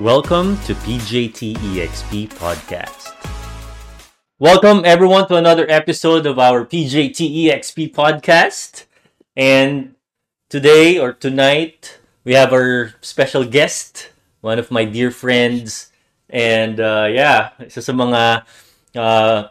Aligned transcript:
Welcome 0.00 0.56
to 0.64 0.72
PJTEXP 0.76 2.32
Podcast. 2.40 3.12
Welcome 4.38 4.80
everyone 4.86 5.28
to 5.28 5.36
another 5.36 5.68
episode 5.68 6.24
of 6.24 6.38
our 6.38 6.64
PJTEXP 6.64 7.92
Podcast. 7.92 8.86
And 9.36 9.96
today 10.48 10.98
or 10.98 11.12
tonight, 11.12 12.00
we 12.24 12.32
have 12.32 12.50
our 12.50 12.94
special 13.02 13.44
guest, 13.44 14.08
one 14.40 14.58
of 14.58 14.70
my 14.70 14.86
dear 14.86 15.10
friends. 15.10 15.92
And 16.30 16.80
uh, 16.80 17.08
yeah, 17.12 17.50
isa 17.60 17.82
sa 17.82 17.92
mga 17.92 18.48
uh, 18.96 19.48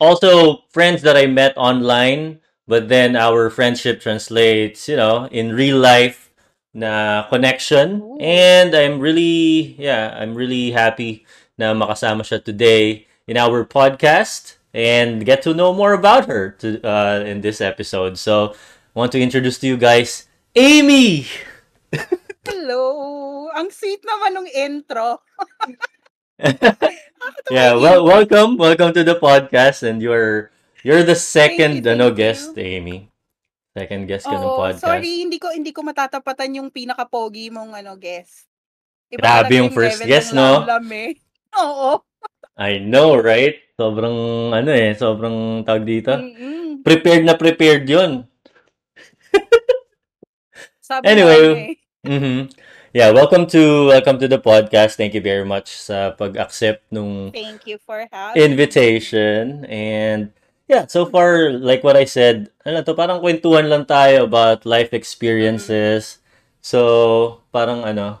also 0.00 0.64
friends 0.72 1.02
that 1.02 1.18
I 1.18 1.26
met 1.26 1.52
online, 1.58 2.40
but 2.66 2.88
then 2.88 3.14
our 3.14 3.50
friendship 3.50 4.00
translates, 4.00 4.88
you 4.88 4.96
know, 4.96 5.28
in 5.28 5.52
real 5.52 5.76
life 5.76 6.25
na 6.76 7.24
connection. 7.32 8.04
Ooh. 8.04 8.20
And 8.20 8.76
I'm 8.76 9.00
really, 9.00 9.74
yeah, 9.80 10.12
I'm 10.12 10.36
really 10.36 10.76
happy 10.76 11.24
na 11.56 11.72
makasama 11.72 12.20
siya 12.20 12.44
today 12.44 13.08
in 13.24 13.40
our 13.40 13.64
podcast 13.64 14.60
and 14.76 15.24
get 15.24 15.40
to 15.48 15.56
know 15.56 15.72
more 15.72 15.96
about 15.96 16.28
her 16.28 16.52
to, 16.60 16.76
uh, 16.84 17.24
in 17.24 17.40
this 17.40 17.64
episode. 17.64 18.20
So, 18.20 18.52
I 18.92 18.94
want 19.00 19.16
to 19.16 19.20
introduce 19.20 19.56
to 19.64 19.66
you 19.66 19.80
guys 19.80 20.28
Amy. 20.52 21.24
Hello! 22.44 23.48
Ang 23.56 23.72
sweet 23.72 24.04
naman 24.04 24.44
ng 24.44 24.48
intro. 24.52 25.24
Yeah, 27.50 27.74
well, 27.74 28.04
welcome, 28.04 28.56
welcome 28.56 28.92
to 28.92 29.02
the 29.02 29.16
podcast, 29.16 29.82
and 29.82 30.02
you're 30.02 30.50
you're 30.84 31.02
the 31.02 31.16
second 31.16 31.82
you, 31.82 31.90
ano 31.90 32.10
guest, 32.12 32.54
you. 32.54 32.62
Amy. 32.62 33.10
Second 33.76 34.08
guest 34.08 34.24
ka 34.24 34.32
ng 34.32 34.40
Oo, 34.40 34.56
podcast. 34.56 34.80
sorry, 34.80 35.28
hindi 35.28 35.36
ko 35.36 35.52
hindi 35.52 35.68
ko 35.68 35.84
matatapatan 35.84 36.56
yung 36.56 36.72
pinaka-pogi 36.72 37.52
mong 37.52 37.76
ano 37.76 37.92
guest. 38.00 38.48
Iba 39.12 39.20
Grabe 39.20 39.52
talaga 39.52 39.60
yung 39.60 39.70
first 39.76 40.00
level 40.00 40.08
guest, 40.08 40.28
ng 40.32 40.40
no? 40.40 40.48
lamlam 40.64 40.86
eh. 40.96 41.10
Oo. 41.60 41.90
I 42.56 42.80
know, 42.80 43.12
right? 43.20 43.60
Sobrang 43.76 44.16
ano 44.56 44.70
eh, 44.72 44.96
sobrang 44.96 45.60
tawag 45.68 45.84
dito. 45.84 46.08
Mm-mm. 46.16 46.80
Prepared 46.80 47.28
na 47.28 47.36
prepared 47.36 47.84
'yun. 47.84 48.24
Sabi 50.80 51.04
nga 51.04 51.10
Anyway, 51.12 51.42
eh. 51.52 52.08
mhm. 52.08 52.48
Yeah, 52.96 53.12
welcome 53.12 53.44
to 53.52 53.92
welcome 53.92 54.16
to 54.16 54.28
the 54.30 54.40
podcast. 54.40 54.96
Thank 54.96 55.12
you 55.12 55.20
very 55.20 55.44
much 55.44 55.68
sa 55.68 56.16
pag-accept 56.16 56.88
nung 56.88 57.28
Thank 57.28 57.68
you 57.68 57.76
for 57.76 58.08
having 58.08 58.40
invitation. 58.40 59.68
And 59.68 60.32
yeah, 60.68 60.86
so 60.86 61.06
far, 61.06 61.50
like 61.50 61.82
what 61.84 61.96
I 61.96 62.04
said, 62.04 62.50
ano 62.66 62.82
to, 62.82 62.94
parang 62.94 63.22
kwentuhan 63.22 63.70
lang 63.70 63.86
tayo 63.86 64.24
about 64.26 64.66
life 64.66 64.92
experiences. 64.94 66.18
So, 66.62 67.42
parang 67.54 67.86
ano, 67.86 68.20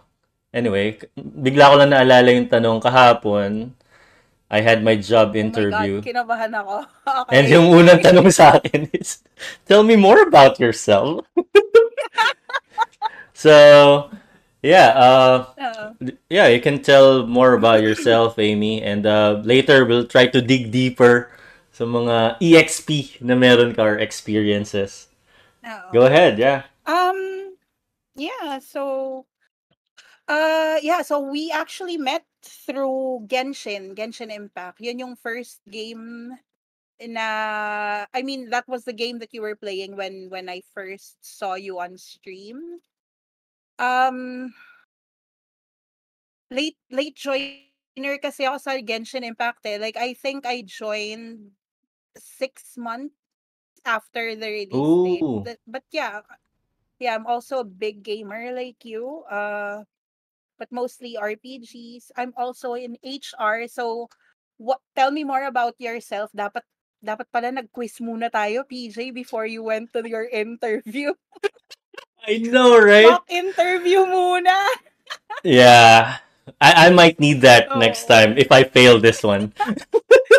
anyway, 0.54 0.98
bigla 1.18 1.70
ko 1.72 1.74
lang 1.82 1.90
naalala 1.94 2.30
yung 2.34 2.50
tanong 2.50 2.78
kahapon. 2.82 3.74
I 4.46 4.62
had 4.62 4.86
my 4.86 4.94
job 4.94 5.34
Oh 5.34 5.34
my 5.34 5.42
God, 5.42 5.42
interview. 5.42 5.94
kinabahan 6.02 6.52
ako. 6.54 6.86
And 7.34 7.50
Okay, 7.50 7.54
yung 7.58 7.66
unang 7.74 7.98
tanong 8.02 8.30
sa 8.30 8.58
akin 8.58 8.86
is, 8.94 9.22
tell 9.66 9.82
me 9.82 9.98
more 9.98 10.22
about 10.22 10.58
yourself. 10.62 11.26
So, 13.34 14.10
yeah, 14.62 14.88
uh, 14.96 15.36
Oo. 15.60 15.84
yeah, 16.30 16.48
you 16.48 16.60
can 16.60 16.82
tell 16.82 17.26
more 17.26 17.52
about 17.52 17.82
yourself, 17.82 18.38
Amy, 18.38 18.82
and 18.82 19.06
uh, 19.06 19.40
later 19.44 19.84
we'll 19.84 20.06
try 20.06 20.26
to 20.26 20.40
dig 20.40 20.72
deeper 20.72 21.30
sa 21.76 21.84
mga 21.84 22.40
EXP 22.40 23.20
na 23.20 23.36
meron 23.36 23.76
ka 23.76 23.84
or 23.84 24.00
experiences. 24.00 25.12
Oo. 25.60 25.92
Go 25.92 26.02
ahead, 26.08 26.40
yeah. 26.40 26.64
Um, 26.88 27.52
yeah, 28.16 28.56
so 28.64 29.28
Uh, 30.26 30.78
yeah, 30.82 31.02
so 31.02 31.20
we 31.20 31.52
actually 31.54 31.96
met 31.96 32.26
through 32.42 33.22
Genshin, 33.30 33.94
Genshin 33.94 34.34
Impact. 34.34 34.80
Yun 34.80 34.98
yung 34.98 35.14
first 35.14 35.62
game 35.70 36.34
na 36.98 38.06
I 38.10 38.22
mean 38.22 38.50
that 38.50 38.66
was 38.66 38.82
the 38.84 38.92
game 38.92 39.20
that 39.20 39.30
you 39.30 39.42
were 39.42 39.54
playing 39.54 39.94
when 39.94 40.26
when 40.30 40.48
I 40.48 40.66
first 40.74 41.22
saw 41.22 41.54
you 41.54 41.78
on 41.78 41.94
stream. 41.94 42.82
Um, 43.78 44.50
late 46.50 46.78
late 46.90 47.14
joiner 47.14 48.18
kasi 48.18 48.50
ako 48.50 48.58
sa 48.58 48.82
Genshin 48.82 49.22
Impact 49.22 49.62
eh. 49.70 49.78
Like 49.78 49.94
I 49.94 50.18
think 50.18 50.42
I 50.42 50.66
joined 50.66 51.54
six 52.18 52.76
months 52.76 53.14
after 53.84 54.34
the 54.34 54.48
release 54.48 54.72
date. 54.72 55.22
But, 55.44 55.58
but 55.66 55.84
yeah, 55.90 56.20
yeah, 56.98 57.14
I'm 57.14 57.26
also 57.26 57.60
a 57.60 57.64
big 57.64 58.02
gamer 58.02 58.52
like 58.52 58.84
you. 58.84 59.24
Uh, 59.30 59.84
but 60.58 60.72
mostly 60.72 61.16
RPGs. 61.20 62.10
I'm 62.16 62.32
also 62.36 62.74
in 62.74 62.96
HR. 63.04 63.68
So, 63.68 64.08
what? 64.56 64.80
Tell 64.96 65.10
me 65.10 65.24
more 65.24 65.44
about 65.44 65.76
yourself. 65.78 66.32
Dapat 66.32 66.64
dapat 67.04 67.28
pala 67.30 67.52
nag-quiz 67.52 68.00
muna 68.00 68.32
tayo, 68.32 68.64
PJ, 68.64 69.12
before 69.12 69.46
you 69.46 69.62
went 69.62 69.92
to 69.92 70.02
your 70.08 70.24
interview. 70.26 71.12
I 72.26 72.40
know, 72.40 72.80
right? 72.82 73.06
Mock 73.06 73.28
interview 73.28 74.02
muna. 74.08 74.56
Yeah. 75.44 76.18
I, 76.60 76.88
I 76.88 76.90
might 76.90 77.20
need 77.20 77.42
that 77.42 77.68
next 77.76 78.06
Oo. 78.06 78.10
time 78.10 78.38
if 78.38 78.50
I 78.50 78.64
fail 78.64 78.98
this 78.98 79.22
one. 79.22 79.52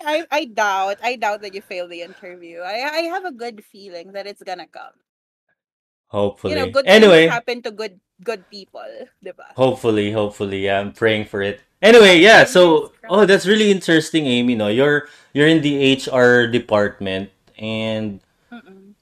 I 0.00 0.26
I 0.30 0.44
doubt. 0.46 0.98
I 1.02 1.14
doubt 1.16 1.42
that 1.42 1.54
you 1.54 1.62
fail 1.62 1.86
the 1.88 2.02
interview. 2.02 2.60
I 2.60 2.82
I 2.82 3.02
have 3.14 3.24
a 3.24 3.32
good 3.32 3.64
feeling 3.64 4.12
that 4.12 4.26
it's 4.26 4.42
gonna 4.42 4.66
come. 4.66 4.94
Hopefully. 6.08 6.42
You 6.42 6.54
know, 6.56 6.66
good 6.66 6.90
things 6.90 7.22
Anyway, 7.22 7.28
happen 7.28 7.62
to 7.62 7.70
good 7.70 8.00
good 8.24 8.48
people, 8.50 9.06
diba? 9.24 9.54
hopefully, 9.54 10.12
hopefully. 10.12 10.64
Yeah, 10.64 10.80
I'm 10.80 10.92
praying 10.92 11.26
for 11.26 11.42
it. 11.42 11.60
Anyway, 11.82 12.18
yeah, 12.18 12.44
so 12.44 12.92
oh, 13.08 13.24
that's 13.26 13.46
really 13.46 13.70
interesting, 13.70 14.26
Amy, 14.26 14.54
no. 14.54 14.68
You're 14.68 15.08
you're 15.32 15.48
in 15.48 15.62
the 15.62 15.92
HR 15.94 16.46
department 16.46 17.30
and 17.58 18.20
Mm-mm. 18.52 18.94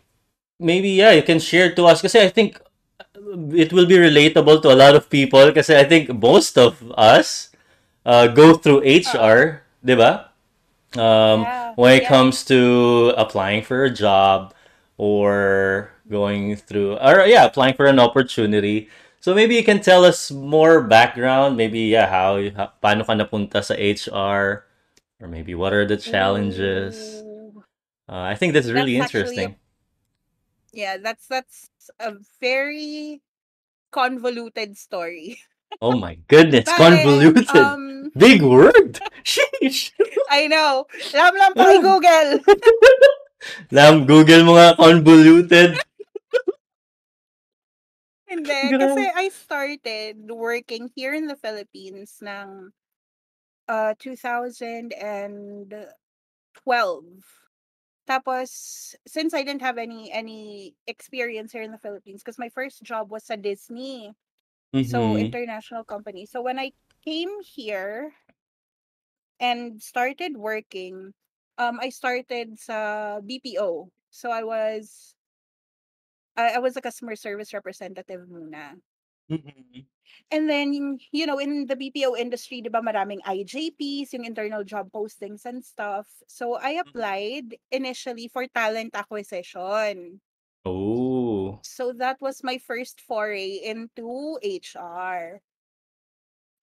maybe 0.59 0.91
yeah, 0.91 1.13
you 1.13 1.23
can 1.23 1.39
share 1.39 1.75
to 1.75 1.85
us 1.87 2.01
kasi 2.03 2.21
I 2.21 2.29
think 2.29 2.61
it 3.55 3.73
will 3.73 3.87
be 3.87 3.97
relatable 3.99 4.63
to 4.63 4.73
a 4.73 4.79
lot 4.79 4.95
of 4.95 5.11
people 5.11 5.47
because 5.49 5.71
I 5.71 5.85
think 5.85 6.11
most 6.15 6.59
of 6.59 6.81
us 6.97 7.51
uh, 8.07 8.29
go 8.29 8.55
through. 8.57 8.83
HR, 8.85 9.65
'di 9.85 9.97
ba? 9.97 10.26
Um, 10.99 11.41
Yeah. 11.43 11.75
when 11.77 11.93
it 11.95 12.03
Yeah. 12.03 12.09
comes 12.09 12.45
to 12.47 13.13
applying 13.17 13.63
for 13.63 13.85
a 13.85 13.91
job 13.91 14.55
or 14.99 15.91
going 16.11 16.57
through 16.57 16.97
or 16.99 17.27
yeah, 17.27 17.45
applying 17.47 17.75
for 17.75 17.87
an 17.87 17.99
opportunity. 18.01 18.89
So 19.21 19.35
maybe 19.35 19.57
you 19.57 19.65
can 19.65 19.81
tell 19.81 20.05
us 20.05 20.31
more 20.31 20.83
background, 20.83 21.57
maybe 21.57 21.81
yeah, 21.81 22.09
how, 22.09 22.37
you- 22.37 22.53
how 22.57 22.73
paano 22.83 23.05
ka 23.07 23.15
napunta 23.15 23.63
sa 23.65 23.75
HR 23.79 24.65
or 25.21 25.29
maybe 25.29 25.55
what 25.55 25.73
are 25.73 25.87
the 25.87 25.97
challenges? 25.97 27.25
Uh, 28.09 28.23
I 28.33 28.35
think 28.37 28.55
that's 28.55 28.69
really 28.71 28.97
That's 28.97 29.15
a 29.15 29.15
interesting. 29.15 29.57
yeah, 30.73 30.97
that's 30.99 31.27
that's 31.27 31.71
a 31.99 32.15
very 32.41 33.23
convoluted 33.93 34.77
story. 34.79 35.39
Oh 35.81 35.97
my 35.97 36.17
goodness, 36.29 36.65
Bale, 36.65 36.77
convoluted. 36.77 37.49
um, 37.57 38.11
Big 38.17 38.43
word. 38.43 38.99
Sheesh. 39.25 39.93
I 40.31 40.47
know. 40.47 40.87
Lam 41.13 41.35
lang 41.37 41.53
Ah. 41.57 41.61
paki-Google. 41.61 42.31
Lam, 43.71 44.07
Google 44.07 44.43
mo 44.45 44.53
nga 44.57 44.75
convoluted. 44.75 45.77
Hindi, 48.27 48.75
kasi 48.75 49.07
Grabe. 49.07 49.15
I 49.15 49.27
started 49.31 50.17
working 50.31 50.91
here 50.95 51.15
in 51.15 51.27
the 51.31 51.37
Philippines 51.39 52.19
ng 52.23 52.73
uh 53.71 53.95
2012. 53.99 55.87
Tapos, 58.07 58.51
since 59.07 59.35
I 59.35 59.43
didn't 59.43 59.63
have 59.63 59.79
any 59.79 60.11
any 60.11 60.75
experience 60.87 61.53
here 61.53 61.63
in 61.63 61.71
the 61.75 61.79
Philippines, 61.83 62.23
because 62.23 62.39
my 62.39 62.51
first 62.51 62.83
job 62.83 63.11
was 63.11 63.27
sa 63.27 63.35
Disney, 63.39 64.15
so 64.83 65.17
Mhm. 65.17 65.17
international 65.17 65.85
company. 65.85 66.27
So 66.27 66.43
when 66.43 66.59
I 66.59 66.73
came 67.05 67.41
here 67.43 68.15
and 69.41 69.81
started 69.83 70.37
working, 70.37 71.13
um, 71.59 71.79
I 71.81 71.89
started 71.91 72.59
sa 72.59 73.21
BPO. 73.21 73.91
So 74.11 74.31
I 74.31 74.43
was 74.45 75.15
I, 76.37 76.55
I 76.55 76.59
was 76.59 76.77
a 76.77 76.83
customer 76.83 77.17
service 77.17 77.53
representative 77.53 78.29
muna. 78.29 78.81
Mhm. 79.29 79.87
And 80.31 80.49
then, 80.51 80.99
you 81.13 81.27
know, 81.27 81.39
in 81.39 81.67
the 81.67 81.77
BPO 81.77 82.15
industry, 82.17 82.61
di 82.61 82.69
ba 82.71 82.81
maraming 82.83 83.21
IJPs, 83.25 84.13
yung 84.13 84.25
internal 84.25 84.65
job 84.65 84.91
postings 84.93 85.45
and 85.45 85.65
stuff. 85.65 86.23
So, 86.27 86.55
I 86.59 86.79
applied 86.79 87.57
initially 87.71 88.29
for 88.29 88.47
talent 88.47 88.95
acquisition. 88.95 90.21
Oh. 90.67 91.63
So, 91.63 91.95
that 92.03 92.19
was 92.19 92.43
my 92.43 92.59
first 92.59 92.99
foray 93.01 93.63
into 93.63 94.39
HR. 94.43 95.39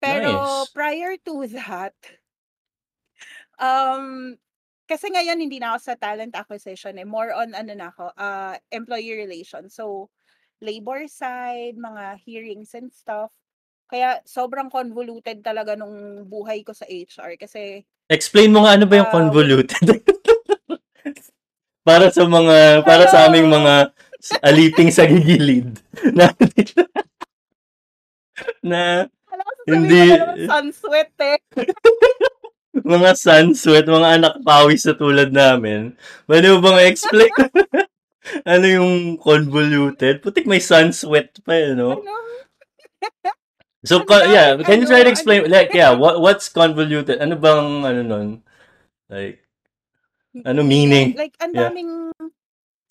Pero 0.04 0.68
Nice. 0.68 0.76
prior 0.76 1.16
to 1.24 1.48
that, 1.56 1.96
um, 3.64 4.36
kasi 4.84 5.08
ngayon 5.08 5.40
hindi 5.40 5.64
na 5.64 5.74
ako 5.74 5.80
sa 5.80 5.96
talent 5.96 6.36
acquisition 6.36 7.00
eh. 7.00 7.08
More 7.08 7.32
on 7.32 7.56
ano 7.56 7.72
na 7.72 7.88
ako, 7.96 8.12
uh, 8.20 8.60
employee 8.76 9.16
relations. 9.16 9.80
So, 9.80 10.12
labor 10.60 11.08
side, 11.08 11.80
mga 11.80 12.20
hearings 12.20 12.76
and 12.76 12.92
stuff. 12.92 13.32
Kaya 13.88 14.20
sobrang 14.28 14.68
convoluted 14.68 15.40
talaga 15.40 15.80
nung 15.80 16.28
buhay 16.28 16.68
ko 16.68 16.76
sa 16.76 16.84
HR 16.90 17.40
kasi 17.40 17.88
Explain 18.12 18.52
mo 18.52 18.68
nga 18.68 18.76
ano 18.76 18.84
ba 18.84 19.00
yung 19.00 19.08
Ah, 19.08 19.16
convoluted? 19.16 19.88
para 21.88 22.12
sa 22.12 22.24
mga 22.28 22.84
para 22.84 23.08
sa 23.08 23.28
aming 23.28 23.48
mga 23.48 23.93
aliping 24.44 24.92
sa 24.94 25.04
gigilid 25.04 25.80
na 26.18 26.32
na 28.64 29.08
hindi 29.68 30.16
sunsweat 30.48 31.14
eh. 31.20 31.40
mga 32.96 33.12
sunsweat, 33.16 33.86
mga 33.86 34.10
anak 34.20 34.34
pawis 34.42 34.84
na 34.84 34.96
tulad 34.98 35.30
namin. 35.30 35.94
Pwede 36.26 36.52
mo 36.52 36.60
bang 36.60 36.90
explain 36.90 37.32
ano 38.54 38.66
yung 38.66 38.94
convoluted? 39.20 40.24
Putik 40.24 40.48
may 40.50 40.64
sunsweat 40.64 41.40
pa 41.44 41.54
eh, 41.54 41.72
no? 41.76 42.00
Ano? 42.00 42.14
So, 43.84 44.08
co- 44.08 44.24
yeah, 44.32 44.56
daming 44.56 44.64
can 44.64 44.80
you 44.80 44.88
ano, 44.88 44.92
try 44.96 45.02
to 45.04 45.12
ang 45.12 45.12
explain, 45.12 45.40
like, 45.52 45.76
yeah, 45.76 45.92
what 45.92 46.24
what's 46.24 46.48
convoluted? 46.48 47.20
Ano 47.20 47.36
bang, 47.36 47.84
ano 47.84 48.00
nun? 48.00 48.28
Like, 49.12 49.44
ano 50.48 50.64
meaning? 50.64 51.20
Like, 51.20 51.36
ang 51.44 51.52
Yeah. 51.52 51.68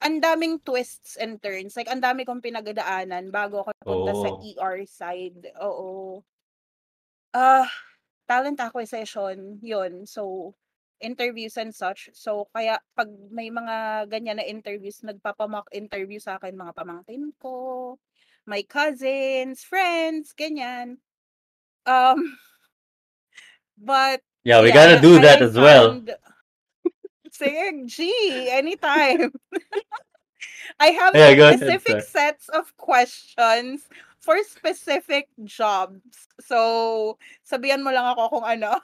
Ang 0.02 0.18
daming 0.20 0.58
twists 0.66 1.16
and 1.16 1.38
turns. 1.42 1.74
Like, 1.78 1.88
ang 1.88 2.02
dami 2.02 2.26
kong 2.26 2.42
pinagdaanan 2.42 3.30
bago 3.30 3.62
ako 3.64 3.70
napunta 3.78 4.12
sa 4.18 4.28
Oh. 4.34 4.42
ER 4.42 4.76
side. 4.86 5.42
Oo. 5.62 6.22
Ah, 7.34 7.64
talent 8.28 8.60
acquisition, 8.60 9.56
yun. 9.64 10.04
So, 10.06 10.52
interviews 11.00 11.56
and 11.56 11.72
such. 11.74 12.10
So, 12.12 12.48
kaya 12.52 12.78
pag 12.94 13.08
may 13.32 13.48
mga 13.50 14.06
ganyan 14.12 14.36
na 14.38 14.46
interviews, 14.46 15.00
nagpapamock 15.02 15.68
interview 15.72 16.20
sa 16.20 16.36
akin 16.36 16.52
mga 16.56 16.76
pamangkin 16.76 17.32
ko, 17.40 17.96
my 18.46 18.62
cousins, 18.68 19.64
friends, 19.64 20.34
ganyan. 20.36 20.98
Um, 21.86 22.36
but, 23.78 24.22
Yeah, 24.44 24.60
we 24.62 24.68
yeah, 24.68 24.74
gotta 24.74 25.00
do 25.00 25.18
I, 25.18 25.22
that 25.22 25.42
I 25.42 25.44
as 25.46 25.54
well. 25.56 26.02
found, 26.02 26.16
sige, 27.32 27.86
gee, 27.88 28.50
anytime. 28.50 29.32
I 30.80 30.86
have 30.88 31.14
Yeah, 31.14 31.28
ahead, 31.28 31.58
specific 31.60 32.00
sir. 32.00 32.00
sets 32.00 32.48
of 32.48 32.76
questions 32.76 33.88
for 34.20 34.38
specific 34.44 35.28
jobs. 35.44 36.00
So, 36.40 37.18
sabihan 37.44 37.82
mo 37.82 37.90
lang 37.90 38.06
ako 38.14 38.40
kung 38.40 38.46
ano. 38.46 38.78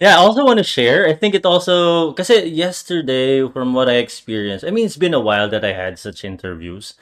Yeah, 0.00 0.14
I 0.16 0.18
also 0.18 0.44
want 0.44 0.58
to 0.58 0.64
share. 0.64 1.06
I 1.08 1.14
think 1.14 1.34
it 1.34 1.46
also, 1.46 2.12
kasi 2.14 2.46
yesterday, 2.48 3.46
from 3.48 3.74
what 3.74 3.88
I 3.88 3.94
experienced, 3.98 4.64
I 4.64 4.70
mean, 4.70 4.86
it's 4.86 4.96
been 4.96 5.14
a 5.14 5.20
while 5.20 5.48
that 5.50 5.64
I 5.64 5.72
had 5.72 5.98
such 5.98 6.24
interviews. 6.24 6.94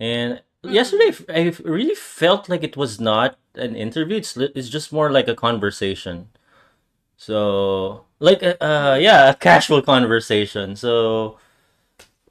And 0.00 0.42
yesterday, 0.62 1.12
mm-hmm. 1.12 1.32
I 1.32 1.52
really 1.68 1.94
felt 1.94 2.48
like 2.48 2.64
it 2.64 2.76
was 2.76 3.00
not 3.00 3.38
an 3.56 3.76
interview. 3.76 4.18
It's, 4.18 4.36
it's 4.36 4.68
just 4.68 4.92
more 4.92 5.10
like 5.12 5.28
a 5.28 5.34
conversation. 5.36 6.28
So, 7.16 8.05
like, 8.20 8.42
uh, 8.42 8.56
uh, 8.60 8.96
yeah, 9.00 9.30
a 9.30 9.34
casual 9.34 9.82
conversation. 9.82 10.76
So, 10.76 11.38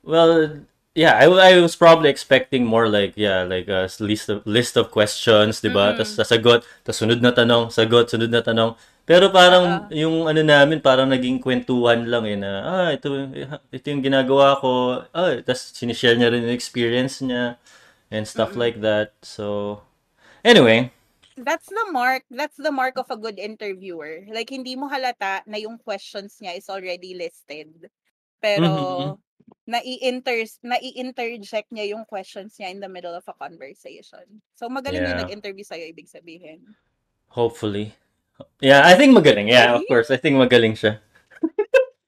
well, 0.03 0.61
yeah, 0.95 1.19
I, 1.19 1.25
I 1.27 1.61
was 1.61 1.75
probably 1.75 2.09
expecting 2.09 2.65
more 2.65 2.87
like, 2.87 3.13
yeah, 3.15 3.43
like 3.43 3.67
a 3.67 3.89
list 3.99 4.29
of, 4.29 4.45
list 4.47 4.77
of 4.77 4.91
questions, 4.91 5.61
di 5.61 5.69
ba? 5.69 5.93
Tapos 5.93 6.15
Mm-mm. 6.15 6.19
sasagot, 6.19 6.63
tapos 6.85 6.97
sunod 7.03 7.19
na 7.21 7.31
tanong, 7.35 7.69
sagot, 7.71 8.07
sunod 8.09 8.31
na 8.31 8.41
tanong. 8.41 8.75
Pero 9.05 9.29
parang 9.29 9.85
Oo. 9.85 9.93
yung 9.93 10.25
ano 10.25 10.41
namin, 10.41 10.81
parang 10.81 11.05
naging 11.05 11.37
kwentuhan 11.37 12.09
lang 12.09 12.25
eh 12.25 12.37
na, 12.39 12.51
ah, 12.65 12.89
ito, 12.89 13.13
ito 13.69 13.85
yung 13.85 14.01
ginagawa 14.01 14.57
ko. 14.57 15.03
Ah, 15.13 15.37
tapos 15.45 15.77
sinishare 15.77 16.17
niya 16.17 16.33
rin 16.33 16.47
yung 16.49 16.55
experience 16.57 17.21
niya 17.21 17.61
and 18.09 18.25
stuff 18.25 18.55
Mm-mm. 18.55 18.61
like 18.61 18.81
that. 18.81 19.13
So, 19.21 19.77
anyway, 20.41 20.89
That's 21.35 21.67
the 21.67 21.91
mark. 21.91 22.23
That's 22.31 22.55
the 22.55 22.71
mark 22.71 22.97
of 22.97 23.11
a 23.11 23.19
good 23.19 23.39
interviewer. 23.39 24.23
Like, 24.31 24.49
hindi 24.49 24.75
mo 24.75 24.87
halata 24.87 25.43
na 25.47 25.59
yung 25.59 25.77
questions 25.79 26.39
niya 26.39 26.57
is 26.57 26.71
already 26.71 27.15
listed. 27.15 27.91
Pero, 28.39 29.19
nai-inter 29.67 30.47
nai-interject 30.63 31.69
niya 31.75 31.91
yung 31.91 32.05
questions 32.07 32.55
niya 32.55 32.71
in 32.71 32.79
the 32.79 32.89
middle 32.89 33.13
of 33.13 33.27
a 33.27 33.35
conversation. 33.35 34.41
So, 34.55 34.71
magaling 34.71 35.03
yung 35.03 35.19
yeah, 35.19 35.23
nag-interview 35.27 35.67
sa'yo, 35.67 35.91
ibig 35.91 36.07
sabihin. 36.07 36.63
hopefully. 37.35 37.93
Yeah, 38.59 38.87
I 38.87 38.95
think 38.95 39.15
magaling. 39.15 39.47
Yeah, 39.47 39.75
of 39.75 39.83
course. 39.87 40.09
I 40.09 40.17
think 40.17 40.39
magaling 40.39 40.79
siya. 40.79 40.99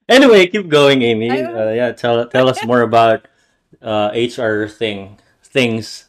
Anyway, 0.08 0.48
keep 0.48 0.72
going, 0.72 1.04
Amy. 1.04 1.28
Uh, 1.28 1.76
yeah, 1.76 1.92
tell 1.92 2.24
tell 2.32 2.48
us 2.48 2.64
more 2.64 2.80
about 2.80 3.28
uh, 3.84 4.08
HR 4.16 4.64
thing 4.64 5.20
things. 5.44 6.07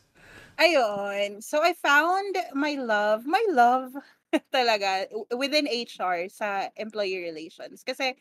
Ayun. 0.58 1.42
So, 1.42 1.62
I 1.62 1.72
found 1.74 2.36
my 2.54 2.74
love, 2.74 3.26
my 3.26 3.44
love 3.50 3.92
talaga, 4.54 5.06
within 5.36 5.68
HR 5.68 6.28
sa 6.28 6.68
employee 6.76 7.22
relations. 7.22 7.82
Kasi, 7.84 8.14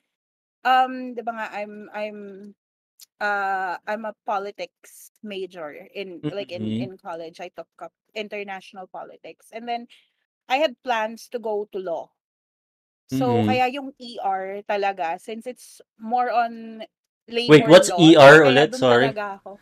um, 0.66 1.13
di 1.16 1.22
ba 1.24 1.34
nga, 1.36 1.48
I'm, 1.54 1.89
I'm, 1.94 2.19
uh, 3.22 3.78
I'm 3.88 4.06
a 4.06 4.16
politics 4.25 5.12
major 5.24 5.72
in, 5.94 6.24
like, 6.31 6.51
in, 6.51 6.63
Mhm. 6.63 6.92
in 6.92 6.98
college. 6.98 7.39
I 7.42 7.50
took 7.56 7.69
up 7.81 7.94
international 8.16 8.88
politics. 8.88 9.50
And 9.54 9.68
then, 9.68 9.88
I 10.50 10.57
had 10.57 10.75
plans 10.83 11.30
to 11.31 11.40
go 11.40 11.68
to 11.74 11.80
law. 11.80 12.10
So, 13.07 13.40
Mhm. 13.40 13.48
kaya 13.48 13.68
yung 13.72 13.94
ER 14.00 14.62
talaga, 14.68 15.19
since 15.22 15.48
it's 15.48 15.81
more 16.00 16.31
on 16.31 16.83
Wait, 17.48 17.66
what's 17.68 17.90
law, 17.90 18.00
ER 18.00 18.44
ulit? 18.44 18.75
Sorry. 18.75 19.07
talaga 19.07 19.40
ako. 19.40 19.60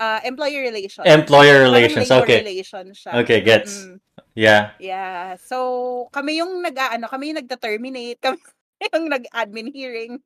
Uh, 0.00 0.16
employee 0.24 0.64
relations. 0.64 1.04
Employer 1.04 1.60
relations. 1.60 2.08
Okay. 2.08 2.40
relations 2.40 2.96
siya. 2.96 3.20
Okay, 3.20 3.44
gets. 3.44 3.84
Mm-mm. 3.84 4.00
Yeah. 4.32 4.72
Yeah. 4.80 5.36
So, 5.36 6.08
kami 6.08 6.40
yung 6.40 6.64
nag-ano, 6.64 7.04
kami 7.04 7.30
yung 7.36 7.44
nagta-terminate, 7.44 8.16
kami 8.24 8.40
yung 8.96 9.12
nag-admin 9.12 9.68
hearing. 9.68 10.24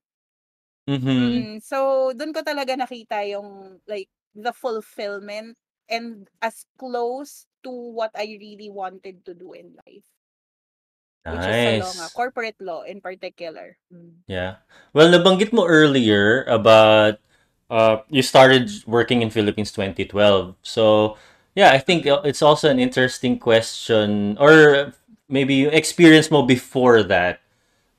Mhm. 0.87 1.03
Mm, 1.03 1.53
so, 1.59 2.13
dun 2.15 2.31
ko 2.31 2.47
talaga 2.47 2.79
nakita 2.79 3.27
yung 3.27 3.81
like 3.91 4.07
the 4.37 4.53
fulfillment 4.55 5.57
and 5.91 6.29
as 6.39 6.69
close 6.79 7.51
to 7.65 7.73
what 7.73 8.13
I 8.15 8.39
really 8.39 8.69
wanted 8.71 9.25
to 9.27 9.35
do 9.35 9.57
in 9.57 9.75
life, 9.89 10.07
which 11.25 11.47
is 11.49 11.59
law 11.81 11.93
nga, 11.99 12.09
Nice. 12.09 12.15
corporate 12.15 12.61
law 12.61 12.85
in 12.85 13.01
particular. 13.01 13.81
Mm. 13.91 14.23
Yeah. 14.29 14.61
Well, 14.93 15.09
nabanggit 15.09 15.51
mo 15.57 15.65
earlier 15.65 16.45
about 16.47 17.19
uh 17.75 18.07
you 18.07 18.23
started 18.23 18.71
working 18.87 19.23
in 19.27 19.35
Philippines 19.35 19.75
2012. 19.75 20.55
So, 20.63 21.17
yeah, 21.59 21.75
I 21.75 21.81
think 21.83 22.07
Mm. 22.07 22.23
it's 22.31 22.43
also 22.43 22.71
an 22.71 22.79
interesting 22.79 23.39
question 23.43 24.39
or 24.39 24.93
maybe 25.27 25.67
yung 25.67 25.75
experience 25.75 26.31
mo 26.31 26.47
before 26.47 27.03
that. 27.11 27.43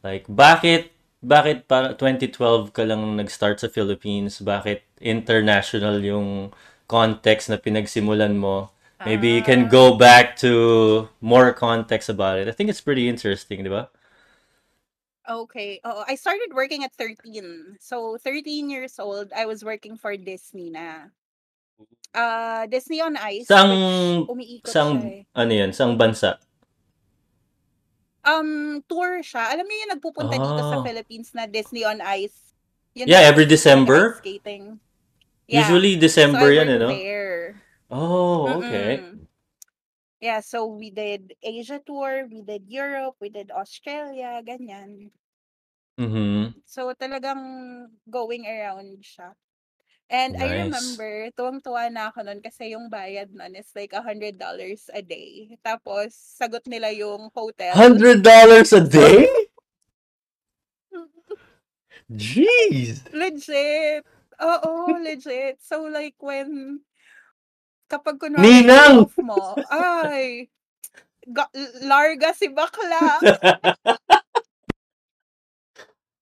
Like, 0.03 0.25
bakit 0.29 0.93
bakit 1.25 1.65
para 1.67 1.97
2012 1.97 2.71
ka 2.71 2.85
lang 2.85 3.01
nag-start 3.17 3.59
sa 3.59 3.67
Philippines? 3.67 4.39
Bakit 4.39 4.85
international 5.01 5.99
yung 6.05 6.53
context 6.87 7.49
na 7.49 7.57
pinagsimulan 7.57 8.37
mo? 8.37 8.69
Maybe 9.05 9.33
you 9.37 9.43
can 9.45 9.65
Ah, 9.65 9.69
go 9.69 9.97
back 9.97 10.37
to 10.45 11.09
more 11.21 11.53
context 11.53 12.09
about 12.09 12.39
it. 12.41 12.47
I 12.47 12.53
think 12.53 12.69
it's 12.69 12.81
pretty 12.81 13.09
interesting, 13.09 13.61
di 13.65 13.69
ba? 13.69 13.89
Okay. 15.27 15.79
Oo, 15.83 16.03
I 16.07 16.15
started 16.15 16.53
working 16.53 16.83
at 16.83 16.93
13. 16.93 17.77
So, 17.79 18.17
13 18.21 18.69
years 18.69 18.99
old, 18.99 19.31
I 19.35 19.45
was 19.45 19.63
working 19.63 19.97
for 19.97 20.15
Disney 20.15 20.69
na. 20.69 21.09
Uh, 22.15 22.63
Disney 22.67 23.01
on 23.01 23.17
Ice, 23.17 23.43
Saang, 23.45 24.23
which 24.23 24.31
umiikot 24.31 24.71
siya 24.71 24.71
saang, 24.71 24.93
eh. 25.03 25.21
ano 25.35 25.51
yun, 25.51 25.71
saang 25.75 25.99
bansa? 25.99 26.39
Um, 28.23 28.81
tour 28.87 29.19
siya. 29.21 29.51
Alam 29.51 29.67
niyo 29.67 29.77
yung 29.85 29.93
nagpupunta 29.99 30.33
dito 30.33 30.61
sa 30.63 30.79
Oh. 30.79 30.83
Philippines 30.83 31.29
na 31.35 31.45
Disney 31.45 31.83
on 31.83 31.99
Ice? 32.15 32.55
Yun 32.95 33.05
Yeah, 33.05 33.27
every 33.27 33.45
December. 33.45 34.17
skating. 34.17 34.79
Yeah. 35.45 35.67
Usually 35.67 35.99
So, 35.99 36.01
December 36.07 36.47
yan, 36.49 36.71
eh, 36.71 36.79
worked 36.79 36.81
no? 36.81 36.89
there. 36.89 37.37
Oh, 37.91 38.63
okay. 38.63 39.03
Mm-mm. 39.03 39.24
Yeah, 40.25 40.41
so 40.41 40.65
we 40.65 40.89
did 40.89 41.37
Asia 41.37 41.77
tour, 41.85 42.25
we 42.25 42.41
did 42.41 42.65
Europe, 42.65 43.13
we 43.21 43.29
did 43.29 43.53
Australia, 43.53 44.41
ganyan. 44.41 45.13
Mm-hmm. 46.01 46.57
So, 46.65 46.97
talagang 46.97 47.93
going 48.09 48.49
around 48.49 49.05
siya. 49.05 49.37
And 50.09 50.33
I 50.33 50.49
Nice. 50.49 50.65
remember, 50.65 51.29
tuwang-tuwa 51.37 51.93
na 51.93 52.09
ako 52.09 52.25
nun 52.25 52.41
kasi 52.41 52.73
yung 52.73 52.89
bayad 52.89 53.37
nun 53.37 53.53
is 53.53 53.69
like 53.77 53.93
$100 53.93 54.41
a 54.97 55.01
day. 55.05 55.53
Tapos, 55.61 56.17
sagot 56.17 56.65
nila 56.65 56.89
yung 56.89 57.29
hotel. 57.29 57.77
$100 57.77 58.25
a 58.73 58.81
day? 58.81 59.29
Jeez! 62.09 63.05
legit. 63.13 64.01
Oo, 64.41 64.97
legit. 65.05 65.61
So, 65.61 65.85
like, 65.85 66.17
when, 66.17 66.81
kapag 67.91 68.17
kunwari 68.21 68.63
Ninang! 68.63 68.97
off 68.97 69.13
mo, 69.21 69.61
ay, 69.69 70.49
ga- 71.27 71.51
larga 71.85 72.33
si 72.33 72.49
bakla. 72.49 73.21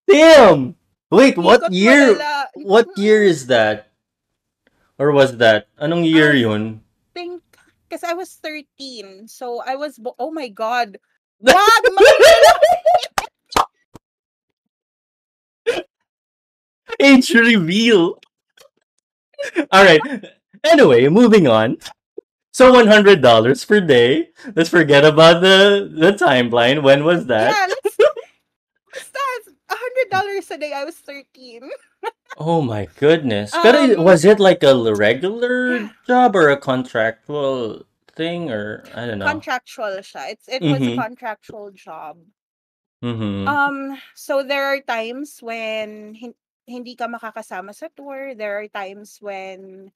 Damn! 0.08 0.76
Wait, 1.12 1.38
what 1.38 1.62
Ikot 1.62 1.70
year? 1.70 2.14
lala. 2.18 2.48
What 2.56 2.98
year 2.98 3.24
is 3.24 3.48
that? 3.48 3.92
Or 5.00 5.12
was 5.12 5.38
that? 5.38 5.68
Anong 5.82 6.06
year 6.06 6.34
I 6.34 6.36
yun? 6.36 6.82
think, 7.14 7.44
because 7.90 8.04
I 8.04 8.14
was 8.14 8.34
13. 8.42 9.28
So 9.28 9.62
I 9.66 9.76
was, 9.76 9.98
bo- 10.00 10.16
oh 10.20 10.32
my 10.32 10.50
God. 10.50 10.98
Wag! 11.40 11.84
Age 17.00 17.34
reveal. 17.34 18.20
All 19.72 19.84
right. 19.84 20.02
Anyway, 20.64 21.08
moving 21.10 21.48
on. 21.48 21.78
So 22.54 22.72
one 22.72 22.88
hundred 22.88 23.22
dollars 23.22 23.66
per 23.66 23.82
day. 23.82 24.30
Let's 24.56 24.70
forget 24.70 25.04
about 25.06 25.42
the 25.42 25.90
the 25.92 26.14
timeline. 26.14 26.84
When 26.84 27.04
was 27.04 27.26
that? 27.28 27.50
yeah, 27.52 27.66
let's, 27.68 27.98
let's 28.96 29.50
hundred 29.70 30.08
dollars 30.12 30.52
a 30.52 30.58
day. 30.58 30.74
I 30.74 30.86
was 30.86 30.96
13. 31.02 31.70
Oh 32.38 32.62
my 32.62 32.88
goodness. 32.98 33.52
But 33.52 33.76
Um, 33.76 34.04
was 34.04 34.26
it 34.26 34.40
like 34.40 34.64
a 34.64 34.74
regular 34.96 35.90
job 36.08 36.36
or 36.36 36.50
a 36.50 36.58
contractual 36.58 37.86
thing 38.16 38.50
or 38.50 38.84
I 38.96 39.06
don't 39.06 39.20
know. 39.20 39.26
Contractual 39.30 39.98
siya. 40.02 40.34
It's, 40.38 40.48
it 40.50 40.62
was 40.62 40.82
a 40.82 40.94
Mhm. 40.94 40.98
contractual 40.98 41.72
job. 41.74 42.18
Mhm. 43.04 43.46
Um, 43.50 43.98
so 44.16 44.42
there 44.44 44.66
are 44.66 44.82
times 44.82 45.42
when 45.42 46.14
hin- 46.16 46.38
hindi 46.66 46.96
ka 46.96 47.06
makakasama 47.10 47.74
sa 47.76 47.90
tour. 47.98 48.34
There 48.34 48.62
are 48.62 48.70
times 48.70 49.18
when, 49.22 49.92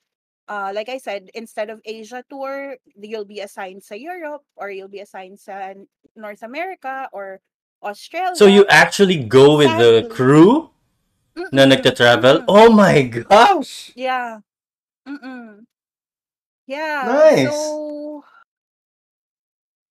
uh, 0.47 0.71
like 0.73 0.89
I 0.89 0.97
said, 0.97 1.29
instead 1.33 1.69
of 1.69 1.81
Asia 1.85 2.23
tour, 2.29 2.77
you'll 2.95 3.25
be 3.25 3.39
assigned 3.39 3.83
to 3.87 3.99
Europe 3.99 4.43
or 4.55 4.71
you'll 4.71 4.87
be 4.91 4.99
assigned 4.99 5.39
to 5.45 5.85
North 6.15 6.43
America 6.43 7.09
or 7.11 7.39
Australia. 7.83 8.35
So 8.35 8.45
you 8.47 8.65
actually 8.69 9.17
go 9.23 9.57
with 9.57 9.67
the 9.77 10.07
crew 10.09 10.69
na 11.51 11.63
Mm-mm, 11.63 11.69
nagta-travel? 11.69 12.43
mm-mm. 12.43 12.45
Oh 12.47 12.71
my 12.71 13.01
gosh. 13.03 13.91
Yeah. 13.95 14.39
Mm-mm. 15.07 15.65
Yeah. 16.67 17.03
Nice. 17.07 17.47
So, 17.47 18.23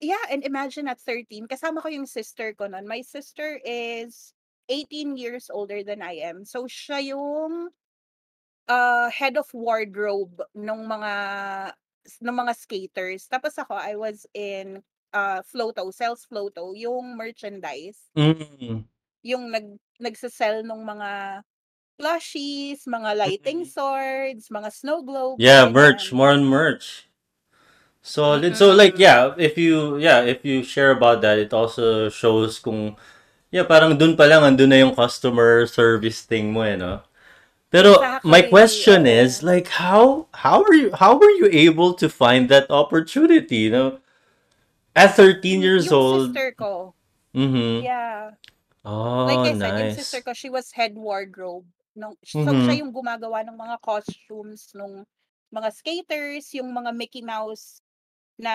yeah, 0.01 0.25
and 0.31 0.45
imagine 0.45 0.89
at 0.89 1.01
13, 1.01 1.49
kasama 1.49 1.81
ko 1.81 1.89
yung 1.89 2.07
sister 2.07 2.53
ko 2.53 2.67
nun. 2.67 2.87
My 2.87 3.01
sister 3.01 3.61
is 3.65 4.35
18 4.69 5.17
years 5.17 5.49
older 5.49 5.83
than 5.85 6.03
I 6.03 6.21
am. 6.21 6.45
So, 6.45 6.67
siya 6.69 7.01
yung 7.17 7.71
uh, 8.69 9.11
head 9.11 9.37
of 9.37 9.47
wardrobe 9.55 10.43
ng 10.55 10.81
mga 10.87 11.15
ng 12.23 12.37
mga 12.37 12.53
skaters. 12.55 13.27
Tapos 13.27 13.59
ako, 13.59 13.75
I 13.75 13.95
was 13.99 14.27
in 14.35 14.83
uh, 15.13 15.43
Floto, 15.43 15.91
sales 15.93 16.27
Floto, 16.27 16.73
yung 16.77 17.17
merchandise. 17.17 17.99
Mm. 18.17 18.87
Yung 19.27 19.45
nag, 19.51 19.67
nagsasell 19.99 20.63
ng 20.63 20.83
mga 20.87 21.11
plushies, 21.99 22.85
mga 22.87 23.17
lighting 23.17 23.65
swords, 23.65 24.49
mga 24.53 24.71
snow 24.73 25.03
globes, 25.03 25.41
Yeah, 25.43 25.69
merch, 25.69 26.13
ganyan. 26.13 26.17
more 26.17 26.31
on 26.33 26.45
merch. 26.45 27.09
Solid. 28.03 28.55
So 28.57 28.71
like 28.71 28.95
Mm-mm. 28.95 29.03
yeah, 29.03 29.35
if 29.37 29.59
you 29.59 29.99
yeah, 29.99 30.23
if 30.23 30.45
you 30.47 30.63
share 30.63 30.93
about 30.95 31.21
that, 31.27 31.39
it 31.43 31.51
also 31.53 32.09
shows 32.09 32.59
kung 32.63 32.95
yeah, 33.51 33.65
parang 33.67 33.99
dun 33.99 34.15
pa 34.17 34.27
lang 34.31 34.43
andun 34.47 34.71
na 34.71 34.79
yung 34.83 34.95
customer 34.95 35.67
service 35.67 36.23
thing 36.23 36.53
mo 36.55 36.63
eh, 36.63 36.77
no? 36.79 37.03
Pero 37.71 37.99
my 38.23 38.43
question 38.47 39.07
is 39.07 39.43
like 39.43 39.69
how 39.69 40.31
how 40.33 40.63
are 40.63 40.75
you 40.75 40.95
how 40.95 41.19
were 41.19 41.35
you 41.43 41.51
able 41.51 41.93
to 41.99 42.09
find 42.09 42.49
that 42.49 42.71
opportunity, 42.71 43.67
you 43.69 43.73
know? 43.75 43.91
At 44.97 45.13
13 45.15 45.61
Y- 45.61 45.67
years 45.67 45.91
Yung 45.91 45.95
old. 46.01 46.27
sister 46.33 46.55
ko, 46.57 46.95
Mhm. 47.37 47.85
yeah. 47.85 48.33
Oh, 48.87 49.27
Like 49.27 49.53
I 49.53 49.59
said, 49.59 49.75
yung 49.77 49.99
sister 49.99 50.19
nice. 50.23 50.25
ko, 50.25 50.33
she 50.33 50.49
was 50.49 50.73
head 50.73 50.95
wardrobe. 50.97 51.67
Nung, 51.97 52.15
so, 52.25 52.39
siya 52.39 52.81
yung 52.81 52.93
gumagawa 52.95 53.43
ng 53.45 53.57
mga 53.59 53.77
costumes 53.83 54.71
nung 54.73 55.03
mga 55.53 55.69
skaters, 55.75 56.55
yung 56.55 56.71
mga 56.73 56.95
Mickey 56.95 57.21
Mouse 57.21 57.83
na 58.39 58.55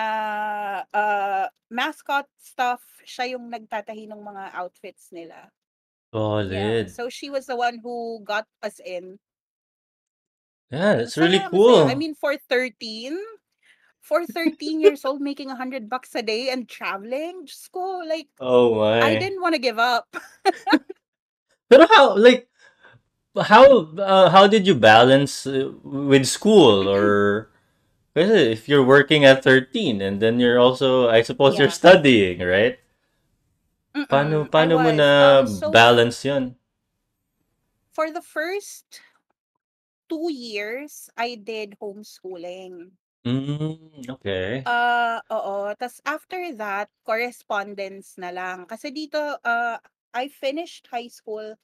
uh, 0.93 1.45
mascot 1.69 2.25
stuff, 2.37 2.81
siya 3.05 3.35
yung 3.37 3.49
nagtatahi 3.49 4.07
ng 4.09 4.21
mga 4.21 4.55
outfits 4.55 5.09
nila. 5.11 5.49
Yeah. 6.47 6.75
Solid. 6.79 6.87
So, 6.87 7.09
she 7.09 7.29
was 7.29 7.45
the 7.47 7.55
one 7.55 7.79
who 7.83 8.21
got 8.23 8.47
us 8.63 8.79
in. 8.83 9.19
Yeah, 10.71 10.95
that's 10.95 11.17
really 11.17 11.39
masaya. 11.51 11.85
I 11.87 11.95
cool. 11.95 11.95
mean, 11.95 12.15
for 12.15 12.37
13, 12.37 13.17
for 14.01 14.25
13 14.25 14.79
years 14.81 15.05
old, 15.05 15.21
making 15.21 15.49
100 15.49 15.89
bucks 15.89 16.15
a 16.15 16.21
day 16.23 16.49
and 16.49 16.67
traveling, 16.67 17.45
just 17.45 17.71
go, 17.71 18.01
like, 18.07 18.27
Oh 18.39 18.75
I 19.01 19.15
my. 19.15 19.15
didn't 19.15 19.41
want 19.41 19.55
to 19.55 19.59
give 19.61 19.79
up. 19.79 20.07
Pero 21.69 21.87
how 21.87 22.15
like 22.17 22.47
how 23.37 23.65
uh, 23.97 24.29
how 24.29 24.47
did 24.47 24.67
you 24.67 24.75
balance 24.75 25.47
uh, 25.47 25.71
with 25.83 26.25
school 26.27 26.87
or 26.89 27.49
kasi 28.15 28.51
if 28.53 28.67
you're 28.69 28.85
working 28.85 29.25
at 29.25 29.43
13 29.43 30.01
and 30.01 30.21
then 30.21 30.39
you're 30.39 30.59
also 30.59 31.09
I 31.09 31.21
suppose 31.23 31.57
you're 31.59 31.69
Yeah. 31.69 31.73
studying, 31.73 32.39
right? 32.41 32.79
Paano 34.07 34.47
I 34.47 34.49
paano 34.49 34.73
mo 34.79 34.89
was. 34.91 34.97
na 34.97 35.09
Um, 35.43 35.47
so, 35.47 35.67
balance 35.71 36.19
'yon? 36.23 36.55
for 37.91 38.07
the 38.11 38.23
first 38.23 39.03
two 40.07 40.31
years, 40.31 41.09
I 41.15 41.35
did 41.35 41.75
homeschooling. 41.79 42.95
Mm, 43.27 44.09
okay. 44.17 44.63
Uh, 44.65 45.21
oo. 45.29 45.75
Tas 45.77 46.01
after 46.07 46.55
that, 46.57 46.89
correspondence 47.05 48.17
na 48.17 48.31
lang. 48.33 48.65
Kasi 48.65 48.89
dito, 48.89 49.19
uh, 49.43 49.77
I 50.15 50.27
finished 50.31 50.87
high 50.89 51.11
school 51.11 51.55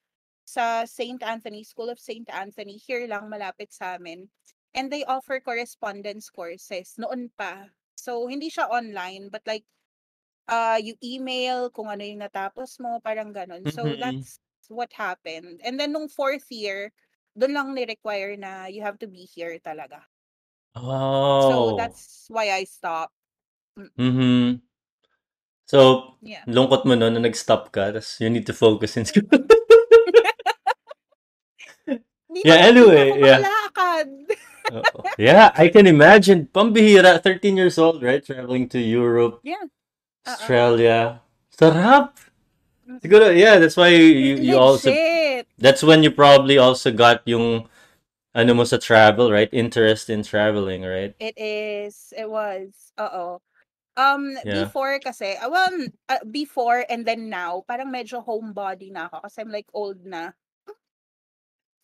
sa 0.48 0.86
St. 0.88 1.20
Anthony, 1.24 1.64
School 1.64 1.90
of 1.92 2.00
St. 2.00 2.28
Anthony, 2.32 2.80
here 2.80 3.04
lang, 3.10 3.28
malapit 3.28 3.74
sa 3.74 4.00
amin. 4.00 4.30
And 4.72 4.88
they 4.94 5.04
offer 5.04 5.42
correspondence 5.42 6.30
courses 6.30 6.96
noon 6.96 7.34
pa. 7.36 7.68
So, 7.98 8.30
hindi 8.30 8.48
siya 8.48 8.70
online, 8.70 9.28
but 9.28 9.44
like, 9.44 9.66
uh, 10.50 10.80
you 10.82 10.96
email 11.04 11.70
kung 11.70 11.88
ano 11.92 12.04
yung 12.04 12.24
natapos 12.24 12.80
mo, 12.80 13.00
parang 13.04 13.32
ganun. 13.36 13.68
So, 13.70 13.84
Mhm. 13.88 14.00
that's 14.00 14.40
what 14.72 14.92
happened. 14.96 15.62
And 15.64 15.80
then, 15.80 15.94
nung 15.94 16.10
fourth 16.10 16.48
year, 16.50 16.92
doon 17.38 17.54
lang 17.54 17.68
ni-require 17.76 18.36
na 18.36 18.66
you 18.68 18.82
have 18.82 18.98
to 19.00 19.08
be 19.08 19.28
here 19.30 19.60
talaga. 19.62 20.04
So, 21.48 21.74
Oh. 21.74 21.78
that's 21.78 22.26
why 22.30 22.52
I 22.52 22.64
stopped. 22.66 23.14
Mm, 23.78 23.92
Mhm. 23.98 24.46
So, 25.68 26.16
Yeah. 26.24 26.48
lungkot 26.48 26.88
mo 26.88 26.96
nun 26.96 27.14
na 27.14 27.22
nag-stop 27.22 27.76
ka 27.76 27.92
tas 27.92 28.24
you 28.24 28.32
need 28.32 28.48
to 28.48 28.56
focus 28.56 28.96
in 28.96 29.04
school. 29.06 29.28
Yeah, 32.46 32.70
naman, 32.70 32.70
anyway, 32.70 33.08
yeah. 33.18 33.40
makalakad. 33.42 34.08
Oo. 34.68 35.00
Yeah, 35.18 35.50
I 35.56 35.72
can 35.72 35.88
imagine. 35.88 36.46
Pambihira, 36.52 37.18
13 37.24 37.56
years 37.58 37.80
old, 37.80 38.04
right? 38.04 38.22
Traveling 38.22 38.68
to 38.70 38.80
Europe, 38.80 39.40
Yeah. 39.42 39.64
Australia. 40.28 41.22
Sarap. 41.56 42.12
Siguro, 43.04 43.32
yeah, 43.36 43.60
that's 43.60 43.76
why 43.76 43.90
you, 43.90 44.36
you 44.36 44.56
also, 44.58 44.92
that's 45.58 45.84
when 45.84 46.04
you 46.04 46.12
probably 46.12 46.58
also 46.58 46.92
got 46.92 47.22
yung, 47.26 47.68
ano 48.38 48.54
mo 48.54 48.64
sa 48.64 48.78
travel, 48.78 49.32
right? 49.32 49.50
Interest 49.52 50.10
in 50.10 50.22
traveling, 50.22 50.84
right? 50.84 51.16
It 51.20 51.34
is. 51.38 52.14
It 52.16 52.30
was. 52.30 52.94
Uh-oh. 52.98 53.42
Um, 53.98 54.38
Yeah. 54.46 54.70
before 54.70 55.02
kasi, 55.02 55.34
uh, 55.42 55.50
well, 55.50 55.74
uh, 56.08 56.22
before 56.30 56.86
and 56.86 57.02
then 57.02 57.34
now, 57.34 57.66
parang 57.66 57.90
medyo 57.90 58.22
homebody 58.22 58.94
na 58.94 59.10
ako 59.10 59.26
kasi 59.26 59.42
I'm 59.42 59.50
like 59.50 59.66
old 59.74 60.06
na. 60.06 60.38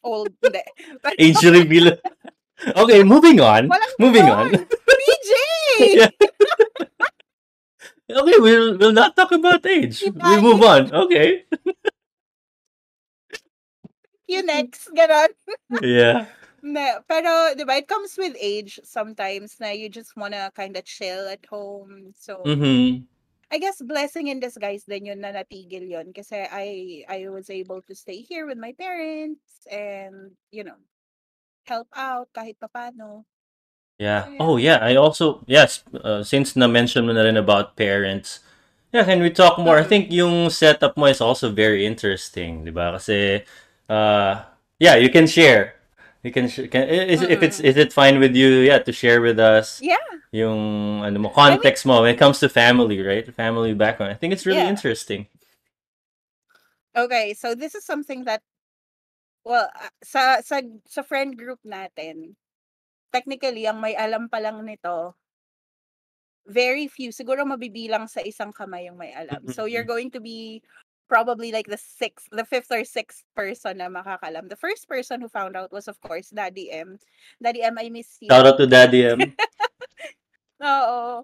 Old, 0.06 0.30
hindi. 0.46 0.62
Age 1.20 1.42
reveal. 1.50 1.98
Okay, 2.64 3.04
moving 3.04 3.42
on. 3.42 3.68
walang 3.68 3.94
Moving 4.00 4.30
on. 4.30 4.48
ganon. 4.54 4.70
PJ! 4.70 5.32
Yeah. 6.00 6.14
Okay, 8.12 8.36
we'll 8.40 8.78
we'll 8.78 8.92
not 8.92 9.16
talk 9.16 9.32
about 9.32 9.66
age. 9.66 10.04
We 10.04 10.36
move 10.42 10.62
on. 10.62 10.92
Okay. 10.92 11.46
You 14.28 14.44
next, 14.44 14.90
ganon. 14.96 15.30
Yeah. 15.82 16.28
Ne, 16.64 16.96
pero, 17.12 17.52
di 17.56 17.68
ba, 17.68 17.76
it 17.84 17.88
comes 17.92 18.16
with 18.16 18.40
age 18.40 18.80
sometimes 18.88 19.60
na 19.60 19.76
you 19.76 19.92
just 19.92 20.16
wanna 20.16 20.48
kind 20.56 20.76
of 20.80 20.88
chill 20.88 21.28
at 21.28 21.44
home. 21.48 22.16
So, 22.16 22.40
Mm-hmm. 22.48 23.04
I 23.52 23.58
guess 23.60 23.78
blessing 23.84 24.28
in 24.34 24.40
disguise 24.40 24.88
din 24.88 25.06
yun 25.06 25.22
na 25.22 25.30
natigil 25.30 25.86
yun 25.86 26.10
kasi 26.16 26.42
I 26.50 27.04
I 27.06 27.30
was 27.30 27.52
able 27.54 27.84
to 27.86 27.94
stay 27.94 28.24
here 28.26 28.48
with 28.50 28.58
my 28.58 28.74
parents 28.74 29.68
and, 29.70 30.34
you 30.50 30.64
know, 30.66 30.80
help 31.68 31.88
out 31.94 32.34
kahit 32.34 32.58
papaano. 32.58 33.28
Yeah. 34.04 34.28
Yeah. 34.28 34.44
Oh, 34.44 34.60
yeah. 34.60 34.80
I 34.84 35.00
also, 35.00 35.40
yes, 35.48 35.88
uh, 35.96 36.28
since 36.28 36.60
na-mention 36.60 37.08
mo 37.08 37.16
na 37.16 37.24
rin 37.24 37.40
about 37.40 37.80
parents, 37.80 38.44
yeah, 38.92 39.08
can 39.08 39.24
we 39.24 39.32
talk 39.32 39.56
more? 39.56 39.80
I 39.80 39.88
think 39.88 40.12
yung 40.12 40.52
setup 40.52 41.00
mo 41.00 41.08
is 41.08 41.24
also 41.24 41.48
very 41.48 41.88
interesting, 41.88 42.68
di 42.68 42.72
ba? 42.76 43.00
Kasi, 43.00 43.48
uh, 43.88 44.44
yeah, 44.76 45.00
you 45.00 45.08
can 45.08 45.24
share. 45.24 45.80
You 46.20 46.36
can, 46.36 46.52
sh- 46.52 46.68
can 46.68 46.84
is, 46.88 47.24
if 47.24 47.40
it's, 47.40 47.64
is 47.64 47.80
it 47.80 47.96
fine 47.96 48.20
with 48.20 48.36
you, 48.36 48.68
yeah, 48.68 48.80
to 48.84 48.92
share 48.92 49.24
with 49.24 49.40
us 49.40 49.80
Yeah. 49.80 50.04
yung, 50.36 51.00
ano 51.04 51.20
mo, 51.20 51.32
I 51.32 51.56
mean, 51.56 51.60
context 51.64 51.88
mo 51.88 52.04
when 52.04 52.12
it 52.12 52.20
comes 52.20 52.44
to 52.44 52.52
family, 52.52 53.00
right? 53.00 53.24
Family 53.32 53.72
background. 53.72 54.12
I 54.12 54.20
think 54.20 54.36
it's 54.36 54.46
really 54.46 54.68
yeah. 54.68 54.76
interesting. 54.76 55.32
Okay, 56.96 57.34
so 57.34 57.56
this 57.56 57.74
is 57.74 57.84
something 57.84 58.24
that 58.30 58.44
well, 59.44 59.68
ah, 59.76 59.92
sa 60.04 60.40
sa 60.40 60.62
sa 60.88 61.04
friend 61.04 61.36
group 61.36 61.60
natin, 61.68 62.36
technically 63.14 63.70
ang 63.70 63.78
may 63.78 63.94
alam 63.94 64.26
pa 64.26 64.42
lang 64.42 64.58
nito 64.66 65.14
very 66.48 66.88
few, 66.88 67.12
siguro 67.12 67.48
mabibilang 67.48 68.10
sa 68.10 68.20
isang 68.20 68.52
kamay 68.52 68.92
yung 68.92 69.00
may 69.00 69.16
alam. 69.16 69.48
So 69.48 69.64
you're 69.64 69.88
going 69.88 70.12
to 70.12 70.20
be 70.20 70.60
probably 71.08 71.52
like 71.52 71.68
the 71.68 71.80
sixth, 71.80 72.28
the 72.32 72.44
fifth 72.44 72.72
or 72.72 72.84
sixth 72.84 73.24
person 73.36 73.80
na 73.80 73.88
makakalam. 73.88 74.50
The 74.50 74.60
first 74.60 74.88
person 74.88 75.22
who 75.22 75.30
found 75.30 75.56
out 75.56 75.72
was 75.72 75.88
of 75.88 76.00
course 76.02 76.36
Daddy 76.36 76.72
M. 76.72 77.00
Daddy 77.42 77.64
M, 77.64 77.78
I 77.80 77.90
miss 77.90 78.18
you. 78.20 78.28
Shout 78.28 78.48
out 78.48 78.58
to 78.58 78.68
Daddy 78.68 79.08
M. 79.08 79.20
Oo. 80.64 81.24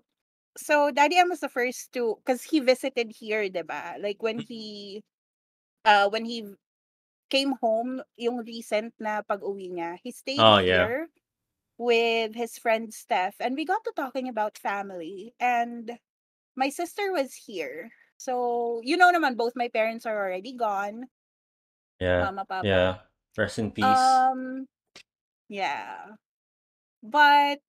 So 0.55 0.91
Daddy 0.91 1.17
M 1.17 1.29
was 1.29 1.39
the 1.43 1.51
first 1.51 1.91
to, 1.93 2.15
because 2.23 2.43
he 2.43 2.59
visited 2.59 3.11
here, 3.11 3.49
diba? 3.49 3.99
Like 3.99 4.23
when 4.23 4.39
he, 4.39 5.03
uh, 5.83 6.07
when 6.09 6.23
he 6.23 6.47
came 7.29 7.55
home, 7.59 8.01
yung 8.15 8.43
recent 8.43 8.93
na 8.99 9.21
pag-uwi 9.21 9.71
niya, 9.71 9.99
he 10.03 10.11
stayed 10.11 10.39
Oh, 10.39 10.59
yeah. 10.59 11.05
With 11.79 12.35
his 12.35 12.59
friend 12.59 12.93
Steph, 12.93 13.39
and 13.39 13.55
we 13.55 13.63
got 13.63 13.81
to 13.87 13.95
talking 13.95 14.27
about 14.27 14.59
family. 14.59 15.33
And 15.39 15.97
my 16.53 16.69
sister 16.69 17.15
was 17.15 17.33
here. 17.33 17.89
So, 18.19 18.83
you 18.83 18.99
know 18.99 19.15
naman, 19.15 19.39
both 19.39 19.55
my 19.55 19.71
parents 19.71 20.05
are 20.05 20.13
already 20.13 20.51
gone. 20.53 21.07
Yeah. 22.03 22.27
Mama, 22.27 22.43
Papa. 22.43 22.67
Yeah. 22.67 22.93
Rest 23.39 23.63
in 23.63 23.71
peace. 23.71 23.87
Um, 23.87 24.67
yeah. 25.47 26.19
But 26.99 27.63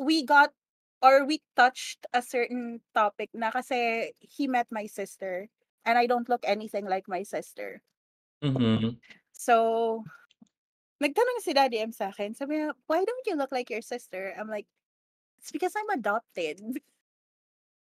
we 0.00 0.24
got 0.24 0.56
or 1.04 1.28
we 1.28 1.44
touched 1.52 2.08
a 2.16 2.24
certain 2.24 2.80
topic 2.96 3.28
na 3.36 3.52
kasi 3.52 4.12
he 4.24 4.48
met 4.48 4.72
my 4.72 4.88
sister 4.88 5.52
and 5.84 6.00
I 6.00 6.08
don't 6.08 6.28
look 6.32 6.44
anything 6.48 6.88
like 6.88 7.04
my 7.08 7.22
sister. 7.22 7.84
Mhm. 8.40 8.96
So, 9.36 10.00
nagtanong 11.02 11.40
si 11.44 11.52
Daddy 11.56 11.78
M 11.80 11.92
sa 11.92 12.10
akin, 12.12 12.34
sabi 12.34 12.58
niya, 12.60 12.72
why 12.88 13.04
don't 13.04 13.26
you 13.26 13.36
look 13.36 13.52
like 13.52 13.70
your 13.70 13.82
sister? 13.84 14.34
I'm 14.38 14.48
like, 14.48 14.66
it's 15.38 15.52
because 15.52 15.74
I'm 15.76 15.90
adopted. 15.92 16.60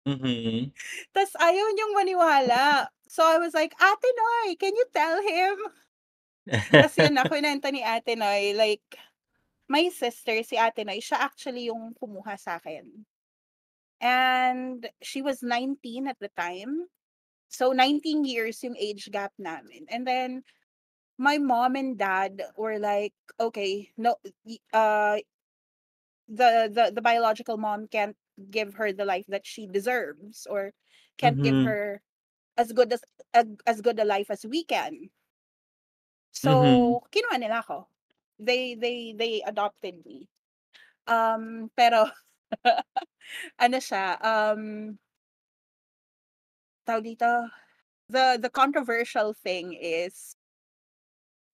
Mhm. 0.06 0.70
Tapos 1.14 1.34
ayaw 1.42 1.66
niyang 1.74 1.94
maniwala. 1.98 2.94
So 3.10 3.26
I 3.26 3.42
was 3.42 3.54
like, 3.58 3.74
Ate 3.82 4.10
Noy, 4.14 4.54
can 4.58 4.74
you 4.78 4.86
tell 4.94 5.18
him? 5.22 5.58
Tapos 6.70 6.98
yun, 7.00 7.14
nakunenta 7.18 7.72
ni 7.72 7.82
Ate 7.82 8.16
Noy, 8.16 8.54
like, 8.54 8.86
my 9.70 9.90
sister, 9.90 10.44
si 10.44 10.58
Ate 10.58 10.84
Noy, 10.86 11.00
siya 11.02 11.20
actually 11.22 11.70
yung 11.72 11.94
kumuha 11.98 12.38
sa 12.40 12.58
akin. 12.62 13.06
And 14.02 14.90
she 15.02 15.22
was 15.22 15.44
19 15.44 16.08
at 16.08 16.20
the 16.20 16.30
time. 16.38 16.88
So 17.50 17.72
19 17.72 18.26
years 18.26 18.64
yung 18.64 18.76
age 18.78 19.10
gap 19.12 19.34
namin. 19.40 19.88
And 19.90 20.08
then 20.08 20.44
my 21.18 21.38
mom 21.38 21.76
and 21.76 21.98
dad 21.98 22.42
were 22.58 22.80
like, 22.80 23.14
okay, 23.40 23.92
no 23.98 24.18
y- 24.46 24.60
uh 24.74 25.20
the 26.28 26.70
the 26.74 26.92
the 26.94 27.02
biological 27.02 27.58
mom 27.58 27.88
can't 27.88 28.18
give 28.50 28.76
her 28.76 28.92
the 28.92 29.06
life 29.06 29.26
that 29.28 29.46
she 29.46 29.68
deserves 29.68 30.46
or 30.50 30.74
can't 31.18 31.42
give 31.42 31.58
Mhm. 31.58 31.62
her 31.62 32.02
as 32.58 32.74
good 32.74 32.94
as 32.94 33.04
ag- 33.34 33.62
as 33.68 33.82
good 33.82 34.00
a 34.00 34.06
life 34.06 34.32
as 34.32 34.46
we 34.46 34.64
can. 34.66 35.12
So, 36.36 36.52
Mhm. 36.52 37.00
kinuha 37.12 37.38
nila 37.40 37.64
ako. 37.64 37.88
They 38.40 38.76
they 38.76 39.16
they 39.16 39.42
adopted 39.46 40.04
me. 40.06 40.28
Um 41.08 41.72
pero 41.76 42.10
ano 43.64 43.78
siya, 43.82 44.18
um 44.22 44.96
tawag 46.86 47.04
dito, 47.06 47.50
the 48.10 48.38
the 48.42 48.50
controversial 48.50 49.34
thing 49.34 49.74
is 49.74 50.35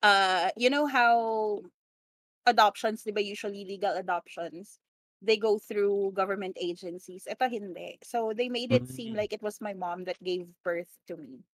uh 0.04 0.52
you 0.58 0.70
know 0.70 0.88
how 0.88 1.62
adoptions, 2.48 3.04
'di 3.04 3.14
ba 3.14 3.22
usually 3.24 3.66
legal 3.66 3.94
adoptions, 3.98 4.80
they 5.22 5.38
go 5.38 5.60
through 5.60 6.12
government 6.18 6.58
agencies. 6.62 7.28
Ito 7.30 7.50
hindi. 7.50 8.00
So 8.04 8.34
they 8.34 8.50
made 8.50 8.72
it 8.74 8.88
seem 8.90 9.14
Mm. 9.14 9.20
like 9.20 9.34
it 9.34 9.44
was 9.44 9.62
my 9.62 9.74
mom 9.74 10.06
that 10.06 10.22
gave 10.24 10.50
birth 10.66 10.92
to 11.10 11.18
me. 11.18 11.46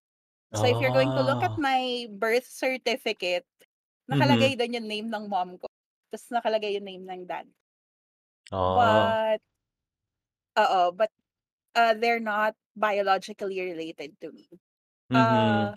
So 0.53 0.67
if 0.67 0.79
you're 0.81 0.95
going 0.95 1.13
to 1.15 1.23
look 1.25 1.43
at 1.43 1.53
Ah. 1.53 1.60
my 1.60 2.07
birth 2.12 2.47
certificate, 2.47 3.47
Mhm. 4.12 4.51
nakalagay 4.51 4.57
doon 4.60 4.77
yung 4.81 4.89
name 4.89 5.10
ng 5.12 5.25
mom 5.29 5.57
ko. 5.60 5.67
Tapos 6.12 6.27
nakalagay 6.33 6.75
yung 6.79 6.88
name 6.88 7.05
ng 7.07 7.23
dad. 7.27 7.47
Oh. 8.51 9.17
But 9.31 9.41
oo, 10.57 10.91
but 10.91 11.12
uh, 11.75 11.93
they're 11.95 12.19
not 12.21 12.55
biologically 12.75 13.62
related 13.62 14.17
to 14.21 14.31
me. 14.31 14.49
Mhm. 15.10 15.71
Uh, 15.71 15.75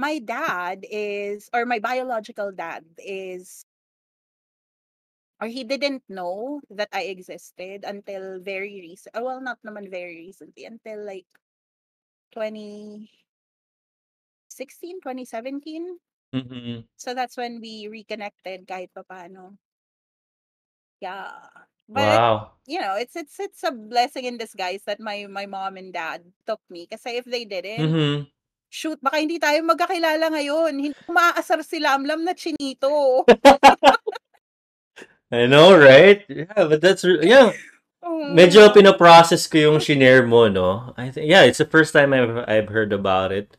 my 0.00 0.18
dad 0.20 0.84
is, 0.90 1.50
or 1.52 1.66
my 1.66 1.78
biological 1.80 2.52
dad 2.52 2.84
is, 2.98 3.64
or 5.40 5.48
he 5.48 5.64
didn't 5.64 6.04
know 6.08 6.60
that 6.70 6.88
I 6.92 7.02
existed 7.04 7.84
until 7.84 8.40
very 8.40 8.80
recent. 8.80 9.14
Well, 9.14 9.40
not 9.40 9.58
naman 9.62 9.90
very 9.90 10.16
recently, 10.16 10.64
until 10.64 11.04
like 11.04 11.26
2016, 12.32 13.08
2017. 15.00 15.98
Mhm. 16.32 16.88
So 16.96 17.14
that's 17.14 17.36
when 17.36 17.60
we 17.60 17.88
reconnected 17.88 18.66
kahit 18.66 18.92
papaano. 18.94 19.58
Yeah. 21.00 21.48
But 21.88 22.22
Wow. 22.22 22.60
you 22.66 22.80
know, 22.80 22.94
it's 22.96 23.16
it's 23.16 23.40
it's 23.40 23.64
a 23.64 23.72
blessing 23.72 24.24
in 24.24 24.36
disguise 24.38 24.82
that 24.84 25.00
my 25.00 25.26
my 25.26 25.46
mom 25.46 25.76
and 25.76 25.92
dad 25.92 26.32
took 26.46 26.60
me. 26.70 26.86
because 26.88 27.04
if 27.06 27.24
they 27.24 27.44
didn't, 27.44 27.98
Mhm. 27.98 28.30
Shoot, 28.70 28.96
baka 29.02 29.18
hindi 29.18 29.36
tayo 29.42 29.58
magkakilala 29.66 30.30
ngayon. 30.30 30.94
Maaasar 31.10 31.60
si 31.66 31.82
Lamlam 31.82 32.22
na 32.22 32.32
chinito. 32.32 33.26
I 35.30 35.46
know, 35.46 35.74
right? 35.74 36.22
Yeah, 36.26 36.66
but 36.66 36.80
that's 36.80 37.02
yeah. 37.04 37.52
Medyo 38.34 38.66
Oh. 38.66 38.74
pinaprocess 38.74 39.46
ko 39.46 39.58
yung 39.70 39.78
shinare 39.78 40.26
mo, 40.26 40.48
no? 40.50 40.94
I 40.98 41.10
think 41.14 41.28
yeah, 41.30 41.42
it's 41.46 41.58
the 41.62 41.68
first 41.68 41.92
time 41.92 42.10
I've 42.10 42.46
I've 42.48 42.70
heard 42.70 42.90
about 42.90 43.30
it. 43.30 43.54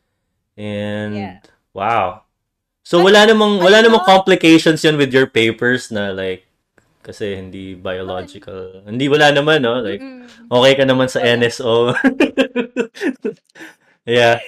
And 0.56 1.16
Yeah. 1.16 1.36
wow. 1.72 2.28
So 2.84 3.00
wala 3.00 3.24
namang 3.24 3.62
wala 3.62 3.80
namang 3.80 4.04
complications 4.04 4.82
yun 4.84 4.98
with 5.00 5.14
your 5.14 5.30
papers 5.30 5.88
na 5.94 6.10
like 6.12 6.44
kasi 7.00 7.38
hindi 7.40 7.72
biological. 7.72 8.84
Hindi 8.84 9.08
wala 9.08 9.32
naman, 9.32 9.64
no? 9.64 9.80
Like 9.80 10.02
okay 10.52 10.72
ka 10.76 10.84
naman 10.84 11.08
sa. 11.08 11.24
NSO. 11.24 11.96
yeah. 14.04 14.42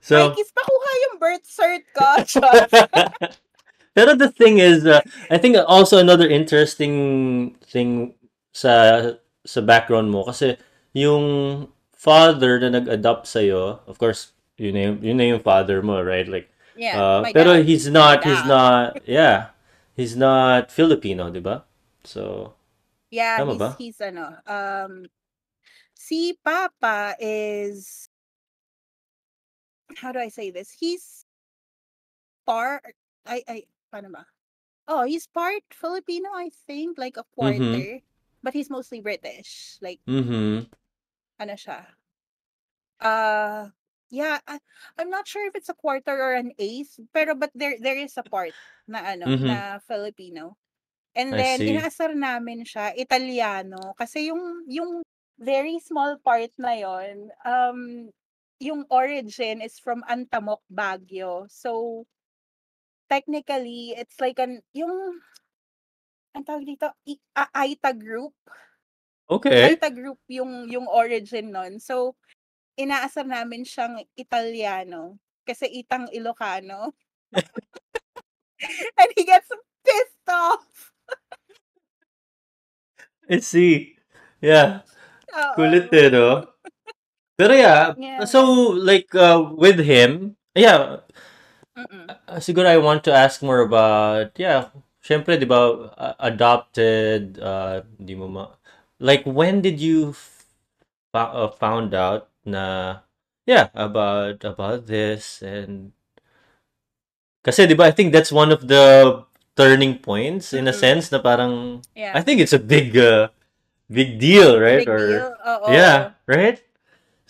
So 0.00 0.32
Mikey's 0.32 0.52
pakuha 0.52 0.90
yung 1.08 1.16
birth 1.20 1.46
cert 1.46 1.84
ko. 1.92 2.08
Pero 3.96 4.14
the 4.14 4.30
thing 4.30 4.58
is, 4.58 4.86
uh, 4.86 5.00
I 5.30 5.38
think 5.38 5.56
also 5.66 5.98
another 5.98 6.28
interesting 6.28 7.56
thing 7.66 8.14
sa 8.54 9.14
sa 9.44 9.60
background 9.60 10.10
mo 10.10 10.24
kasi 10.24 10.56
yung 10.94 11.66
father 11.94 12.58
na 12.60 12.70
nag-adopt 12.80 13.26
sa 13.28 13.42
of 13.86 13.96
course, 13.98 14.32
yun 14.56 14.74
na 14.74 14.82
yung, 14.88 14.98
yun 15.02 15.16
na 15.18 15.26
yung 15.36 15.42
father 15.42 15.82
mo, 15.82 16.00
right? 16.00 16.26
Like 16.28 16.48
yeah, 16.76 16.96
uh, 16.98 17.20
pero 17.32 17.58
dad. 17.60 17.66
he's 17.66 17.88
not 17.90 18.24
he's 18.24 18.44
not 18.46 19.00
yeah, 19.06 19.52
he's 19.96 20.14
not 20.16 20.70
Filipino, 20.70 21.28
'di 21.30 21.42
ba? 21.42 21.64
So, 22.04 22.54
Yeah, 23.10 23.42
tama 23.42 23.52
he's 23.52 23.60
ba? 23.60 23.70
he's 23.76 23.98
ano, 24.00 24.24
um 24.46 24.92
si 25.94 26.38
Papa 26.40 27.14
is 27.18 28.09
how 29.96 30.12
do 30.12 30.18
I 30.18 30.28
say 30.28 30.50
this? 30.50 30.70
He's 30.72 31.24
part 32.46 32.84
I 33.26 33.42
I 33.48 33.56
paano 33.92 34.12
ba? 34.12 34.24
Oh, 34.88 35.04
he's 35.04 35.26
part 35.28 35.62
Filipino, 35.72 36.30
I 36.34 36.50
think, 36.50 36.98
like 36.98 37.16
a 37.16 37.24
quarter, 37.36 38.02
but 38.42 38.54
he's 38.54 38.70
mostly 38.70 39.00
British. 39.00 39.78
Like 39.82 40.00
Mhm. 40.06 40.70
ano 41.40 41.54
siya? 41.58 41.96
Uh 43.00 43.70
yeah, 44.10 44.40
I, 44.46 44.58
I'm 44.98 45.08
not 45.10 45.26
sure 45.28 45.46
if 45.46 45.54
it's 45.54 45.68
a 45.68 45.74
quarter 45.74 46.10
or 46.12 46.34
an 46.34 46.52
eighth, 46.58 46.98
pero 47.14 47.34
but 47.34 47.50
there 47.54 47.76
there 47.80 47.96
is 47.96 48.16
a 48.18 48.24
part 48.26 48.54
na 48.90 49.00
ano, 49.06 49.36
Mhm. 49.36 49.40
na 49.40 49.78
Filipino. 49.80 50.58
And 51.16 51.38
then 51.38 51.62
inaasar 51.66 52.14
namin 52.16 52.64
siya 52.66 52.94
Italiano 52.96 53.94
kasi 53.98 54.30
yung 54.32 54.64
yung 54.70 55.02
very 55.40 55.78
small 55.82 56.18
part 56.22 56.52
na 56.60 56.74
yon, 56.78 57.30
um 57.46 58.10
yung 58.60 58.84
origin 58.92 59.64
is 59.64 59.80
from 59.80 60.04
Antamok, 60.04 60.60
Baguio. 60.68 61.48
So 61.48 62.04
technically, 63.08 63.96
it's 63.96 64.20
like 64.20 64.38
an 64.38 64.60
yung 64.76 65.18
ang 66.36 66.44
tawag 66.46 66.68
dito, 66.68 66.92
I- 67.08 67.24
A- 67.34 67.52
Aita 67.66 67.90
group. 67.96 68.36
Okay. 69.26 69.74
Aita 69.74 69.90
group 69.90 70.20
yung 70.30 70.68
yung 70.68 70.86
origin 70.86 71.50
nun. 71.50 71.80
So 71.80 72.14
inaasar 72.78 73.26
namin 73.26 73.64
siyang 73.66 74.04
Italiano 74.14 75.18
kasi 75.42 75.66
itang 75.72 76.06
Ilocano. 76.12 76.92
And 79.00 79.10
he 79.16 79.24
gets 79.24 79.48
pissed 79.80 80.28
off. 80.28 80.92
I 83.30 83.40
see. 83.40 83.96
Yeah. 84.44 84.84
Kulit 85.56 85.88
Oo. 85.88 85.96
eh, 85.96 86.08
no? 86.12 86.44
Pero 87.40 87.56
yeah, 87.56 87.96
Yeah. 87.96 88.28
so 88.28 88.44
like 88.76 89.08
uh, 89.16 89.40
with 89.56 89.80
him, 89.80 90.36
yeah, 90.52 91.00
Mm-mm. 91.72 92.04
uh, 92.28 92.36
siguro 92.36 92.68
I 92.68 92.76
want 92.76 93.00
to 93.08 93.12
ask 93.16 93.40
more 93.40 93.64
about, 93.64 94.36
yeah, 94.36 94.68
syempre, 95.00 95.40
di 95.40 95.48
ba, 95.48 95.88
uh, 95.96 96.14
adopted, 96.20 97.40
uh, 97.40 97.80
di 97.96 98.12
mo 98.12 98.28
ma, 98.28 98.44
like 99.00 99.24
when 99.24 99.64
did 99.64 99.80
you 99.80 100.12
f- 100.12 100.44
uh, 101.16 101.48
found 101.56 101.96
out 101.96 102.28
na 102.44 103.00
yeah 103.48 103.72
about 103.72 104.44
about 104.44 104.84
this 104.84 105.40
and 105.40 105.96
kasi 107.40 107.64
'di 107.64 107.76
ba 107.76 107.88
I 107.88 107.92
think 107.96 108.12
that's 108.12 108.32
one 108.32 108.52
of 108.52 108.68
the 108.68 109.16
turning 109.56 109.96
points 110.00 110.52
in 110.52 110.68
a 110.68 110.74
Mm. 110.76 110.80
sense 110.80 111.04
na 111.12 111.20
parang 111.24 111.80
Yeah. 111.96 112.12
I 112.16 112.20
think 112.20 112.40
it's 112.40 112.52
a 112.56 112.60
big 112.60 112.96
uh, 112.96 113.32
big 113.88 114.20
deal 114.20 114.60
right 114.60 114.84
Big 114.84 114.92
or 114.92 115.00
deal. 115.00 115.32
Oo. 115.40 115.68
yeah 115.72 116.14
right 116.28 116.60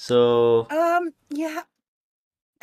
so 0.01 0.65
Um, 0.73 1.13
yeah. 1.29 1.69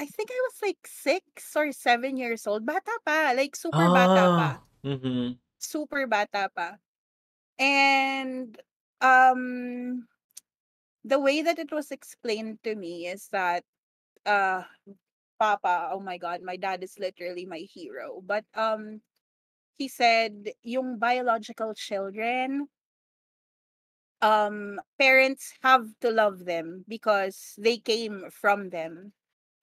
I 0.02 0.06
think 0.10 0.30
I 0.34 0.40
was 0.50 0.58
like 0.62 0.82
six 0.90 1.54
or 1.54 1.70
seven 1.74 2.18
years 2.18 2.46
old. 2.50 2.66
Bata 2.66 2.94
pa. 3.06 3.34
Like, 3.38 3.54
super 3.54 3.86
bata 3.94 4.24
pa. 4.34 4.50
ah 4.58 4.62
mhm 4.86 5.38
Super 5.62 6.06
bata 6.10 6.50
pa. 6.54 6.78
And, 7.58 8.54
um, 9.02 10.06
the 11.06 11.18
way 11.18 11.42
that 11.42 11.58
it 11.58 11.72
was 11.74 11.90
explained 11.90 12.62
to 12.66 12.74
me 12.78 13.08
is 13.10 13.30
that, 13.34 13.66
uh, 14.26 14.66
Papa, 15.40 15.90
oh 15.94 16.02
my 16.02 16.18
God, 16.18 16.42
my 16.42 16.58
dad 16.58 16.82
is 16.86 16.98
literally 16.98 17.46
my 17.46 17.66
hero. 17.66 18.22
But, 18.22 18.46
um, 18.54 19.02
he 19.78 19.88
said, 19.88 20.54
yung 20.66 20.98
biological 20.98 21.74
children, 21.74 22.70
um, 24.22 24.80
parents 25.00 25.54
have 25.64 25.86
to 26.02 26.12
love 26.12 26.46
them 26.46 26.86
because 26.88 27.56
they 27.58 27.78
came 27.78 28.30
from 28.32 28.70
them. 28.70 29.14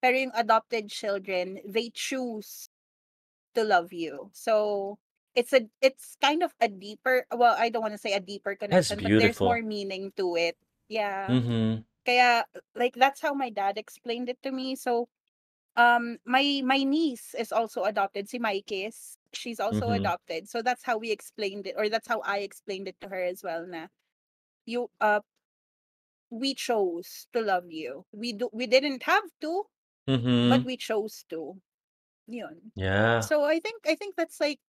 Pero 0.02 0.16
yung 0.16 0.34
adopted 0.36 0.88
children, 0.90 1.60
they 1.66 1.90
choose 1.94 2.68
to 3.54 3.64
love 3.64 3.92
you. 3.92 4.30
So 4.32 4.98
it's 5.34 5.52
a 5.52 5.68
it's 5.80 6.16
kind 6.20 6.42
of 6.42 6.54
a 6.60 6.68
deeper 6.68 7.26
well, 7.34 7.56
I 7.58 7.70
don't 7.70 7.82
want 7.82 7.94
to 7.94 7.98
say 8.02 8.12
a 8.14 8.20
deeper 8.20 8.54
connection, 8.56 9.02
but 9.02 9.16
there's 9.16 9.42
more 9.42 9.62
meaning 9.62 10.12
to 10.16 10.36
it. 10.36 10.56
Yeah. 10.88 11.36
Mm-hmm. 11.36 11.82
Kaya 12.06 12.44
like 12.74 12.94
that's 12.96 13.20
how 13.22 13.34
my 13.34 13.50
dad 13.50 13.78
explained 13.78 14.28
it 14.28 14.38
to 14.42 14.52
me. 14.52 14.76
So 14.76 15.08
um 15.76 16.18
my 16.26 16.62
my 16.64 16.82
niece 16.84 17.34
is 17.38 17.52
also 17.52 17.84
adopted. 17.84 18.28
See 18.28 18.38
Si 18.38 18.42
Maikis, 18.42 19.16
she's 19.32 19.60
also 19.60 19.90
mhm 19.90 19.94
adopted. 19.94 20.48
So 20.48 20.62
that's 20.62 20.84
how 20.84 20.98
we 20.98 21.10
explained 21.12 21.66
it 21.66 21.74
or 21.78 21.88
that's 21.88 22.08
how 22.08 22.20
I 22.22 22.38
explained 22.40 22.88
it 22.88 22.96
to 23.02 23.08
her 23.08 23.22
as 23.24 23.42
well 23.42 23.66
na 23.66 23.88
you 24.66 24.90
uh 25.00 25.20
we 26.30 26.54
chose 26.54 27.26
to 27.32 27.40
love 27.40 27.70
you. 27.70 28.06
We 28.12 28.32
do 28.32 28.50
we 28.52 28.66
didn't 28.66 29.02
have 29.04 29.24
to, 29.42 29.64
but 30.46 30.64
mhm 30.64 30.66
we 30.66 30.76
chose 30.76 31.24
to. 31.30 31.60
Yun. 32.28 32.72
yeah 32.74 33.28
So 33.28 33.44
I 33.44 33.60
think 33.60 33.86
I 33.86 33.96
think 33.96 34.16
that's 34.16 34.40
like 34.40 34.60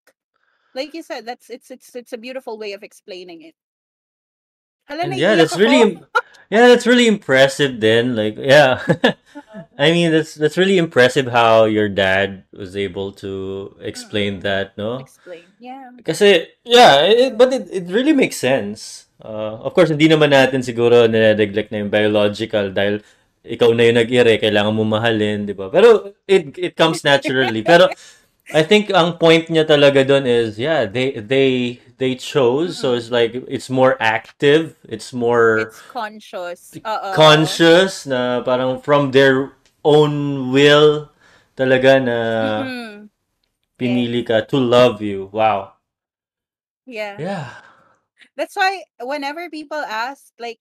like 0.76 0.94
you 0.94 1.04
said, 1.04 1.26
that's 1.26 1.50
it's 1.50 1.72
it's 1.72 1.96
it's 1.96 2.14
a 2.14 2.18
beautiful 2.20 2.58
way 2.60 2.74
of 2.74 2.84
explaining 2.84 3.42
it. 3.44 3.56
Hala, 4.86 5.10
yeah, 5.16 5.34
that's 5.36 5.58
really 5.58 5.82
im- 5.82 6.06
yeah, 6.50 6.68
that's 6.70 6.86
really 6.86 7.08
impressive 7.08 7.80
then. 7.80 8.16
Like 8.16 8.38
yeah. 8.38 8.82
I 9.78 9.92
mean 9.92 10.12
that's 10.12 10.36
that's 10.36 10.58
really 10.58 10.78
impressive 10.78 11.28
how 11.28 11.66
your 11.66 11.90
dad 11.90 12.44
was 12.54 12.76
able 12.78 13.12
to 13.24 13.76
explain 13.82 14.40
Mm-mm. 14.40 14.48
that, 14.48 14.78
no? 14.78 15.00
Explain. 15.02 15.44
Yeah. 15.60 15.92
Kasi 16.06 16.48
yeah, 16.64 17.02
it, 17.04 17.38
but 17.38 17.52
it, 17.52 17.68
it 17.72 17.86
really 17.90 18.14
makes 18.14 18.38
sense. 18.38 19.08
Uh, 19.20 19.58
of 19.64 19.74
course, 19.74 19.90
hindi 19.90 20.08
naman 20.08 20.32
natin 20.36 20.62
siguro 20.62 21.08
nineneglect 21.08 21.72
na 21.72 21.82
yung 21.82 21.92
biological 21.92 22.70
dahil 22.72 23.02
ikaw 23.46 23.72
na 23.72 23.86
yung 23.86 23.98
nag-ire, 24.02 24.42
kailangan 24.42 24.74
mo 24.74 24.84
mahalin, 24.84 25.46
di 25.46 25.54
ba? 25.54 25.70
Pero 25.70 26.18
it 26.26 26.52
it 26.58 26.74
comes 26.76 27.06
naturally. 27.06 27.62
Pero 27.62 27.88
I 28.54 28.62
think 28.62 28.94
ang 28.94 29.18
point 29.18 29.50
niya 29.50 29.66
talaga 29.66 30.06
doon 30.06 30.30
is 30.30 30.60
yeah, 30.62 30.86
they 30.86 31.18
they 31.18 31.82
they 31.98 32.14
chose 32.14 32.78
so 32.78 32.94
Mm-mm. 32.94 32.98
it's 32.98 33.10
like 33.10 33.34
it's 33.50 33.70
more 33.74 33.98
active, 33.98 34.78
it's 34.86 35.14
more 35.14 35.74
It's 35.74 35.82
conscious. 35.90 36.62
Oo. 36.86 37.12
conscious 37.18 38.06
na 38.06 38.46
parang 38.46 38.78
from 38.86 39.10
their 39.16 39.54
own 39.82 40.52
will 40.54 41.10
talaga 41.58 41.98
na. 42.04 42.18
Yes. 42.38 42.96
pinili 43.80 44.24
ka 44.26 44.42
to 44.48 44.58
love 44.58 45.02
you. 45.02 45.30
Wow. 45.34 45.74
Yeah. 46.86 47.18
Yeah. 47.20 47.50
That's 48.38 48.56
why 48.56 48.84
whenever 49.02 49.50
people 49.50 49.78
ask, 49.80 50.32
like, 50.40 50.60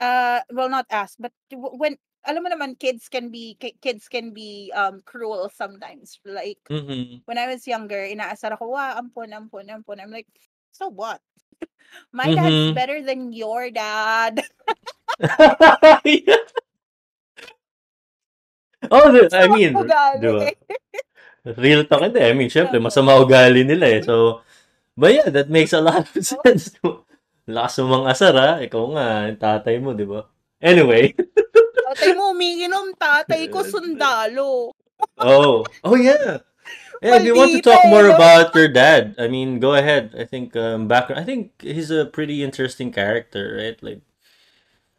uh, 0.00 0.40
well, 0.52 0.68
not 0.68 0.86
ask, 0.90 1.16
but 1.18 1.32
when 1.52 1.96
alam 2.26 2.42
mo 2.44 2.48
naman, 2.52 2.76
kids 2.78 3.08
can 3.08 3.30
be 3.32 3.56
kids 3.80 4.08
can 4.08 4.32
be 4.36 4.72
um 4.76 5.00
cruel 5.04 5.48
sometimes. 5.52 6.20
Like 6.24 6.60
Mhm. 6.70 7.22
when 7.26 7.38
I 7.38 7.46
was 7.48 7.66
younger, 7.66 8.00
inaasar 8.04 8.52
ako, 8.56 8.74
wow, 8.76 8.98
ampon, 9.00 9.32
ampon, 9.32 9.66
ampon. 9.70 9.98
I'm 10.00 10.12
like, 10.12 10.28
so 10.72 10.88
what? 10.88 11.20
My 12.12 12.30
dad's 12.32 12.66
Mhm. 12.66 12.74
better 12.74 13.02
than 13.02 13.32
your 13.32 13.70
dad. 13.70 14.40
Yeah. 16.04 16.44
Oh, 18.90 19.12
the- 19.12 19.28
I 19.36 19.46
mean, 19.48 19.74
ugali. 19.76 20.56
Real 21.44 21.84
talk 21.88 22.02
hindi. 22.04 22.20
I 22.20 22.32
mean, 22.36 22.48
syempre, 22.54 22.80
masama 22.80 23.16
ugali 23.20 23.64
nila 23.64 23.86
eh. 23.88 24.02
So, 24.04 24.40
but 24.96 25.12
yeah, 25.14 25.28
that 25.32 25.48
makes 25.52 25.72
a 25.72 25.80
lot 25.80 26.04
of 26.04 26.12
sense. 26.24 26.76
Lakas 27.48 27.80
mo 27.84 27.86
mang 28.02 28.06
asar 28.08 28.34
ha. 28.36 28.50
Ikaw 28.60 28.84
nga, 28.96 29.06
tatay 29.36 29.80
mo, 29.82 29.92
di 29.96 30.04
ba? 30.08 30.24
Anyway. 30.62 31.12
Tatay 31.90 32.14
mo, 32.14 32.30
umiinom, 32.30 32.94
tatay 32.94 33.50
ko, 33.50 33.66
sundalo. 33.66 34.70
Oh. 35.18 35.66
Oh, 35.82 35.98
yeah. 35.98 36.38
Yeah, 37.02 37.16
if 37.18 37.24
you 37.24 37.34
want 37.34 37.50
to 37.50 37.64
talk 37.64 37.82
more 37.88 38.06
about 38.06 38.54
your 38.54 38.68
dad, 38.68 39.16
I 39.18 39.26
mean, 39.26 39.58
go 39.58 39.74
ahead. 39.74 40.14
I 40.14 40.22
think 40.22 40.54
um, 40.54 40.86
background. 40.86 41.18
I 41.18 41.24
think 41.24 41.56
he's 41.58 41.90
a 41.90 42.06
pretty 42.06 42.44
interesting 42.44 42.92
character, 42.92 43.56
right? 43.58 43.78
Like, 43.82 44.02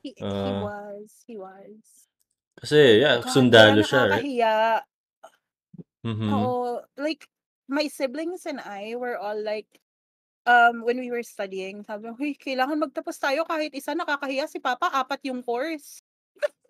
He, 0.02 0.18
he 0.18 0.24
uh, 0.26 0.66
was, 0.66 1.14
he 1.30 1.38
was. 1.38 2.10
kasi 2.58 3.06
yeah, 3.06 3.22
God, 3.22 3.30
sundalo 3.30 3.86
siya, 3.86 4.02
right? 4.10 4.26
Mhm. 6.02 6.34
Oo, 6.34 6.82
like, 6.98 7.30
my 7.70 7.86
siblings 7.86 8.50
and 8.50 8.58
I 8.58 8.98
were 8.98 9.16
all 9.16 9.38
like, 9.38 9.70
um, 10.50 10.82
when 10.82 10.98
we 10.98 11.14
were 11.14 11.22
studying, 11.22 11.86
sabi 11.86 12.10
ko, 12.10 12.18
"Uy, 12.18 12.34
kailangan 12.34 12.82
magtapos 12.82 13.22
tayo 13.22 13.46
kahit 13.46 13.70
isa, 13.78 13.94
nakakahiya 13.94 14.50
si 14.50 14.58
Papa, 14.58 14.90
apat 14.90 15.22
yung 15.30 15.46
course. 15.46 16.02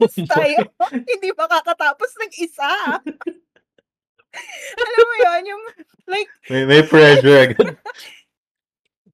Tapos 0.01 0.17
tayo, 0.33 0.57
hindi 1.11 1.29
makakatapos 1.37 2.11
ng 2.17 2.31
isa. 2.41 2.73
Alam 4.81 5.05
mo 5.05 5.15
yun, 5.21 5.41
yung, 5.45 5.63
like, 6.07 6.29
May, 6.49 6.63
may 6.65 6.81
pressure 6.81 7.51
agad. 7.51 7.77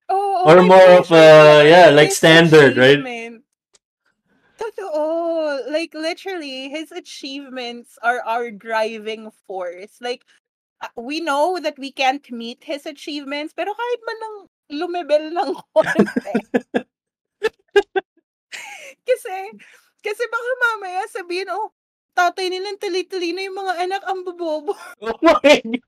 oh, 0.09 0.45
Or 0.45 0.61
more 0.61 1.01
of 1.01 1.09
a, 1.11 1.65
yeah, 1.65 1.89
like 1.89 2.13
his 2.13 2.21
standard, 2.21 2.77
right? 2.77 3.01
Totoo. 4.57 5.69
Like, 5.69 5.93
literally, 5.93 6.69
his 6.69 6.91
achievements 6.91 7.97
are 8.01 8.21
our 8.25 8.51
driving 8.51 9.29
force. 9.45 9.97
Like, 10.01 10.23
uh, 10.81 10.93
we 10.95 11.19
know 11.19 11.59
that 11.61 11.77
we 11.77 11.91
can't 11.91 12.25
meet 12.31 12.63
his 12.63 12.85
achievements, 12.85 13.53
pero 13.57 13.73
kahit 13.73 13.99
man 14.05 14.17
lang 14.21 14.35
lumebel 14.81 15.25
ng 15.33 15.51
konti. 15.73 16.33
kasi, 19.07 19.37
kasi 20.03 20.23
baka 20.29 20.51
mamaya 20.69 21.01
sabihin, 21.09 21.49
oh, 21.51 21.71
tatay 22.17 22.49
nilang 22.49 22.79
tali-talino 22.81 23.41
yung 23.41 23.57
mga 23.57 23.73
anak 23.85 24.03
ang 24.07 24.21
bobobo. 24.25 24.73
Oh 25.01 25.17
my 25.21 25.37
God. 25.41 25.81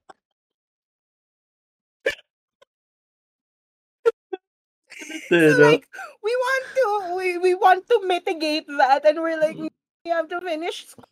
So 5.30 5.36
like, 5.58 5.88
we 6.24 6.32
want 6.36 6.65
to, 6.76 7.15
we, 7.15 7.38
we 7.38 7.54
want 7.56 7.88
to 7.88 8.02
mitigate 8.06 8.67
that 8.67 9.06
and 9.06 9.19
we're 9.19 9.39
like, 9.39 9.58
we 9.58 10.12
have 10.12 10.28
to 10.30 10.41
finish 10.41 10.88
school. 10.88 11.06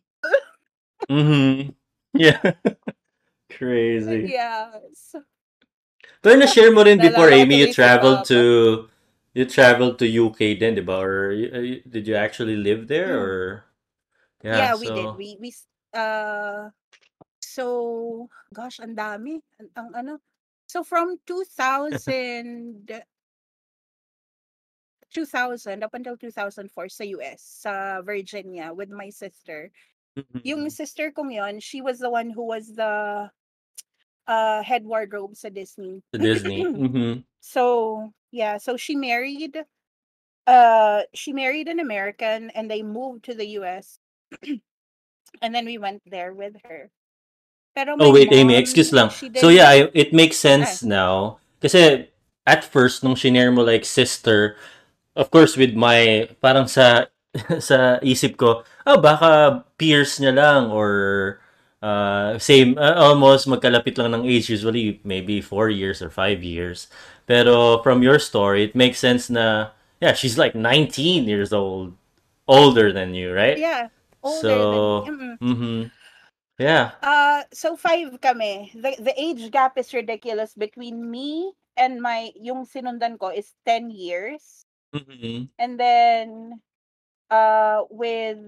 Mhm. 1.09 1.73
Yeah. 2.13 2.41
Crazy. 3.51 4.33
Yes. 4.33 5.15
Pero 6.21 6.35
na-share 6.35 6.71
mo 6.73 6.83
rin 6.83 6.99
before, 6.99 7.31
Amy, 7.31 7.63
you 7.63 7.73
traveled 7.73 8.25
to 8.27 8.89
you 9.37 9.45
traveled 9.45 9.99
to 9.99 10.07
UK 10.07 10.59
din, 10.59 10.75
di 10.75 10.81
ba? 10.81 10.99
Or 10.99 11.31
uh, 11.33 11.79
did 11.89 12.07
you 12.07 12.15
actually 12.15 12.57
live 12.57 12.87
there 12.89 13.15
Mm. 13.15 13.21
or 13.21 13.65
Yeah, 14.51 14.69
yeah, 14.69 14.75
we 14.75 14.91
did. 14.91 15.11
so 15.11 15.17
We 15.17 15.37
we 15.41 15.49
s- 15.49 15.67
uh 15.93 16.69
so 17.41 18.29
gosh, 18.53 18.79
ang 18.79 18.95
dami. 18.97 19.41
Ang, 19.61 19.69
ang 19.77 19.89
ano. 19.95 20.13
So 20.67 20.83
from 20.83 21.17
2000 21.27 22.89
2000 25.13 25.83
up 25.83 25.93
until 25.95 26.17
2004 26.17 26.89
sa 26.89 27.03
US, 27.17 27.41
sa 27.43 28.01
Virginia 28.03 28.73
with 28.73 28.89
my 28.89 29.09
sister. 29.09 29.71
Yung 30.43 30.67
Mhm. 30.67 30.71
sister 30.71 31.11
kong 31.11 31.31
yon, 31.33 31.59
she 31.61 31.81
was 31.81 31.99
the 31.99 32.09
one 32.11 32.29
who 32.31 32.43
was 32.45 32.75
the 32.75 33.29
uh 34.27 34.61
head 34.63 34.85
wardrobe 34.85 35.35
sa 35.37 35.49
Disney. 35.49 36.03
to 36.13 36.19
Disney. 36.19 36.69
Mhm. 36.75 37.25
So, 37.41 38.13
yeah, 38.31 38.57
so 38.57 38.77
she 38.77 38.95
married 38.95 39.57
uh 40.47 41.03
she 41.13 41.33
married 41.33 41.67
an 41.67 41.79
American 41.79 42.49
and 42.51 42.71
they 42.71 42.83
moved 42.83 43.25
to 43.25 43.33
the 43.35 43.47
US. 43.59 43.99
and 45.41 45.55
then 45.55 45.65
we 45.65 45.77
went 45.77 46.01
there 46.05 46.33
with 46.33 46.55
her. 46.63 46.89
Pero 47.75 47.95
Oh 47.99 48.13
wait, 48.13 48.31
Amy, 48.31 48.55
excuse 48.55 48.93
lang. 48.93 49.09
So 49.35 49.49
yeah, 49.49 49.69
I- 49.69 49.91
it 49.93 50.13
makes 50.13 50.37
ah, 50.61 50.77
sense 50.77 50.83
now. 50.83 51.39
Kasi 51.61 52.07
at 52.45 52.63
first 52.63 53.03
nung 53.03 53.15
shinare 53.17 53.53
mo 53.53 53.63
like 53.65 53.85
sister, 53.85 54.55
of 55.17 55.31
course 55.31 55.57
with 55.57 55.73
my 55.75 56.29
parang 56.41 56.67
sa 56.69 57.09
sa 57.61 57.97
isip 58.05 58.37
ko, 58.37 58.63
ah 58.85 58.97
baka 59.01 59.63
peers 59.77 60.17
niya 60.21 60.33
lang 60.35 60.69
or 60.73 61.39
uh, 61.81 62.37
same 62.39 62.77
uh, 62.77 62.95
almost 62.97 63.47
magkalapit 63.47 63.97
lang 63.97 64.13
ng 64.13 64.25
age 64.25 64.49
usually 64.49 64.99
maybe 65.03 65.41
4 65.41 65.69
years 65.69 66.01
or 66.01 66.09
5 66.09 66.43
years. 66.43 66.87
Pero 67.27 67.81
from 67.83 68.01
your 68.03 68.19
story, 68.19 68.63
it 68.65 68.75
makes 68.75 68.99
sense 68.99 69.29
na 69.29 69.71
yeah, 70.01 70.13
she's 70.13 70.37
like 70.37 70.55
19 70.55 71.25
years 71.27 71.53
old 71.53 71.95
older 72.47 72.91
than 72.93 73.13
you, 73.13 73.33
right? 73.33 73.57
Yeah, 73.57 73.89
older 74.23 74.41
So, 74.47 75.01
than 75.05 75.17
me. 75.17 75.37
Mm-mm. 75.37 75.37
mhm. 75.41 75.91
Yeah. 76.59 76.91
Uh, 77.01 77.43
so 77.53 77.75
five 77.77 78.19
kami. 78.21 78.71
The, 78.73 78.95
the 78.99 79.13
age 79.19 79.51
gap 79.51 79.77
is 79.77 79.93
ridiculous 79.93 80.53
between 80.53 81.09
me 81.09 81.53
and 81.77 82.01
my, 82.01 82.31
yung 82.35 82.65
sinundan 82.65 83.19
ko 83.19 83.29
is 83.29 83.53
10 83.65 83.89
years. 83.89 84.65
Mm-hmm. 84.93 85.45
And 85.59 85.79
then, 85.79 86.61
uh, 87.29 87.83
with 87.89 88.39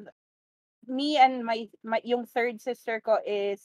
me 0.90 1.18
and 1.18 1.46
my, 1.46 1.70
my 1.84 2.02
yung 2.04 2.26
third 2.26 2.62
sister 2.62 3.02
ko 3.02 3.18
is 3.26 3.62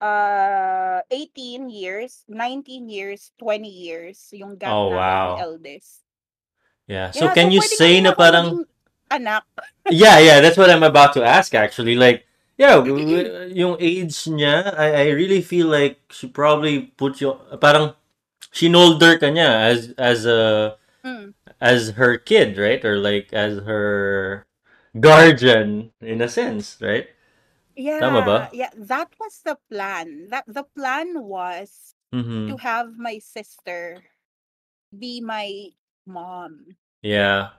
uh 0.00 1.00
18 1.10 1.70
years, 1.70 2.24
19 2.28 2.88
years, 2.88 3.32
20 3.38 3.70
years 3.70 4.28
yung 4.32 4.56
gap 4.58 4.78
Oh, 4.78 4.88
wow. 4.90 5.36
eldest. 5.36 6.02
Yeah. 6.86 7.10
So 7.10 7.28
Yeah, 7.28 7.34
can 7.34 7.50
so 7.50 7.52
you 7.52 7.60
say 7.62 8.00
na 8.00 8.12
parang 8.14 8.64
anak. 9.10 9.44
Yeah, 9.88 10.18
yeah, 10.20 10.40
that's 10.40 10.56
what 10.56 10.70
I'm 10.70 10.82
about 10.82 11.12
to 11.14 11.24
ask 11.24 11.54
actually. 11.54 11.96
Like, 11.96 12.26
yeah, 12.56 12.82
yung 12.84 13.76
age 13.80 14.14
niya, 14.30 14.74
I, 14.78 14.88
I 14.94 15.10
really 15.10 15.42
feel 15.42 15.66
like 15.68 16.00
she 16.10 16.28
probably 16.28 16.82
put 16.96 17.20
you 17.20 17.34
parang 17.60 17.94
shinolder 18.52 19.20
ka 19.20 19.26
niya 19.32 19.50
as 19.72 19.94
as 19.98 20.26
a 20.26 20.76
Mm. 21.04 21.34
as 21.60 21.90
her 22.00 22.18
kid, 22.18 22.58
right? 22.58 22.84
Or 22.84 22.98
like 22.98 23.32
as 23.32 23.60
her 23.64 24.46
guardian 24.98 25.92
in 26.00 26.20
a 26.20 26.28
sense, 26.28 26.76
right? 26.80 27.08
Tama 27.76 28.20
ba? 28.22 28.48
Yeah, 28.52 28.68
yeah, 28.68 28.70
that 28.88 29.08
was 29.20 29.40
the 29.44 29.56
plan. 29.70 30.28
That 30.28 30.44
the 30.46 30.64
plan 30.76 31.24
was 31.24 31.94
to 32.48 32.56
Mhm. 32.56 32.60
have 32.60 32.98
my 32.98 33.18
sister 33.18 34.02
be 34.92 35.20
my 35.20 35.72
mom. 36.06 36.76
Yeah. 37.02 37.50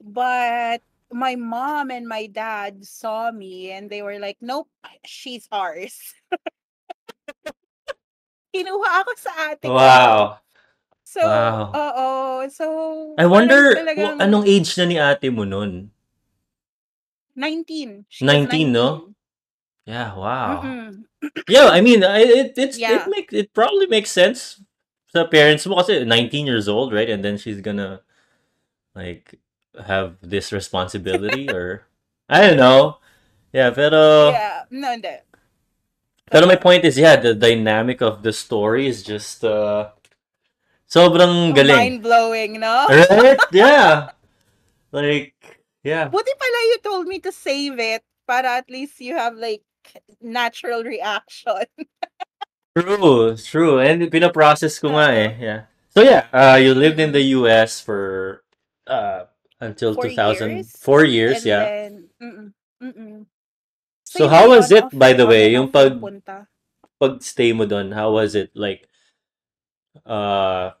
But 0.00 0.82
my 1.12 1.36
mom 1.36 1.90
and 1.90 2.08
my 2.08 2.26
dad 2.26 2.86
saw 2.86 3.30
me 3.30 3.70
and 3.72 3.90
they 3.90 4.02
were 4.02 4.18
like, 4.18 4.38
"Nope, 4.40 4.70
she's 5.04 5.46
ours." 5.52 6.14
Kinuha 8.54 8.90
ako 9.04 9.12
sa 9.14 9.32
ate 9.52 9.68
ko. 9.68 9.74
Wow. 9.74 10.38
So, 11.04 11.20
Wow. 11.22 11.70
oo. 11.74 12.48
So, 12.50 12.66
I 13.18 13.26
wonder 13.26 13.74
talagang 13.74 14.22
anong 14.22 14.46
age 14.46 14.74
na 14.78 14.84
ni 14.86 14.96
ate 14.98 15.30
mo 15.30 15.44
nun? 15.44 15.90
19. 17.40 18.04
She 18.08 18.28
was 18.28 18.32
19, 18.34 18.72
no? 18.72 19.14
Yeah, 19.86 20.14
wow. 20.14 20.62
Mm-mm. 20.62 21.04
Yeah, 21.48 21.68
I 21.68 21.80
mean, 21.80 22.02
it 22.02 22.54
it's 22.56 22.78
it 22.78 22.80
Yeah. 22.80 23.06
makes 23.08 23.32
it 23.34 23.52
probably 23.54 23.86
makes 23.86 24.10
sense 24.10 24.62
sa 25.10 25.26
parents 25.26 25.66
mo 25.66 25.76
kasi 25.82 26.04
19 26.04 26.46
years 26.46 26.68
old, 26.68 26.92
right? 26.92 27.08
And 27.10 27.24
then 27.24 27.36
she's 27.38 27.60
gonna 27.60 28.02
like 28.94 29.38
have 29.86 30.18
this 30.22 30.52
responsibility 30.52 31.50
or 31.56 31.86
I 32.28 32.46
don't 32.46 32.58
know. 32.60 32.98
Yeah, 33.52 33.70
pero 33.74 34.30
Yeah, 34.32 34.64
no, 34.70 34.88
hindi. 34.92 35.14
pero 36.30 36.46
my 36.46 36.56
point 36.56 36.84
is 36.84 36.96
yeah, 36.98 37.16
the 37.16 37.34
dynamic 37.34 38.00
of 38.02 38.22
the 38.22 38.32
story 38.32 38.86
is 38.86 39.02
just 39.02 39.44
uh 39.44 39.90
sobrang 40.88 41.54
galing. 41.54 41.76
Mind-blowing, 41.76 42.60
no? 42.60 42.86
Right? 42.88 43.40
Yeah. 43.52 44.10
Like 44.92 45.34
yeah. 45.84 46.08
Buti 46.08 46.32
pala 46.38 46.58
you 46.74 46.78
told 46.82 47.06
me 47.06 47.18
to 47.20 47.32
save 47.32 47.78
it 47.78 48.02
para 48.26 48.60
at 48.62 48.70
least 48.70 49.00
you 49.00 49.16
have 49.16 49.34
like 49.36 49.62
natural 50.20 50.84
reaction. 50.84 51.64
True, 52.76 53.36
true. 53.36 53.78
And 53.82 54.02
pinaprocess 54.10 54.78
ko 54.80 54.94
nga 54.94 55.10
eh. 55.10 55.30
Oo. 55.34 55.42
Yeah. 55.42 55.60
So 55.90 56.00
yeah, 56.06 56.30
uh 56.30 56.54
you 56.54 56.70
lived 56.74 57.00
in 57.02 57.10
the 57.10 57.34
US 57.34 57.82
for 57.82 58.42
uh 58.86 59.26
until 59.58 59.94
Four 59.94 60.06
2000 60.06 60.50
years. 60.50 60.68
four 60.78 61.02
years, 61.04 61.42
And 61.42 61.46
yeah. 61.50 61.64
then, 61.66 61.92
mm-mm, 62.22 62.48
mm-mm. 62.80 63.16
So 64.06 64.24
yun 64.24 64.30
how 64.30 64.44
was 64.54 64.70
it 64.70 64.86
by 64.94 65.12
the 65.12 65.26
way, 65.26 65.50
yung 65.52 65.70
pag 65.70 65.98
punta. 65.98 66.46
pag-stay 67.00 67.50
mo 67.52 67.66
doon? 67.66 67.90
How 67.92 68.12
was 68.14 68.34
it 68.38 68.54
like 68.54 68.86
uh 70.06 70.72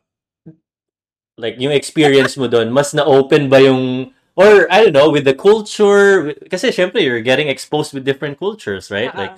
like 1.36 1.58
yung 1.58 1.72
experience 1.74 2.36
mo 2.38 2.46
doon? 2.46 2.70
Mas 2.70 2.94
na-open 2.94 3.50
ba 3.50 3.58
yung 3.60 4.14
or 4.36 4.66
I 4.72 4.84
don't 4.84 4.92
know, 4.92 5.10
with 5.10 5.24
the 5.24 5.34
culture 5.34 6.34
kasi 6.50 6.68
syempre 6.70 7.02
you're 7.02 7.20
getting 7.22 7.48
exposed 7.48 7.92
with 7.94 8.04
different 8.04 8.38
cultures, 8.38 8.90
right? 8.90 9.14
Like 9.14 9.36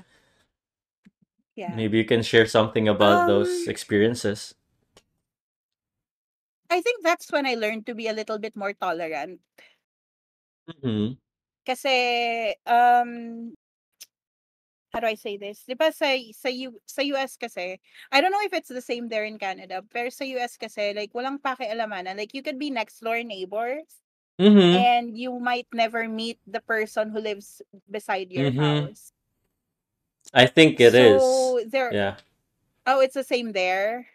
Yeah. 1.56 1.76
maybe 1.76 1.98
you 1.98 2.04
can 2.04 2.22
share 2.22 2.46
something 2.46 2.88
about 2.88 3.26
those 3.26 3.66
Um, 3.66 3.68
experiences. 3.68 4.54
I 6.70 6.80
think 6.80 7.02
that's 7.04 7.30
when 7.30 7.46
I 7.46 7.54
learned 7.54 7.86
to 7.86 7.94
be 7.94 8.08
a 8.08 8.12
little 8.12 8.38
bit 8.38 8.56
more 8.56 8.72
tolerant. 8.72 9.40
Mhm. 10.66 11.16
Kasi, 11.66 11.94
um, 12.66 13.54
how 14.92 15.00
do 15.00 15.06
I 15.06 15.14
say 15.14 15.36
this? 15.38 15.64
Di 15.64 15.74
ba 15.74 15.92
sa, 15.92 16.12
sa, 16.36 16.48
U, 16.52 16.76
sa 16.84 17.00
US 17.02 17.36
kasi, 17.40 17.80
I 18.12 18.20
don't 18.20 18.32
know 18.32 18.44
if 18.44 18.52
it's 18.52 18.68
the 18.68 18.82
same 18.84 19.08
there 19.08 19.24
in 19.24 19.38
Canada, 19.38 19.80
pero 19.88 20.10
sa 20.10 20.24
US 20.36 20.56
kasi, 20.60 20.92
like, 20.92 21.12
walang 21.16 21.40
pakialamanan. 21.40 22.18
Like, 22.18 22.34
you 22.34 22.42
could 22.42 22.58
be 22.58 22.68
next 22.70 23.00
door 23.00 23.22
neighbors, 23.24 24.01
Mhm. 24.42 24.88
and 24.90 25.16
you 25.18 25.38
might 25.40 25.68
never 25.72 26.08
meet 26.08 26.38
the 26.46 26.60
person 26.60 27.10
who 27.10 27.20
lives 27.20 27.62
beside 27.90 28.30
your 28.32 28.50
Mhm. 28.50 28.58
house. 28.58 29.12
I 30.34 30.46
think 30.46 30.80
it 30.80 30.94
is. 30.94 31.56
So, 31.56 31.62
there, 31.66 31.96
Yeah. 31.96 32.16
oh, 32.86 33.00
it's 33.00 33.14
the 33.14 33.24
same 33.24 33.52
there? 33.52 34.08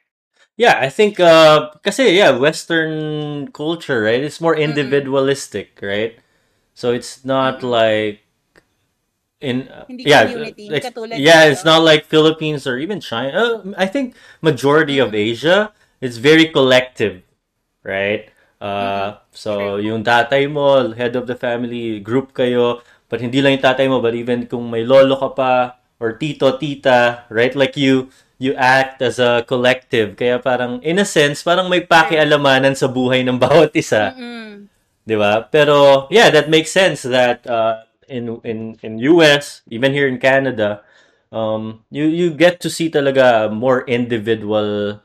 Yeah, 0.58 0.80
I 0.82 0.90
think 0.90 1.20
uh 1.20 1.72
kasi 1.84 2.18
yeah, 2.18 2.32
western 2.38 3.52
culture, 3.54 4.02
right? 4.04 4.22
It's 4.24 4.42
more 4.42 4.56
Mm-mm. 4.66 4.96
individualistic, 4.96 5.80
right? 5.82 6.18
So 6.76 6.92
it's 6.94 7.26
not 7.26 7.64
Mm-mm. 7.64 7.64
like 7.64 8.22
in 9.42 9.68
uh, 9.70 9.86
yeah, 10.04 10.34
ex- 10.70 10.92
yeah, 11.12 11.46
it's 11.46 11.64
not 11.66 11.84
like 11.84 12.06
Philippines 12.06 12.68
or 12.68 12.78
even 12.78 13.00
China. 13.02 13.32
Uh, 13.38 13.74
I 13.78 13.86
think 13.88 14.16
majority 14.42 15.00
of 15.00 15.14
Asia 15.14 15.74
is 16.02 16.18
very 16.18 16.46
collective, 16.48 17.24
right? 17.84 18.30
Uh 18.58 19.22
so 19.30 19.78
yung 19.78 20.02
tatay 20.02 20.50
mo, 20.50 20.94
head 20.98 21.14
of 21.14 21.30
the 21.30 21.38
family, 21.38 22.02
group 22.02 22.34
kayo, 22.34 22.82
but 23.06 23.22
hindi 23.22 23.42
lang 23.42 23.58
yung 23.58 23.66
tatay 23.66 23.86
mo, 23.86 24.02
but 24.02 24.18
even 24.18 24.50
kung 24.50 24.66
may 24.68 24.82
lolo 24.82 25.14
ka 25.18 25.30
pa 25.38 25.54
or 26.02 26.18
tito, 26.18 26.58
tita, 26.58 27.30
right? 27.30 27.54
Like 27.54 27.78
you 27.78 28.10
you 28.38 28.54
act 28.54 29.02
as 29.02 29.18
a 29.18 29.44
collective. 29.46 30.14
Kaya 30.14 30.38
parang, 30.38 30.82
in 30.86 31.02
a 31.02 31.06
sense, 31.06 31.42
parang 31.42 31.70
may 31.70 31.82
pakialamanan 31.82 32.78
sa 32.78 32.86
buhay 32.86 33.26
ng 33.26 33.38
bawat 33.42 33.74
isa. 33.74 34.14
Mm-mm. 34.14 34.70
Di 35.02 35.16
ba? 35.18 35.46
Pero, 35.50 36.06
yeah, 36.14 36.30
that 36.30 36.50
makes 36.50 36.70
sense 36.70 37.02
that 37.02 37.42
uh, 37.50 37.82
in, 38.06 38.38
in, 38.46 38.78
in 38.86 39.02
US, 39.18 39.66
even 39.68 39.92
here 39.92 40.08
in 40.08 40.22
Canada, 40.22 40.86
um, 41.34 41.82
you, 41.90 42.06
you 42.06 42.30
get 42.30 42.62
to 42.62 42.70
see 42.70 42.90
talaga 42.94 43.50
more 43.50 43.82
individual, 43.90 45.02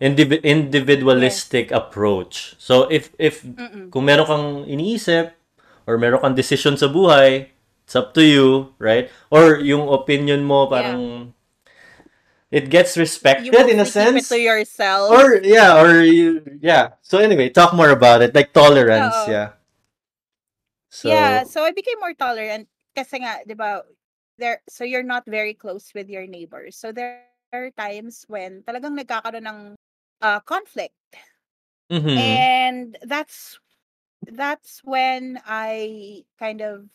Yes. 0.00 0.42
individualistic 0.42 1.70
approach. 1.70 2.54
So, 2.58 2.84
if, 2.90 3.10
if, 3.18 3.44
Mm-mm. 3.44 3.90
kung 3.90 4.04
meron 4.04 4.26
kang 4.26 4.46
iniisip, 4.66 5.32
or 5.86 5.98
meron 5.98 6.20
kang 6.20 6.34
decision 6.34 6.76
sa 6.76 6.88
buhay, 6.88 7.48
it's 7.84 7.94
up 7.96 8.14
to 8.14 8.24
you, 8.24 8.74
right? 8.78 9.10
Or 9.30 9.60
yung 9.60 9.88
opinion 9.88 10.44
mo 10.44 10.66
Yeah. 10.66 10.82
parang 10.82 11.34
it 12.50 12.70
gets 12.70 12.96
You 12.96 13.02
respected 13.02 13.66
in 13.68 13.80
a 13.80 13.86
mostly 13.86 14.04
keep 14.06 14.14
it 14.16 14.28
to 14.30 14.38
sense 14.38 14.38
yourself. 14.38 15.10
or 15.10 15.42
yeah 15.42 15.74
or 15.82 16.02
you 16.06 16.38
yeah 16.62 16.94
so 17.02 17.18
anyway 17.18 17.50
talk 17.50 17.74
more 17.74 17.90
about 17.90 18.22
it 18.22 18.30
like 18.34 18.54
tolerance 18.54 19.26
Oo. 19.26 19.34
yeah 19.34 19.48
Yeah, 21.04 21.42
so 21.42 21.50
so 21.50 21.64
I 21.66 21.72
became 21.74 21.98
more 22.00 22.14
tolerant 22.14 22.68
kasi 22.96 23.20
nga, 23.20 23.42
'di 23.44 23.58
ba, 23.58 23.82
there 24.38 24.62
so 24.70 24.86
you're 24.86 25.04
not 25.04 25.26
very 25.26 25.52
close 25.52 25.90
with 25.92 26.08
your 26.08 26.24
neighbors. 26.30 26.78
So 26.78 26.94
there 26.94 27.26
are 27.52 27.70
times 27.74 28.24
when 28.30 28.62
talagang 28.64 28.96
nagkakaroon 28.96 29.44
ng 29.44 29.60
uh, 30.22 30.40
conflict. 30.40 30.94
Mm-hmm. 31.90 32.44
And 32.54 32.98
that's 33.02 33.58
that's 34.26 34.80
when 34.84 35.40
I 35.46 36.24
kind 36.38 36.60
of 36.62 36.90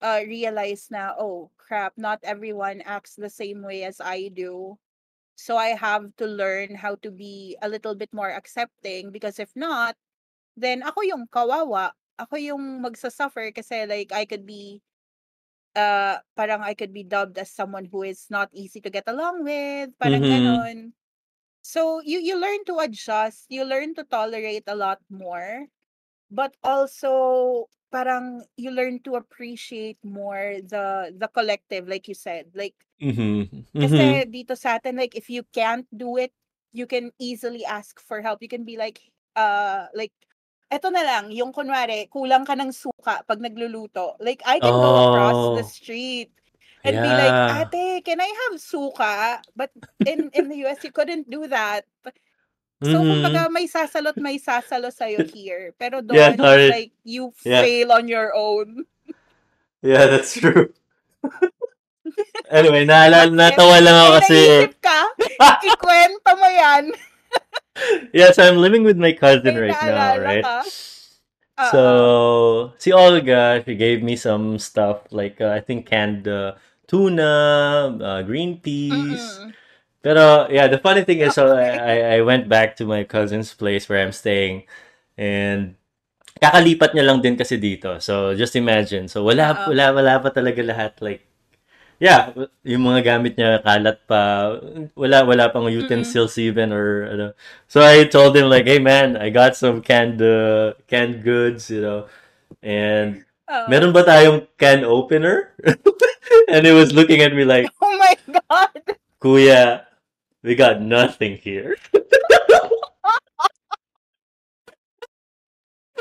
uh 0.00 0.22
realized 0.26 0.90
now, 0.90 1.14
oh 1.18 1.50
crap, 1.56 1.92
not 1.96 2.20
everyone 2.22 2.80
acts 2.82 3.14
the 3.16 3.30
same 3.30 3.62
way 3.62 3.84
as 3.84 4.00
I 4.00 4.28
do. 4.28 4.78
So 5.36 5.56
I 5.58 5.76
have 5.78 6.14
to 6.18 6.26
learn 6.26 6.76
how 6.76 6.96
to 7.04 7.10
be 7.12 7.56
a 7.62 7.68
little 7.68 7.94
bit 7.94 8.12
more 8.14 8.30
accepting 8.30 9.12
because 9.12 9.38
if 9.40 9.52
not, 9.56 9.96
then 10.56 10.82
ako 10.84 11.02
yung 11.02 11.26
kawawa. 11.28 11.92
Ako 12.20 12.36
yung 12.38 12.82
magsasuffer 12.84 13.52
kasi 13.54 13.86
like 13.86 14.12
I 14.12 14.24
could 14.26 14.46
be 14.46 14.82
uh 15.76 16.20
parang 16.36 16.62
I 16.62 16.74
could 16.74 16.92
be 16.94 17.04
dubbed 17.04 17.38
as 17.38 17.50
someone 17.52 17.86
who 17.86 18.02
is 18.04 18.28
not 18.30 18.50
easy 18.54 18.80
to 18.82 18.90
get 18.90 19.06
along 19.08 19.44
with, 19.44 19.94
parang 20.00 20.24
mhm 20.24 20.28
ganon. 20.28 20.92
So 21.64 22.00
you 22.00 22.18
you 22.20 22.40
learn 22.40 22.64
to 22.72 22.80
adjust, 22.80 23.46
you 23.52 23.64
learn 23.64 23.92
to 24.00 24.04
tolerate 24.04 24.64
a 24.66 24.74
lot 24.74 25.00
more, 25.12 25.68
but 26.30 26.56
also 26.64 27.68
parang 27.92 28.44
you 28.56 28.70
learn 28.72 29.02
to 29.04 29.16
appreciate 29.16 29.98
more 30.04 30.60
the 30.62 31.14
the 31.16 31.28
collective 31.28 31.88
like 31.88 32.08
you 32.08 32.14
said. 32.16 32.52
Like 32.54 32.76
Mhm. 33.00 33.66
kasi 33.80 34.24
Mhm. 34.24 34.26
dito 34.28 34.52
sa 34.58 34.76
atin 34.80 34.96
like 35.00 35.16
if 35.16 35.30
you 35.32 35.44
can't 35.56 35.88
do 35.94 36.16
it, 36.20 36.32
you 36.76 36.84
can 36.86 37.12
easily 37.20 37.64
ask 37.64 38.00
for 38.00 38.20
help. 38.22 38.42
You 38.44 38.48
can 38.52 38.64
be 38.68 38.76
like 38.76 39.00
uh 39.36 39.88
like 39.96 40.12
eto 40.72 40.88
na 40.92 41.04
lang, 41.04 41.32
yung 41.32 41.52
kunwari 41.52 42.08
kulang 42.12 42.44
ka 42.48 42.56
ng 42.58 42.72
suka 42.74 43.24
pag 43.24 43.40
nagluluto. 43.40 44.16
Like 44.20 44.42
I 44.48 44.60
can 44.60 44.80
go 44.80 44.96
across 45.00 45.48
the 45.52 45.62
Oh. 45.62 45.68
street 45.68 46.32
and 46.84 47.02
be 47.02 47.12
like, 47.14 47.36
Yeah. 47.36 47.64
"Ate, 47.66 48.04
can 48.04 48.20
I 48.20 48.30
have 48.48 48.60
suka?" 48.60 49.40
But 49.56 49.70
in 50.06 50.30
in 50.32 50.48
the 50.48 50.64
US 50.68 50.82
you 50.84 50.92
couldn't 50.92 51.28
do 51.30 51.46
that. 51.48 51.84
So 52.80 53.04
Mhm. 53.04 53.08
kumbaga 53.08 53.52
may 53.52 53.68
sasalot 53.68 54.16
may 54.18 54.40
sasalo 54.40 54.88
sa'yo 54.88 55.20
here. 55.34 55.72
Pero 55.76 56.00
Yeah, 56.08 56.32
doon 56.32 56.34
it's 56.36 56.42
sorry. 56.42 56.68
like 56.72 56.92
you 57.04 57.32
Yeah. 57.44 57.62
fail 57.62 57.92
on 57.92 58.08
your 58.08 58.32
own. 58.34 58.84
Yeah, 59.82 60.06
that's 60.06 60.34
true. 60.36 60.72
Anyway, 62.50 62.82
naalala 62.84 63.30
natawa 63.30 63.78
lang 63.78 63.94
ako 63.94 64.10
kasi 64.18 64.38
ka? 64.82 65.00
Ikwento 65.70 66.30
mo 66.34 66.48
yan. 66.50 66.84
Yeah, 68.12 68.32
so 68.32 68.42
I'm 68.42 68.58
living 68.58 68.82
with 68.82 68.98
my 68.98 69.12
cousin 69.12 69.54
right 69.54 69.70
now, 69.80 70.18
right? 70.18 70.42
ka? 70.44 70.66
So, 71.68 72.72
si 72.80 72.92
Olga, 72.92 73.60
she 73.60 73.76
gave 73.76 74.00
me 74.00 74.16
some 74.16 74.56
stuff 74.58 75.04
like 75.12 75.40
uh, 75.40 75.52
I 75.52 75.60
think 75.60 75.84
canned 75.84 76.24
uh, 76.24 76.56
tuna, 76.88 77.92
uh, 78.00 78.22
green 78.24 78.58
peas. 78.58 79.20
Mm-mm. 79.20 79.52
Pero 80.00 80.48
yeah, 80.48 80.66
the 80.66 80.80
funny 80.80 81.04
thing 81.04 81.20
is, 81.20 81.36
so 81.36 81.52
I, 81.52 82.16
I 82.16 82.18
went 82.24 82.48
back 82.48 82.74
to 82.80 82.88
my 82.88 83.04
cousin's 83.04 83.52
place 83.52 83.84
where 83.84 84.00
I'm 84.00 84.16
staying, 84.16 84.64
and 85.20 85.76
kakalipat 86.40 86.96
niya 86.96 87.04
lang 87.04 87.20
din 87.20 87.36
kasi 87.36 87.60
dito. 87.60 88.00
So 88.00 88.32
just 88.32 88.56
imagine. 88.56 89.12
So 89.12 89.22
wala 89.22 89.68
wala 89.68 89.92
wala 89.92 90.12
pa 90.24 90.32
talaga 90.32 90.64
lahat 90.64 90.96
like 91.04 91.29
yeah, 92.00 92.32
yung 92.64 92.88
mga 92.88 93.04
gamit 93.04 93.36
niya 93.36 93.60
kalat 93.60 94.00
pa. 94.08 94.56
Wala 94.96 95.28
wala 95.28 95.52
pang 95.52 95.68
utensils 95.68 96.40
even 96.40 96.72
or 96.72 97.04
ano. 97.06 97.26
So 97.68 97.84
I 97.84 98.08
told 98.08 98.34
him 98.34 98.48
like, 98.48 98.64
"Hey 98.64 98.80
man, 98.80 99.20
I 99.20 99.28
got 99.28 99.54
some 99.54 99.84
canned 99.84 100.24
uh, 100.24 100.74
canned 100.88 101.20
goods, 101.20 101.68
you 101.68 101.84
know." 101.84 102.08
And 102.64 103.28
Oo. 103.46 103.66
meron 103.68 103.92
ba 103.92 104.02
tayong 104.02 104.48
can 104.56 104.82
opener? 104.82 105.52
and 106.50 106.64
he 106.64 106.72
was 106.72 106.96
looking 106.96 107.20
at 107.20 107.36
me 107.36 107.44
like, 107.44 107.68
Oh 107.84 107.92
my 108.00 108.16
God! 108.26 108.96
"Kuya, 109.20 109.84
we 110.40 110.56
got 110.56 110.80
nothing 110.80 111.36
here." 111.36 111.76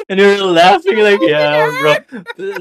And 0.09 0.17
we 0.17 0.25
were 0.25 0.41
laughing 0.41 0.97
like, 1.05 1.21
yeah, 1.21 1.69
bro. 1.69 1.93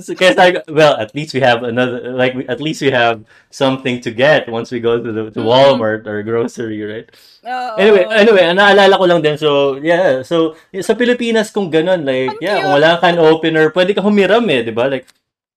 So, 0.05 0.13
sabi 0.13 0.61
ko, 0.61 0.61
well, 0.69 1.01
at 1.01 1.17
least 1.17 1.33
we 1.33 1.41
have 1.41 1.65
another, 1.65 2.13
like, 2.13 2.37
we- 2.37 2.45
at 2.45 2.61
least 2.61 2.85
we 2.85 2.93
have 2.93 3.25
something 3.49 4.05
to 4.05 4.13
get 4.13 4.53
once 4.53 4.69
we 4.69 4.85
go 4.85 5.01
to 5.01 5.09
the 5.13 5.33
to 5.33 5.41
Walmart 5.41 6.05
or 6.05 6.21
grocery, 6.21 6.85
right? 6.85 7.09
Oo. 7.49 7.81
Anyway, 7.81 8.05
anyway, 8.05 8.45
naalala 8.53 9.01
ko 9.01 9.05
lang 9.09 9.25
din. 9.25 9.41
So, 9.41 9.81
yeah. 9.81 10.21
So, 10.29 10.61
sa 10.85 10.93
Pilipinas, 10.93 11.49
kung 11.49 11.73
ganun, 11.73 12.05
like, 12.05 12.37
Ang 12.37 12.45
yeah, 12.45 12.61
kung 12.61 12.77
wala 12.77 13.01
kang 13.01 13.17
opener, 13.17 13.73
pwede 13.73 13.97
ka 13.97 14.05
humiram 14.05 14.45
eh, 14.53 14.61
di 14.69 14.73
ba? 14.77 14.85
Like, 14.93 15.09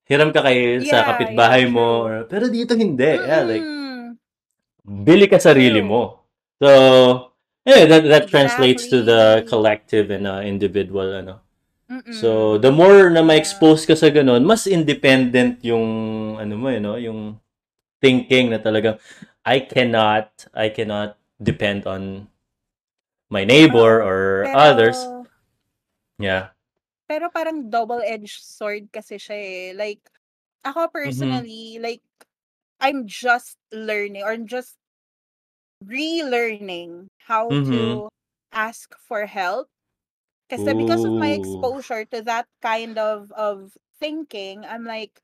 hiram 0.08 0.32
ka 0.32 0.48
kay 0.48 0.80
sa 0.88 1.04
Yeah, 1.04 1.08
kapitbahay 1.12 1.68
yeah, 1.68 1.76
mo. 1.76 2.08
Or, 2.08 2.24
pero 2.32 2.48
dito 2.48 2.72
hindi. 2.72 3.04
Yeah, 3.20 3.44
like, 3.44 3.68
Mm-mm. 3.68 4.16
bili 4.88 5.28
ka 5.28 5.44
sarili 5.44 5.84
mo. 5.84 6.24
So, 6.64 6.70
yeah, 7.68 7.84
that, 7.84 8.04
that 8.08 8.24
translates 8.32 8.88
to 8.88 9.04
the 9.04 9.44
Exactly. 9.44 9.50
collective 9.52 10.08
and 10.16 10.24
uh, 10.24 10.40
individual, 10.40 11.12
ano. 11.20 11.44
So, 12.12 12.58
the 12.58 12.72
more 12.72 13.10
na 13.10 13.24
ma-expose 13.24 13.88
ka 13.88 13.96
sa 13.96 14.12
ganun, 14.12 14.44
mas 14.44 14.68
independent 14.68 15.64
yung, 15.64 15.86
ano 16.40 16.54
mo, 16.60 16.68
you 16.70 16.80
know, 16.84 16.96
yung 17.00 17.40
thinking 18.02 18.50
na 18.52 18.60
talagang, 18.60 19.00
I 19.46 19.62
cannot, 19.66 20.30
I 20.54 20.70
cannot 20.70 21.18
depend 21.42 21.88
on 21.88 22.28
my 23.30 23.44
neighbor 23.46 24.02
or 24.04 24.50
Pero, 24.50 24.54
others. 24.54 25.08
Yeah. 26.20 26.50
pero 27.08 27.30
parang 27.30 27.70
double-edged 27.70 28.42
sword 28.44 28.88
kasi 28.94 29.20
siya 29.20 29.38
eh. 29.38 29.66
Like, 29.76 30.02
ako 30.64 30.88
Mm-hmm. 31.06 31.42
personally, 31.44 31.80
like, 31.82 32.04
I'm 32.82 33.08
just 33.08 33.58
learning 33.72 34.24
or 34.24 34.38
just 34.38 34.78
relearning 35.86 37.08
how 37.26 37.58
Mm-hmm. 37.58 38.02
to 38.04 38.10
ask 38.52 38.94
for 39.00 39.26
help. 39.26 39.68
Kasi 40.52 40.76
because 40.76 41.06
of 41.08 41.16
my 41.16 41.32
exposure 41.32 42.04
to 42.12 42.22
that 42.28 42.48
kind 42.62 43.00
of 43.00 43.32
of 43.34 43.78
thinking, 44.00 44.66
I'm 44.68 44.84
like, 44.84 45.22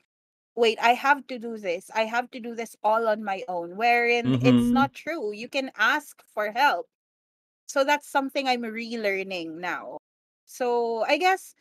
wait, 0.56 0.80
I 0.82 0.94
have 0.96 1.28
to 1.28 1.40
do 1.40 1.58
this. 1.60 1.92
I 1.96 2.06
have 2.08 2.32
to 2.32 2.40
do 2.40 2.56
this 2.56 2.76
all 2.84 3.08
on 3.08 3.24
my 3.24 3.44
own. 3.50 3.78
Wherein 3.78 4.38
it's 4.42 4.72
Mm-hmm. 4.72 4.74
not 4.74 4.94
true. 4.96 5.34
You 5.34 5.50
can 5.50 5.72
ask 5.78 6.24
for 6.34 6.52
help. 6.54 6.88
So 7.68 7.84
that's 7.84 8.08
something 8.10 8.48
I'm 8.48 8.64
relearning 8.64 9.60
now. 9.60 10.00
So 10.46 11.04
I 11.06 11.18
guess 11.18 11.56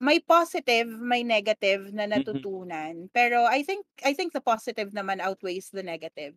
may 0.00 0.20
positive, 0.20 0.88
may 0.88 1.22
negative 1.24 1.92
na 1.94 2.06
Mm-hmm. 2.16 2.42
natutunan. 2.44 3.10
Pero 3.14 3.44
I 3.46 3.62
think 3.62 3.86
I 4.04 4.12
think 4.14 4.32
the 4.34 4.42
positive 4.44 4.90
naman 4.94 5.20
outweighs 5.20 5.70
the 5.70 5.82
negative. 5.82 6.34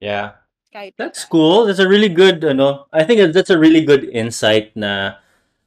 Yeah. 0.00 0.42
Kahit 0.72 0.96
That's 0.96 1.24
cool. 1.28 1.66
That's 1.68 1.78
a 1.78 1.88
really 1.88 2.08
good, 2.08 2.40
ano, 2.44 2.88
I 2.92 3.04
think 3.04 3.20
that's 3.32 3.50
a 3.52 3.58
really 3.60 3.84
good 3.84 4.04
insight 4.08 4.72
na 4.74 5.20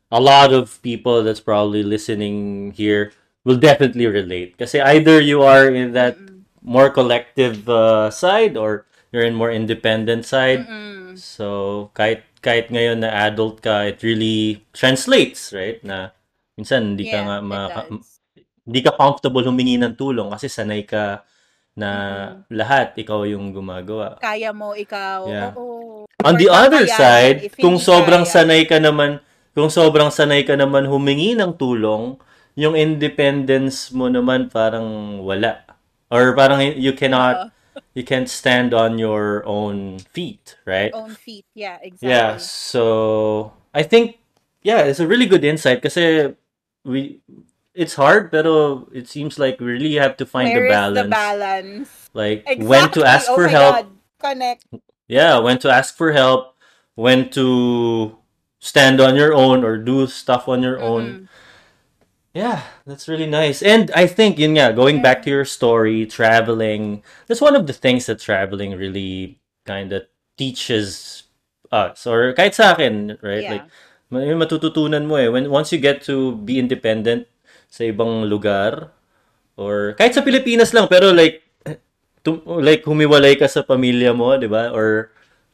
a 0.10 0.20
lot 0.20 0.50
of 0.54 0.82
people 0.82 1.22
that's 1.22 1.40
probably 1.40 1.84
listening 1.84 2.72
here 2.74 3.14
will 3.46 3.58
definitely 3.62 4.08
relate. 4.10 4.58
Kasi 4.58 4.82
either 4.82 5.22
you 5.22 5.46
are 5.46 5.70
in 5.70 5.94
that 5.94 6.18
Mm-mm. 6.18 6.42
more 6.66 6.90
collective 6.90 7.70
uh, 7.70 8.10
side 8.10 8.58
or 8.58 8.86
you're 9.14 9.24
in 9.24 9.38
more 9.38 9.52
independent 9.54 10.26
side. 10.26 10.66
Mm-mm. 10.66 11.14
So, 11.16 11.90
kahit 11.94 12.26
kahit 12.42 12.74
ngayon 12.74 13.06
na 13.06 13.30
adult 13.30 13.62
ka, 13.62 13.86
it 13.88 14.02
really 14.02 14.66
translates, 14.74 15.54
right? 15.54 15.78
Na 15.86 16.12
minsan 16.58 16.98
hindi 16.98 17.06
ka 17.08 17.18
Yeah, 17.22 17.26
nga 17.30 17.38
it 17.38 17.46
maka- 17.46 17.88
does. 17.94 18.10
hindi 18.66 18.82
ka 18.82 18.98
comfortable 18.98 19.46
humingi 19.46 19.78
ng 19.78 19.94
tulong 19.94 20.34
kasi 20.34 20.50
sanay 20.50 20.82
ka 20.82 21.22
na 21.76 21.92
Mm-mm. 21.92 22.56
lahat 22.56 22.96
ikaw 22.96 23.28
yung 23.28 23.52
gumagawa. 23.52 24.18
Kaya 24.20 24.56
mo 24.56 24.74
ikaw. 24.74 25.28
Yeah. 25.28 25.52
Oo. 25.54 26.08
On 26.24 26.36
the 26.40 26.48
other 26.50 26.88
kakayanin 26.88 26.98
side, 26.98 27.38
kung 27.60 27.78
sobrang 27.78 28.24
kaya. 28.24 28.34
sanay 28.34 28.62
ka 28.66 28.80
naman, 28.80 29.20
kung 29.54 29.68
sobrang 29.70 30.10
sanay 30.10 30.48
ka 30.48 30.56
naman 30.56 30.88
humingi 30.88 31.36
ng 31.36 31.54
tulong, 31.60 32.16
yung 32.56 32.74
independence 32.74 33.92
mo 33.92 34.08
naman 34.08 34.48
parang 34.48 35.20
wala. 35.22 35.62
Or 36.08 36.32
parang 36.34 36.64
you 36.64 36.96
cannot, 36.96 37.52
you 37.94 38.04
can't 38.08 38.32
stand 38.32 38.72
on 38.72 38.96
your 38.96 39.44
own 39.46 40.00
feet, 40.16 40.56
right? 40.64 40.96
Own 40.96 41.12
feet. 41.14 41.44
Yeah, 41.54 41.78
Yeah, 42.00 42.40
exactly. 42.40 42.40
so 42.40 42.84
I 43.76 43.84
think 43.84 44.18
yeah, 44.64 44.88
it's 44.88 45.00
a 45.04 45.08
really 45.08 45.28
good 45.28 45.44
insight 45.44 45.84
kasi 45.84 46.32
we 46.88 47.20
it's 47.76 47.96
hard 47.96 48.32
pero 48.32 48.88
it 48.96 49.08
seems 49.08 49.38
like 49.38 49.60
we 49.60 49.68
really 49.78 49.96
have 50.00 50.18
to 50.18 50.26
find 50.26 50.50
Where 50.56 50.66
the 50.66 50.66
is 50.66 50.72
the 50.96 51.06
balance. 51.06 51.12
balance? 51.12 51.90
Like 52.16 52.48
when 52.64 52.90
to 52.96 53.04
ask 53.04 53.28
Oh 53.30 53.36
for 53.36 53.48
help. 53.48 53.76
God. 53.76 53.88
Connect. 54.20 54.64
Yeah, 55.08 55.38
when 55.40 55.60
to 55.60 55.70
ask 55.70 55.94
for 55.96 56.12
help, 56.16 56.56
when 56.96 57.30
to 57.38 58.18
stand 58.60 59.00
on 59.00 59.16
your 59.16 59.34
own 59.36 59.64
or 59.64 59.78
do 59.78 60.08
stuff 60.08 60.48
on 60.48 60.64
your 60.64 60.80
own. 60.82 61.04
Mm-mm. 61.06 61.28
Yeah, 62.34 62.64
that's 62.88 63.08
really 63.08 63.28
nice. 63.28 63.62
And 63.62 63.92
I 63.96 64.08
think 64.08 64.40
yun 64.40 64.56
nga, 64.60 64.74
going 64.76 65.02
back 65.02 65.24
to 65.24 65.30
your 65.30 65.46
story, 65.46 66.06
traveling, 66.08 67.04
that's 67.28 67.40
one 67.40 67.56
of 67.56 67.68
the 67.68 67.74
things 67.74 68.08
that 68.08 68.20
traveling 68.20 68.76
really 68.76 69.40
kind 69.66 69.94
of 69.94 70.04
teaches 70.38 71.24
us 71.72 72.04
or 72.08 72.34
kahit 72.36 72.56
sa 72.56 72.74
akin, 72.76 73.20
right? 73.24 73.44
Yeah. 73.44 73.66
yung 74.16 74.40
matututunan 74.40 75.08
mo 75.12 75.16
eh 75.20 75.28
when 75.28 75.50
once 75.52 75.74
you 75.76 75.80
get 75.82 76.00
to 76.00 76.40
be 76.48 76.56
independent 76.60 77.28
sa 77.76 77.84
ibang 77.92 78.14
lugar 78.32 78.74
or 79.60 79.96
kahit 80.00 80.14
sa. 80.16 80.24
Pilipinas 80.28 80.72
lang 80.76 80.88
pero 80.94 81.12
like 81.12 81.44
tum- 82.26 82.44
like 82.62 82.84
humiwalay 82.90 83.36
ka 83.42 83.48
sa 83.52 83.64
pamilya 83.66 84.12
mo, 84.16 84.36
'di 84.38 84.50
ba? 84.52 84.64
Or 84.78 85.12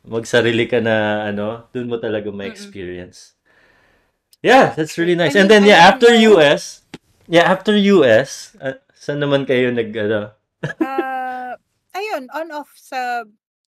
magsarili 0.07 0.65
ka 0.71 0.79
na 0.83 1.27
ano, 1.29 1.67
dun 1.73 1.89
mo 1.91 1.97
talaga 2.01 2.29
Mm-mm. 2.45 2.77
ma-experience. 2.79 3.35
Yeah, 4.41 4.73
that's 4.75 4.97
really 4.97 5.15
nice. 5.15 5.35
I 5.35 5.35
And 5.35 5.49
then 5.49 5.65
yeah, 5.65 5.77
after 5.77 6.13
know. 6.13 6.15
US, 6.15 6.81
yeah, 7.27 7.43
after 7.51 7.75
US, 7.77 8.55
uh, 8.61 8.73
saan 8.93 9.21
naman 9.21 9.45
kayo 9.45 9.69
nag 9.73 9.93
ano? 9.93 10.33
Uh, 10.81 11.55
ayun, 11.95 12.27
on 12.33 12.51
off 12.51 12.71
sa 12.75 13.23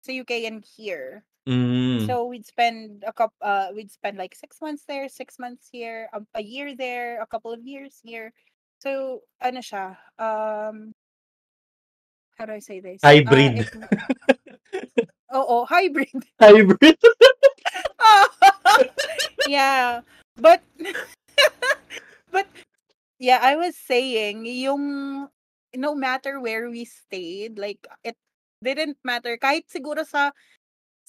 sa 0.01 0.11
UK 0.13 0.45
and 0.45 0.63
here. 0.65 1.25
Mm. 1.47 2.05
So 2.05 2.25
we'd 2.25 2.45
spend 2.45 3.03
a 3.07 3.13
couple 3.13 3.37
uh 3.41 3.69
we'd 3.73 3.91
spend 3.91 4.17
like 4.17 4.35
six 4.35 4.61
months 4.61 4.83
there, 4.87 5.07
six 5.09 5.39
months 5.39 5.69
here, 5.71 6.09
a, 6.13 6.21
a 6.35 6.43
year 6.43 6.75
there, 6.75 7.21
a 7.21 7.27
couple 7.27 7.51
of 7.51 7.65
years 7.65 7.99
here. 8.03 8.33
So 8.79 9.23
ano 9.41 9.59
siya, 9.59 9.97
um 10.19 10.93
how 12.37 12.45
do 12.45 12.53
I 12.53 12.59
say 12.59 12.79
this? 12.79 13.03
Uh 13.03 13.19
Hybrid. 13.19 13.67
oh, 15.31 15.43
Oo, 15.43 15.65
hybrid. 15.65 16.15
Hybrid. 16.39 16.97
yeah. 19.47 20.01
But 20.39 20.63
but 22.31 22.47
yeah, 23.19 23.39
I 23.41 23.55
was 23.55 23.75
saying 23.75 24.45
yung 24.45 25.27
no 25.75 25.91
matter 25.95 26.39
where 26.39 26.69
we 26.69 26.85
stayed, 26.85 27.59
like 27.59 27.83
it 28.03 28.15
didn't 28.63 28.97
matter 29.03 29.37
kahit 29.37 29.67
siguro 29.71 30.03
sa 30.07 30.31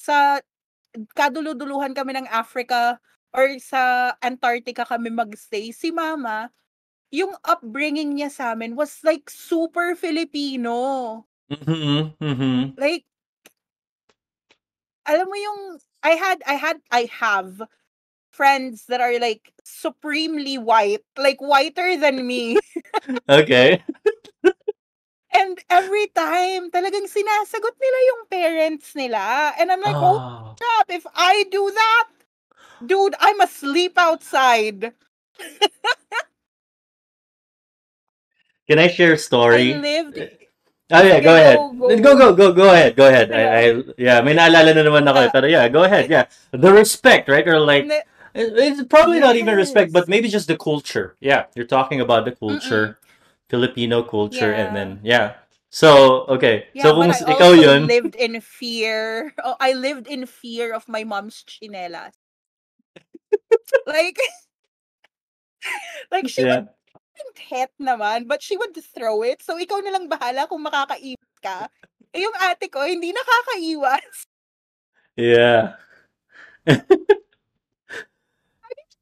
sa 0.01 0.41
kaduluduluhan 1.13 1.93
kami 1.93 2.17
ng 2.17 2.27
Africa 2.33 2.97
or 3.37 3.61
sa 3.61 4.15
Antarctica 4.25 4.89
kami 4.89 5.13
magstay, 5.13 5.71
si 5.77 5.93
mama, 5.93 6.49
yung 7.13 7.37
upbringing 7.45 8.17
niya 8.17 8.33
sa 8.33 8.57
amin 8.57 8.73
was 8.75 9.05
like 9.05 9.29
super 9.29 9.93
Filipino. 9.95 11.27
Mhm, 11.53 12.17
mhm. 12.19 12.59
Like 12.81 13.05
alam 15.05 15.27
mo 15.27 15.37
yung 15.37 15.61
I 16.07 16.15
had 16.17 16.39
I 16.47 16.57
had 16.57 16.79
I 16.95 17.11
have 17.11 17.63
friends 18.31 18.87
that 18.87 19.03
are 19.03 19.19
like 19.19 19.53
supremely 19.67 20.57
white, 20.57 21.05
like 21.19 21.43
whiter 21.43 21.99
than 21.99 22.27
me. 22.27 22.57
Okay. 23.29 23.83
And 25.35 25.59
every 25.71 26.09
time, 26.09 26.71
talagang 26.71 27.07
sinasagot 27.07 27.75
nila 27.79 27.99
yung 28.11 28.23
parents 28.31 28.95
nila. 28.95 29.55
And 29.59 29.71
I'm 29.73 29.81
like, 29.83 29.99
oh, 30.01 30.23
crap, 30.59 30.91
if 30.91 31.07
I 31.15 31.45
do 31.51 31.71
that, 31.71 32.09
dude, 32.85 33.15
I'm 33.21 33.41
asleep 33.41 33.95
outside. 33.99 34.93
Can 38.69 38.79
I 38.79 38.89
share 38.89 39.15
a 39.15 39.19
I 39.19 39.19
story? 39.19 39.75
lived 39.75 40.19
Oh 40.93 41.03
yeah, 41.03 41.21
go 41.21 41.35
ahead. 41.37 41.59
go, 42.03 42.17
go. 42.17 42.35
Go 42.35 42.53
go 42.53 42.73
ahead. 42.73 42.97
Go 42.97 43.09
ahead. 43.09 43.33
I, 43.33 43.43
I 43.71 43.83
yeah, 43.99 44.21
may 44.23 44.35
naalala 44.35 44.75
na 44.75 44.83
naman 44.87 45.09
ako 45.09 45.19
eh, 45.27 45.31
pero 45.31 45.47
yeah, 45.47 45.69
go 45.69 45.85
ahead. 45.85 46.11
Yeah. 46.11 46.27
The 46.53 46.73
respect, 46.73 47.29
right? 47.29 47.47
Or 47.49 47.61
like 47.61 47.87
it- 48.35 48.55
it's 48.59 48.83
probably 48.87 49.19
not 49.21 49.37
even 49.37 49.57
respect, 49.57 49.91
Yes. 49.91 49.95
but 49.95 50.09
maybe 50.09 50.29
just 50.29 50.49
the 50.49 50.57
culture. 50.57 51.17
Yeah, 51.21 51.47
you're 51.57 51.67
talking 51.67 52.01
about 52.01 52.25
the 52.27 52.33
culture, 52.33 53.00
Filipino 53.51 54.07
culture 54.07 54.55
and 54.55 54.71
Yeah. 54.71 54.79
then 54.79 54.91
yeah. 55.03 55.29
So, 55.71 56.27
okay. 56.27 56.67
Yeah, 56.75 56.91
so 56.91 56.99
kung 56.99 57.11
I 57.11 57.15
ikaw 57.15 57.55
yun, 57.55 57.87
lived 57.87 58.19
in 58.19 58.43
fear. 58.43 59.31
Oh, 59.39 59.55
I 59.63 59.75
lived 59.75 60.11
in 60.11 60.27
fear 60.27 60.75
of 60.75 60.87
my 60.91 61.07
mom's 61.07 61.47
chinelas. 61.47 62.15
like, 63.87 64.19
like 66.11 66.27
she 66.27 66.43
yeah. 66.43 66.67
would 66.67 67.39
het 67.39 67.71
naman, 67.79 68.27
but 68.27 68.43
she 68.43 68.59
would 68.59 68.75
throw 68.75 69.23
it. 69.23 69.47
So, 69.47 69.55
ikaw 69.63 69.79
na 69.79 69.95
lang 69.95 70.11
bahala 70.11 70.51
kung 70.51 70.67
makakaiwas 70.67 71.39
ka. 71.39 71.71
Eh, 72.11 72.27
yung 72.27 72.35
ate 72.43 72.67
ko, 72.67 72.83
hindi 72.83 73.15
nakakaiwas. 73.15 74.27
Yeah. 75.15 75.79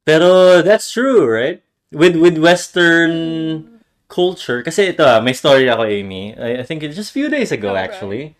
Pero 0.05 0.61
that's 0.61 0.93
true, 0.93 1.25
right? 1.25 1.65
With 1.89 2.13
with 2.13 2.37
Western 2.37 3.78
culture, 4.09 4.65
kasi 4.65 4.91
ito 4.91 5.05
ah, 5.05 5.21
may 5.21 5.37
story 5.37 5.69
ako, 5.69 5.85
Amy. 5.85 6.33
I, 6.33 6.59
I 6.59 6.63
think 6.65 6.81
it's 6.81 6.97
just 6.97 7.13
a 7.13 7.17
few 7.17 7.29
days 7.29 7.53
ago, 7.53 7.71
Alright. 7.71 7.93
actually. 7.93 8.33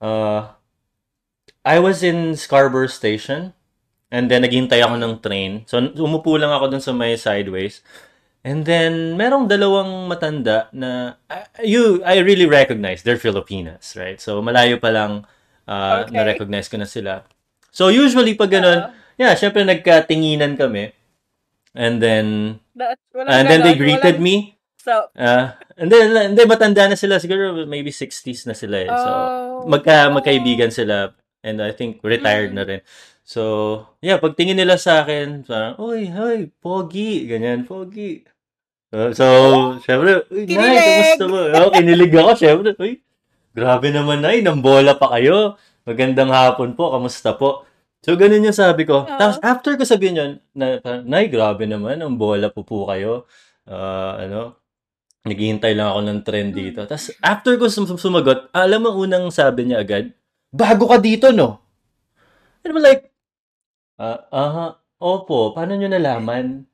Uh, 0.00 0.50
I 1.64 1.76
was 1.78 2.00
in 2.02 2.34
Scarborough 2.34 2.90
Station, 2.90 3.52
and 4.08 4.32
then 4.32 4.42
naghintay 4.42 4.80
ako 4.80 4.96
ng 4.96 5.14
train. 5.20 5.68
So, 5.68 5.80
umupo 5.80 6.40
lang 6.40 6.50
ako 6.50 6.72
dun 6.72 6.82
sa 6.82 6.96
may 6.96 7.14
sideways. 7.20 7.84
And 8.44 8.68
then, 8.68 9.16
merong 9.16 9.48
dalawang 9.48 10.08
matanda 10.08 10.68
na, 10.72 11.16
uh, 11.32 11.48
you, 11.64 12.04
I 12.04 12.20
really 12.20 12.44
recognize, 12.44 13.00
they're 13.04 13.20
Filipinas, 13.20 13.96
right? 13.96 14.20
So, 14.20 14.40
malayo 14.44 14.76
pa 14.80 14.92
lang, 14.92 15.24
uh, 15.68 16.04
Okay. 16.04 16.12
na-recognize 16.12 16.68
ko 16.68 16.76
na 16.76 16.88
sila. 16.88 17.24
So, 17.72 17.88
usually, 17.88 18.36
pag 18.36 18.52
ganun, 18.52 18.88
Ah, 18.88 18.92
yeah, 19.16 19.32
syempre, 19.34 19.64
nagkatinginan 19.64 20.60
kami. 20.60 20.92
And 21.74 21.98
then, 21.98 22.58
that, 22.76 23.00
and 23.16 23.48
then 23.50 23.64
they 23.66 23.74
greeted 23.74 24.20
walang- 24.20 24.22
me. 24.22 24.53
So, 24.84 25.08
Uh, 25.16 25.56
and 25.80 25.88
then, 25.88 26.12
and 26.12 26.36
then 26.36 26.44
matanda 26.44 26.84
na 26.84 26.92
sila, 26.92 27.16
siguro 27.16 27.64
maybe 27.64 27.88
60s 27.88 28.44
na 28.44 28.52
sila 28.52 28.76
eh. 28.84 28.90
So, 28.92 29.10
oh, 29.10 29.64
magka, 29.64 30.12
oh. 30.12 30.20
magkaibigan 30.20 30.68
sila. 30.68 31.16
And 31.40 31.64
I 31.64 31.72
think 31.72 32.04
retired 32.04 32.52
Mm. 32.52 32.56
na 32.60 32.64
rin. 32.68 32.80
So, 33.24 33.40
yeah, 34.04 34.20
pag 34.20 34.36
tingin 34.36 34.60
nila 34.60 34.76
sa 34.76 35.00
akin, 35.00 35.48
parang, 35.48 35.80
uy, 35.80 36.12
uy, 36.12 36.52
pogi, 36.60 37.24
ganyan, 37.24 37.64
pogi. 37.64 38.28
Uh, 38.92 39.08
so, 39.16 39.24
syempre, 39.80 40.28
uy, 40.28 40.44
Nay, 40.44 40.52
Kinilig! 40.52 40.84
kamusta 40.84 41.24
mo? 41.32 41.38
Oh, 41.48 41.70
kinilig 41.72 42.12
ako, 42.12 42.30
syempre, 42.36 42.70
uy, 42.76 43.00
grabe 43.56 43.88
naman, 43.88 44.20
Nay, 44.20 44.44
nang 44.44 44.60
bola 44.60 44.92
pa 45.00 45.16
kayo. 45.16 45.56
Magandang 45.88 46.28
hapon 46.28 46.76
po, 46.76 46.92
kamusta 46.92 47.32
po? 47.32 47.64
So, 48.04 48.20
ganun 48.20 48.44
yung 48.44 48.56
sabi 48.56 48.84
ko. 48.84 49.08
Oo. 49.08 49.16
Tapos, 49.16 49.40
after 49.40 49.80
ko 49.80 49.88
sabihin 49.88 50.20
yun, 50.20 50.32
na, 50.52 50.76
parang, 50.84 51.08
Nay, 51.08 51.32
grabe 51.32 51.64
naman, 51.64 52.04
ang 52.04 52.20
bola 52.20 52.52
po 52.52 52.60
po 52.68 52.84
kayo. 52.92 53.24
Ah, 53.64 54.20
ano, 54.20 54.60
naghihintay 55.24 55.72
lang 55.72 55.88
ako 55.88 56.00
ng 56.04 56.20
trend 56.20 56.50
dito. 56.52 56.84
Tapos, 56.84 57.08
after 57.24 57.56
ko 57.56 57.72
sum- 57.72 57.96
sumagot, 57.96 58.52
alam 58.52 58.84
mo 58.84 58.92
unang 58.92 59.32
sabi 59.32 59.72
niya 59.72 59.80
agad, 59.80 60.12
bago 60.52 60.84
ka 60.84 61.00
dito, 61.00 61.32
no? 61.32 61.64
And 62.60 62.76
I'm 62.76 62.80
like, 62.84 63.08
ah, 63.96 64.28
aha, 64.28 64.66
opo, 65.00 65.56
paano 65.56 65.74
nyo 65.74 65.88
nalaman? 65.88 66.68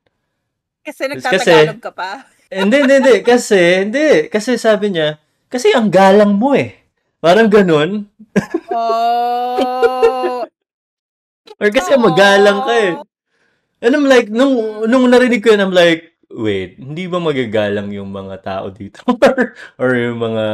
Kasi 0.83 1.07
Kasi- 1.07 1.11
nagtatagalog 1.15 1.79
ka 1.79 1.91
pa. 1.95 2.27
hindi, 2.51 2.75
hindi, 2.83 2.95
hindi. 2.99 3.15
Kasi, 3.23 3.87
hindi. 3.87 4.27
Kasi 4.27 4.59
sabi 4.59 4.91
niya, 4.91 5.15
kasi 5.47 5.71
ang 5.71 5.87
galang 5.87 6.35
mo 6.35 6.51
eh. 6.51 6.75
Parang 7.23 7.47
ganun. 7.47 8.11
Oh. 8.67 10.43
Or 11.61 11.69
kasi 11.69 11.93
magalang 11.93 12.65
ka 12.65 12.73
eh. 12.73 12.91
And 13.85 13.93
I'm 13.93 14.09
like, 14.09 14.33
nung, 14.33 14.85
nung 14.89 15.05
narinig 15.05 15.45
ko 15.45 15.53
yun, 15.53 15.61
I'm 15.61 15.75
like, 15.75 16.10
wait, 16.35 16.79
hindi 16.79 17.07
ba 17.07 17.19
magagalang 17.19 17.91
yung 17.91 18.11
mga 18.11 18.35
tao 18.43 18.65
dito? 18.71 19.01
or, 19.81 19.91
yung 19.95 20.19
mga 20.19 20.45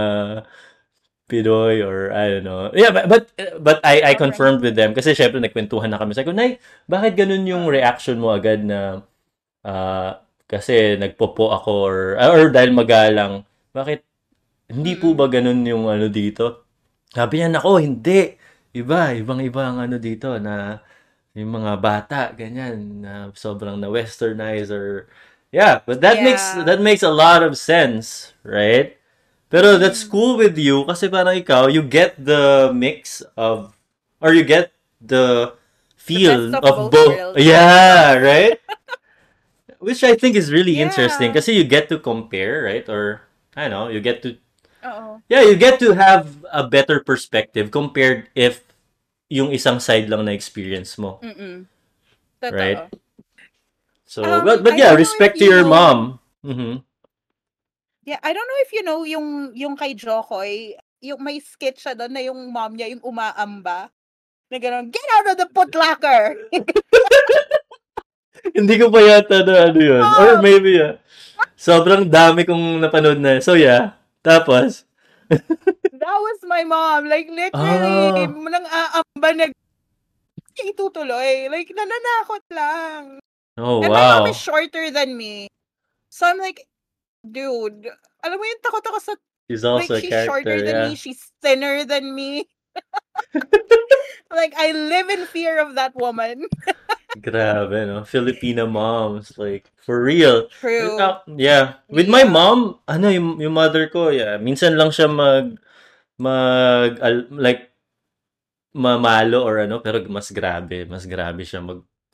Pinoy 1.27 1.83
or 1.83 2.15
I 2.15 2.39
don't 2.39 2.47
know. 2.47 2.71
Yeah, 2.71 2.95
but 2.95 3.11
but, 3.11 3.23
but 3.59 3.77
I 3.83 3.99
I 3.99 4.13
confirmed 4.15 4.63
with 4.63 4.79
them 4.79 4.95
kasi 4.95 5.11
syempre 5.11 5.43
nagkwentuhan 5.43 5.91
na 5.91 5.99
kami. 5.99 6.15
Sabi 6.15 6.31
ko, 6.31 6.35
Nay, 6.35 6.55
bakit 6.87 7.19
ganun 7.19 7.43
yung 7.43 7.67
reaction 7.67 8.15
mo 8.23 8.31
agad 8.31 8.63
na 8.63 9.03
ah, 9.67 10.23
kasi 10.47 10.95
nagpopo 10.95 11.51
ako 11.51 11.71
or 11.83 11.99
or 12.15 12.47
dahil 12.47 12.71
magalang, 12.71 13.43
bakit 13.75 14.07
hindi 14.71 14.95
po 14.95 15.15
ba 15.15 15.27
ganun 15.27 15.63
yung 15.67 15.87
ano 15.91 16.07
dito? 16.07 16.67
Sabi 17.11 17.39
niya, 17.39 17.49
nako, 17.51 17.79
hindi. 17.79 18.35
Iba, 18.75 19.15
ibang-iba 19.15 19.63
ang 19.67 19.77
ano 19.83 19.95
dito 19.99 20.35
na 20.39 20.79
yung 21.37 21.51
mga 21.53 21.73
bata, 21.79 22.19
ganyan, 22.35 23.03
na 23.03 23.11
sobrang 23.37 23.77
na 23.79 23.87
westernized 23.93 24.73
or 24.73 25.07
yeah, 25.51 25.81
but 25.85 26.01
that 26.01 26.21
makes 26.23 26.51
that 26.51 26.81
makes 26.81 27.03
a 27.03 27.11
lot 27.11 27.43
of 27.43 27.57
sense, 27.57 28.33
right? 28.43 28.97
Pero 29.49 29.77
that's 29.79 30.03
Mm. 30.03 30.11
cool 30.11 30.35
with 30.37 30.57
you 30.59 30.83
kasi 30.85 31.07
parang 31.07 31.39
ikaw, 31.39 31.71
you 31.71 31.81
get 31.81 32.19
the 32.19 32.71
mix 32.75 33.23
of 33.39 33.75
or 34.19 34.33
you 34.33 34.43
get 34.43 34.73
the 34.99 35.55
feel 35.95 36.51
best 36.51 36.63
of 36.63 36.63
of 36.63 36.91
both 36.91 37.15
both. 37.15 37.37
Yeah, 37.39 38.17
right? 38.19 38.59
Which 39.79 40.03
I 40.03 40.15
think 40.15 40.35
is 40.35 40.51
really 40.51 40.77
Yeah. 40.77 40.87
interesting 40.89 41.33
kasi 41.33 41.53
you 41.53 41.63
get 41.63 41.89
to 41.89 41.99
compare, 41.99 42.63
right? 42.65 42.87
Or 42.89 43.21
I 43.55 43.67
don't 43.67 43.71
know, 43.71 43.87
you 43.89 43.99
get 44.01 44.21
to 44.23 44.37
Oo. 44.85 45.19
Yeah, 45.27 45.43
you 45.43 45.55
get 45.59 45.79
to 45.83 45.91
have 45.93 46.45
a 46.53 46.63
better 46.67 47.03
perspective 47.03 47.69
compared 47.71 48.31
if 48.35 48.63
yung 49.27 49.51
isang 49.51 49.81
side 49.83 50.07
lang 50.07 50.23
na 50.25 50.31
experience 50.31 50.95
mo. 50.97 51.19
Mm-mm. 51.23 51.67
Totoo. 52.39 52.55
Right? 52.55 52.79
So, 54.07 54.23
Um, 54.23 54.47
but, 54.47 54.63
but 54.63 54.73
I 54.73 54.77
yeah, 54.79 54.93
respect 54.95 55.37
to 55.37 55.45
you 55.45 55.51
your 55.51 55.67
know- 55.67 55.75
mom. 55.75 55.99
Mhm. 56.41 56.81
Yeah, 58.07 58.23
I 58.23 58.31
don't 58.31 58.47
know 58.47 58.61
if 58.63 58.71
you 58.71 58.81
know 58.81 59.03
yung 59.03 59.51
yung 59.51 59.75
kay 59.75 59.91
Jokoy, 59.91 60.71
yung 61.03 61.19
may 61.19 61.43
sketch 61.43 61.83
siya 61.83 61.91
doon 61.91 62.15
na 62.15 62.23
yung 62.23 62.39
mom 62.49 62.71
niya 62.71 62.87
yung 62.95 63.03
umaamba. 63.03 63.91
Na 64.47 64.55
gano'n, 64.55 64.87
get 64.87 65.03
out 65.19 65.27
of 65.27 65.35
the 65.35 65.47
putlocker! 65.51 66.39
Hindi 68.55 68.79
ko 68.79 68.87
pa 68.87 69.03
yata 69.03 69.43
na 69.43 69.67
ano 69.67 69.79
yun. 69.83 69.99
Or 70.23 70.37
Oh. 70.37 70.41
maybe, 70.41 70.79
yeah. 70.79 71.03
Sobrang 71.59 72.07
dami 72.07 72.47
kong 72.47 72.79
napanood 72.79 73.19
na. 73.19 73.43
So, 73.43 73.59
yeah. 73.59 73.99
Tapos, 74.23 74.87
That 75.99 76.17
was 76.23 76.39
my 76.47 76.63
mom. 76.63 77.11
Like, 77.11 77.27
literally, 77.27 78.23
Ah. 78.23 78.31
nang 78.31 78.63
aamba 78.65 79.29
nag 79.35 79.51
itutuloy. 80.55 81.51
Like, 81.51 81.67
nananakot 81.75 82.43
lang. 82.55 83.19
Oh, 83.57 83.83
And 83.83 83.93
my 83.93 84.19
mom 84.19 84.27
is 84.27 84.37
shorter 84.37 84.91
than 84.91 85.17
me. 85.17 85.47
So 86.09 86.25
I'm 86.25 86.39
like, 86.39 86.65
dude, 87.21 87.89
alam 88.23 88.37
mo 88.37 88.45
yung 88.45 88.63
takot 88.63 88.85
ako 88.85 88.99
sa, 88.99 89.13
She's 89.49 89.63
like, 89.63 89.87
also 89.87 89.95
a 89.95 90.01
she's 90.01 90.11
shorter 90.27 90.43
character, 90.43 90.65
than 90.65 90.89
me, 90.89 90.95
she's 90.95 91.21
thinner 91.41 91.85
than 91.85 92.13
me. 92.13 92.47
like, 94.31 94.53
I 94.57 94.71
live 94.71 95.09
in 95.09 95.25
fear 95.25 95.59
of 95.59 95.75
that 95.75 95.95
woman. 95.95 96.45
Grabe, 97.23 97.87
no? 97.87 98.03
Filipina 98.03 98.69
moms. 98.69 99.37
Like, 99.37 99.71
for 99.79 100.03
real. 100.03 100.47
True. 100.59 100.99
Uh, 100.99 101.19
yeah. 101.37 101.79
With 101.89 102.09
my 102.09 102.23
mom, 102.23 102.79
ano, 102.87 103.07
yung, 103.09 103.39
yung 103.39 103.53
mother 103.53 103.87
ko, 103.89 104.09
yeah, 104.09 104.37
minsan 104.37 104.77
lang 104.77 104.91
siya 104.91 105.07
mag, 105.07 105.57
mag, 106.19 106.99
al- 106.99 107.31
like, 107.31 107.71
mamalo 108.75 109.41
or 109.41 109.63
ano, 109.63 109.79
pero 109.79 110.03
mas 110.11 110.29
grabe. 110.29 110.85
Mas 110.85 111.07
grabe 111.07 111.41
siya 111.47 111.63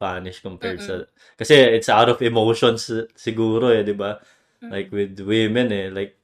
mag-punish 0.03 0.41
compared 0.41 0.81
Mm. 0.81 0.85
sa... 0.85 1.05
Kasi 1.37 1.55
it's 1.55 1.89
out 1.89 2.09
of 2.09 2.21
emotions 2.21 2.89
siguro 3.15 3.71
eh, 3.73 3.83
di 3.83 3.93
ba? 3.93 4.19
Like 4.69 4.91
with 4.91 5.19
women 5.21 5.71
eh. 5.71 5.89
Like, 5.91 6.17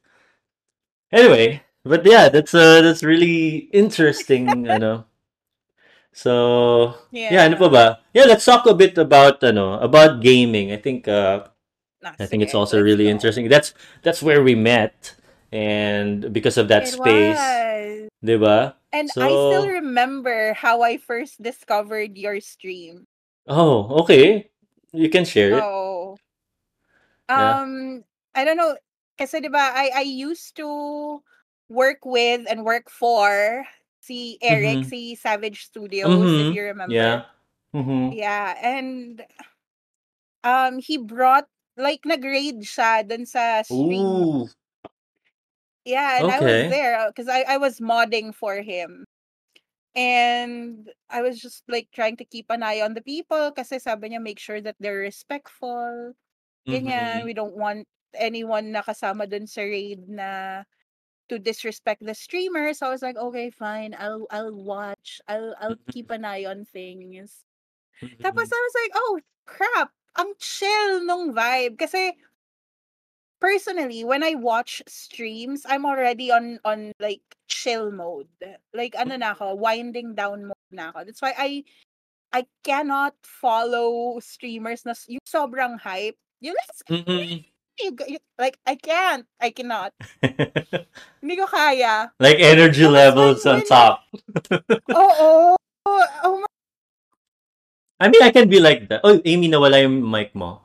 anyway, 1.12 1.64
but 1.84 2.06
yeah, 2.06 2.30
that's 2.30 2.54
uh, 2.54 2.82
that's 2.82 3.04
really 3.04 3.70
interesting, 3.74 4.66
you 4.66 4.78
know. 4.80 5.06
So, 6.14 6.96
yeah, 7.30 7.46
ano 7.46 7.56
pa 7.58 7.68
Yeah. 7.68 7.72
ba? 7.72 7.86
Yeah, 8.14 8.26
let's 8.26 8.46
talk 8.46 8.66
a 8.68 8.74
bit 8.76 8.98
about, 8.98 9.44
ano, 9.44 9.80
about 9.80 10.22
gaming. 10.22 10.72
I 10.72 10.78
think, 10.78 11.08
uh, 11.08 11.48
Ah, 12.04 12.18
I 12.20 12.26
think 12.26 12.44
it's 12.44 12.54
also 12.56 12.80
let's 12.80 12.82
really 12.82 13.08
go. 13.08 13.10
interesting. 13.10 13.50
That's 13.50 13.74
that's 14.04 14.22
where 14.22 14.44
we 14.44 14.56
met, 14.56 15.16
and 15.52 16.32
because 16.34 16.58
of 16.58 16.68
that 16.70 16.88
It 16.88 16.96
space, 16.96 17.66
was. 17.74 18.10
di 18.24 18.38
ba? 18.38 18.76
And 18.94 19.12
I 19.20 19.36
still 19.38 19.68
So, 19.68 19.68
remember 19.68 20.54
how 20.54 20.82
I 20.82 20.98
first 20.98 21.42
discovered 21.42 22.18
your 22.18 22.40
stream. 22.42 23.08
Oh, 23.50 24.02
okay. 24.04 24.50
You 24.94 25.10
can 25.10 25.26
share 25.26 25.58
it. 25.58 25.64
Oh. 25.64 26.18
Yeah. 27.30 27.62
Um, 27.62 28.04
I 28.36 28.46
don't 28.46 28.58
know. 28.58 28.78
Kasi 29.18 29.42
diba, 29.42 29.60
I, 29.60 29.92
I 29.96 30.02
used 30.02 30.56
to 30.58 31.22
work 31.70 32.06
with 32.06 32.48
and 32.50 32.66
work 32.66 32.90
for 32.90 33.66
si 34.02 34.38
Eric, 34.42 34.82
Mm-hmm. 34.82 34.90
si 34.90 35.16
Savage 35.16 35.66
Studios, 35.66 36.32
if 36.34 36.50
Mm-hmm. 36.50 36.56
you 36.56 36.64
remember. 36.64 36.96
Yeah. 36.96 37.26
Mm-hmm. 37.76 38.14
Yeah, 38.14 38.56
and 38.64 39.22
um, 40.44 40.80
he 40.80 40.98
brought, 40.98 41.46
like, 41.78 42.06
nag-raid 42.06 42.64
siya 42.64 43.08
dun 43.08 43.26
sa 43.26 43.62
stream. 43.62 44.42
Ooh. 44.42 44.50
Yeah, 45.86 46.20
and 46.20 46.32
I 46.32 46.40
was 46.42 46.66
Okay. 46.66 46.70
there 46.70 47.08
because 47.08 47.28
I, 47.28 47.44
I 47.48 47.58
was 47.58 47.80
modding 47.80 48.34
for 48.34 48.62
him. 48.62 49.06
And 50.00 50.88
I 51.12 51.22
was 51.22 51.42
just 51.44 51.68
like 51.68 51.92
trying 51.92 52.16
to 52.24 52.26
keep 52.26 52.48
an 52.50 52.64
eye 52.64 52.80
on 52.80 52.96
the 52.96 53.04
people 53.04 53.52
kasi 53.52 53.80
sabi 53.84 54.10
niya 54.16 54.24
make 54.24 54.40
sure 54.40 54.62
that 54.64 54.80
they're 54.80 55.04
respectful. 55.04 56.16
Ganyan, 56.72 57.24
Mm-hmm. 57.24 57.28
we 57.28 57.34
don't 57.36 57.58
want 57.58 57.88
anyone 58.16 58.72
na 58.72 58.84
kasama 58.84 59.28
dun 59.30 59.48
sa 59.48 59.62
raid 59.68 60.08
na 60.10 60.64
to 61.30 61.40
disrespect 61.40 62.02
the 62.06 62.16
streamer. 62.16 62.74
So 62.74 62.88
I 62.88 62.92
was 62.92 63.04
like, 63.04 63.18
okay, 63.18 63.50
fine. 63.52 63.96
I'll 63.98 64.28
I'll 64.32 64.56
watch. 64.56 65.22
I'll 65.28 65.56
I'll 65.60 65.80
keep 65.92 66.10
an 66.12 66.26
eye 66.26 66.46
on 66.46 66.66
things. 66.66 67.46
Tapos 68.24 68.48
Mm-hmm. 68.48 68.52
I 68.52 68.60
was 68.60 68.76
like, 68.84 68.94
oh 68.96 69.14
crap, 69.46 69.92
ang 70.18 70.34
chill 70.40 71.04
nung 71.06 71.34
vibe. 71.36 71.78
Kasi 71.80 72.16
personally, 73.40 74.04
when 74.04 74.24
I 74.24 74.36
watch 74.36 74.84
streams, 74.88 75.64
I'm 75.68 75.86
already 75.86 76.32
on 76.32 76.60
on 76.64 76.92
like 77.00 77.24
chill 77.48 77.92
mode. 77.92 78.28
Like 78.74 78.96
ano 79.00 79.16
na 79.16 79.32
ako, 79.36 79.56
winding 79.56 80.16
down 80.16 80.46
mode 80.52 80.72
na 80.72 80.92
ako. 80.94 81.08
That's 81.08 81.22
why 81.24 81.34
I 81.36 81.64
I 82.32 82.46
cannot 82.64 83.18
follow 83.26 84.20
streamers 84.22 84.86
na 84.86 84.94
yung 85.10 85.24
sobrang 85.26 85.80
hype. 85.80 86.20
You 86.40 86.54
let's 86.56 86.80
Mm-hmm. 86.88 87.44
you, 87.80 87.90
you- 88.20 88.28
like 88.38 88.60
I 88.68 88.76
can't. 88.76 89.26
I 89.42 89.50
cannot. 89.52 89.92
Hindi 91.24 91.36
ko 91.36 91.48
kaya. 91.48 92.12
like 92.20 92.40
energy 92.40 92.86
levels 92.88 93.44
on 93.48 93.64
top. 93.66 94.06
Oo. 94.94 95.56
Oh, 95.56 96.06
oh 96.28 96.36
my 96.44 96.48
I 98.00 98.08
mean, 98.08 98.24
I 98.24 98.32
can 98.32 98.48
be 98.48 98.64
like 98.64 98.88
that. 98.88 99.04
Oh, 99.04 99.20
Amy, 99.28 99.52
nawala 99.52 99.84
yung 99.84 100.00
mic 100.00 100.32
mo. 100.32 100.64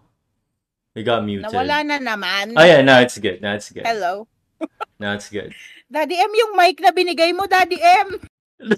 We 0.95 1.03
got 1.03 1.27
nawala 1.27 1.83
muted. 1.83 1.91
na 1.91 1.99
naman. 1.99 2.55
Oh 2.55 2.63
yeah, 2.63 2.79
now 2.87 3.03
it's 3.03 3.19
good. 3.19 3.43
Now 3.43 3.59
it's 3.59 3.75
good. 3.75 3.83
Hello. 3.83 4.31
Now 5.03 5.19
it's 5.19 5.27
good. 5.29 5.51
Daddy 5.91 6.15
M 6.15 6.31
yung 6.31 6.55
mic 6.55 6.79
na 6.79 6.95
binigay 6.95 7.35
mo, 7.35 7.51
Daddy 7.51 7.83
M. 7.83 8.23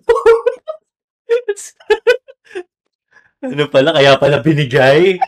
Ano 3.45 3.69
pala, 3.69 3.93
kaya 3.93 4.17
pala 4.17 4.41
binigay? 4.41 5.17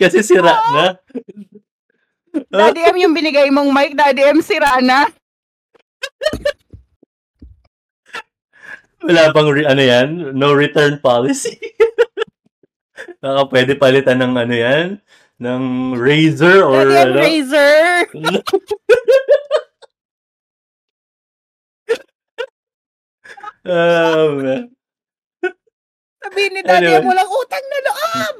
Kasi 0.00 0.24
sira 0.24 0.56
Oo. 0.56 0.72
na. 0.72 0.84
Daddy 2.48 2.80
M 2.90 2.96
yung 3.06 3.14
binigay 3.14 3.52
mong 3.52 3.68
mic, 3.70 3.92
Daddy 3.92 4.24
M 4.24 4.40
sira 4.40 4.80
na. 4.80 5.04
wala 9.04 9.30
bang, 9.36 9.48
re- 9.52 9.68
ano 9.68 9.82
yan? 9.84 10.08
No 10.32 10.56
return 10.56 10.96
policy. 10.98 11.60
Baka 13.22 13.40
pwede 13.50 13.72
palitan 13.78 14.18
ng 14.22 14.34
ano 14.34 14.54
yan? 14.54 14.88
Ng 15.42 15.62
razor 15.98 16.62
or 16.62 16.86
M 16.86 16.94
ano? 16.94 17.18
Razor. 17.18 18.06
oh, 23.66 24.26
man. 24.38 24.62
Sabihin 26.22 26.52
ni 26.54 26.62
Daddy 26.62 26.86
Anyway. 26.86 27.02
walang 27.02 27.30
utang 27.30 27.64
na 27.66 27.78
loob. 27.82 28.36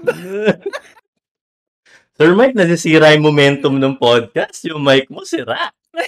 Sir 2.16 2.30
Mike, 2.38 2.54
nasisira 2.54 3.10
yung 3.16 3.26
momentum 3.26 3.74
ng 3.74 3.98
podcast. 3.98 4.62
Yung 4.70 4.84
mic 4.84 5.10
mo, 5.10 5.26
sira. 5.26 5.74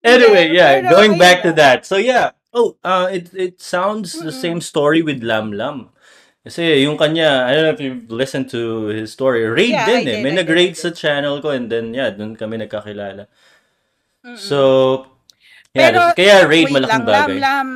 Anyway, 0.00 0.48
yeah, 0.56 0.80
going 0.88 1.18
back 1.20 1.44
to 1.44 1.52
that. 1.52 1.84
So 1.84 2.00
yeah, 2.00 2.32
oh, 2.54 2.76
uh, 2.84 3.08
it 3.12 3.30
it 3.34 3.60
sounds 3.60 4.18
the 4.20 4.32
same 4.32 4.60
story 4.60 5.02
with 5.02 5.22
Lam 5.22 5.52
Lam. 5.52 5.90
Kasi 6.44 6.82
yung 6.88 6.96
kanya, 6.96 7.46
I 7.46 7.54
don't 7.54 7.64
know 7.68 7.76
if 7.76 7.82
you've 7.84 8.08
listened 8.10 8.48
to 8.56 8.88
his 8.90 9.12
story. 9.12 9.44
Raid 9.44 9.72
Yeah, 9.72 9.84
din 9.84 10.02
I 10.02 10.04
eh. 10.08 10.16
did, 10.16 10.22
May 10.22 10.32
nag-raid 10.32 10.76
sa 10.76 10.90
channel 10.90 11.42
ko 11.44 11.52
and 11.52 11.68
then 11.70 11.92
yeah, 11.94 12.10
dun 12.10 12.36
kami 12.36 12.56
nagkakilala. 12.58 13.28
Mm-mm. 14.24 14.38
So, 14.38 15.06
yeah, 15.74 15.92
Pero, 15.92 16.14
kaya 16.16 16.46
raid 16.48 16.68
wait 16.68 16.74
malaking 16.74 16.88
lang, 16.88 17.04
Lam 17.08 17.30
bagay. 17.30 17.40
Lam. 17.40 17.68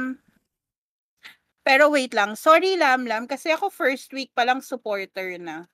Pero 1.64 1.88
wait 1.92 2.12
lang, 2.14 2.36
sorry 2.36 2.76
Lam 2.76 3.04
Lam, 3.08 3.24
kasi 3.28 3.52
ako 3.52 3.68
first 3.72 4.12
week 4.12 4.30
pa 4.36 4.44
lang 4.44 4.60
supporter 4.60 5.36
na. 5.40 5.68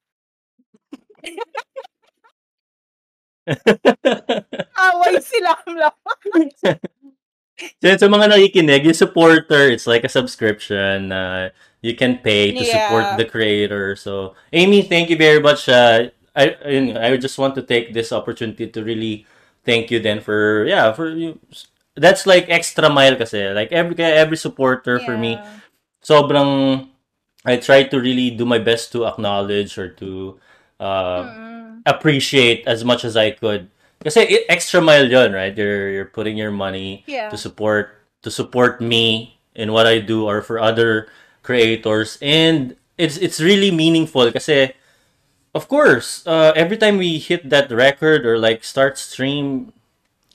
Away 4.79 5.21
si 5.21 5.39
Lam 5.43 5.67
Lam. 5.77 5.97
So, 7.83 7.87
sa 7.97 8.07
mga 8.09 8.31
nakikinig, 8.33 8.85
yung 8.85 8.97
supporter, 8.97 9.71
it's 9.71 9.87
like 9.87 10.05
a 10.05 10.13
subscription 10.13 11.09
na 11.13 11.51
you 11.81 11.95
can 11.97 12.19
pay 12.21 12.53
to 12.53 12.65
support 12.65 13.05
Yeah. 13.05 13.17
the 13.17 13.25
creator. 13.29 13.97
So, 13.97 14.35
Amy, 14.53 14.83
thank 14.83 15.09
you 15.11 15.17
very 15.17 15.41
much. 15.41 15.69
Uh, 15.69 16.13
I, 16.37 16.55
I 16.63 16.73
I 17.13 17.17
just 17.17 17.39
want 17.39 17.55
to 17.57 17.63
take 17.65 17.93
this 17.93 18.13
opportunity 18.13 18.69
to 18.71 18.81
really 18.85 19.27
thank 19.65 19.91
you 19.91 19.99
then 20.01 20.21
for, 20.21 20.65
yeah, 20.69 20.93
for 20.93 21.11
you. 21.11 21.41
That's 21.97 22.25
like 22.25 22.47
extra 22.49 22.89
mile 22.89 23.17
kasi. 23.17 23.51
Like 23.53 23.73
every 23.73 23.97
every 23.99 24.37
supporter 24.39 25.01
for 25.03 25.17
me, 25.19 25.37
Yeah. 25.37 25.45
sobrang 26.05 26.87
I 27.45 27.57
try 27.57 27.85
to 27.89 27.97
really 28.01 28.31
do 28.31 28.45
my 28.45 28.59
best 28.61 28.93
to 28.93 29.07
acknowledge 29.09 29.79
or 29.79 29.89
to 30.01 30.39
uh, 30.79 31.23
Mm-mm. 31.25 31.83
appreciate 31.87 32.67
as 32.69 32.85
much 32.85 33.05
as 33.05 33.17
I 33.17 33.33
could. 33.33 33.69
Kasi 34.01 34.21
i- 34.25 34.47
extra 34.49 34.81
mile 34.81 35.05
yun, 35.11 35.33
right? 35.33 35.53
You're 35.53 35.91
you're 35.93 36.09
putting 36.13 36.41
your 36.41 36.51
money 36.53 37.05
Yeah. 37.05 37.29
to 37.29 37.37
support 37.37 38.01
to 38.25 38.31
support 38.33 38.81
me 38.81 39.37
in 39.57 39.73
what 39.77 39.85
I 39.87 40.01
do 40.01 40.25
or 40.25 40.41
for 40.41 40.57
other 40.61 41.09
creators 41.45 42.17
and 42.21 42.77
it's 43.01 43.17
it's 43.17 43.41
really 43.41 43.73
meaningful 43.73 44.29
kasi 44.33 44.77
of 45.57 45.67
course, 45.69 46.23
uh, 46.31 46.53
every 46.55 46.77
time 46.79 46.97
we 47.01 47.19
hit 47.19 47.51
that 47.51 47.73
record 47.73 48.25
or 48.25 48.39
like 48.39 48.63
start 48.63 48.97
stream, 49.01 49.73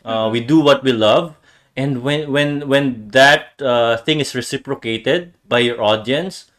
uh, 0.04 0.28
we 0.34 0.42
do 0.42 0.60
what 0.60 0.84
we 0.84 0.92
love 0.92 1.38
and 1.78 2.04
when 2.04 2.30
when 2.34 2.68
when 2.68 3.08
that 3.14 3.56
uh, 3.64 3.96
thing 4.04 4.20
is 4.20 4.36
reciprocated 4.36 5.34
by 5.48 5.60
your 5.64 5.80
audience, 5.82 6.50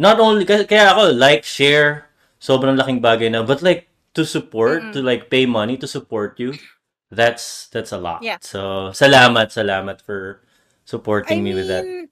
not 0.00 0.16
only 0.22 0.46
kaya, 0.48 0.64
kaya 0.64 0.94
ako 0.96 1.12
like 1.12 1.44
share 1.44 2.08
sobrang 2.40 2.78
laking 2.78 3.02
bagay 3.04 3.28
na 3.28 3.42
but 3.44 3.60
like 3.60 3.89
to 4.14 4.26
support 4.26 4.82
Mm-mm. 4.82 4.92
to 4.92 5.02
like 5.02 5.30
pay 5.30 5.46
money 5.46 5.76
to 5.78 5.86
support 5.86 6.38
you 6.40 6.54
that's 7.10 7.66
that's 7.68 7.92
a 7.92 7.98
lot. 7.98 8.22
Yeah. 8.22 8.38
so 8.40 8.94
salamat 8.94 9.50
salamat 9.50 10.00
for 10.00 10.40
I 10.42 10.46
supporting 10.86 11.42
me 11.42 11.54
with 11.54 11.66
that. 11.66 11.84
mean, 11.84 12.08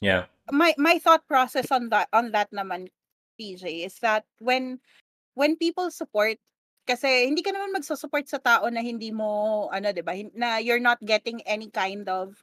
yeah. 0.00 0.28
My 0.52 0.76
my 0.76 1.00
thought 1.00 1.24
process 1.26 1.72
on 1.72 1.88
that 1.90 2.08
on 2.12 2.32
that 2.32 2.52
naman 2.52 2.92
PJ 3.40 3.84
is 3.84 3.96
that 4.04 4.24
when 4.38 4.80
when 5.32 5.56
people 5.56 5.90
support 5.90 6.36
kasi 6.88 7.28
hindi 7.28 7.44
ka 7.44 7.52
naman 7.52 7.76
magsusupport 7.76 8.28
sa 8.28 8.40
tao 8.40 8.64
na 8.68 8.80
hindi 8.80 9.12
mo 9.12 9.68
ano 9.72 9.92
'di 9.92 10.04
ba 10.04 10.16
na 10.32 10.56
you're 10.60 10.80
not 10.80 11.00
getting 11.04 11.40
any 11.44 11.68
kind 11.68 12.08
of 12.08 12.40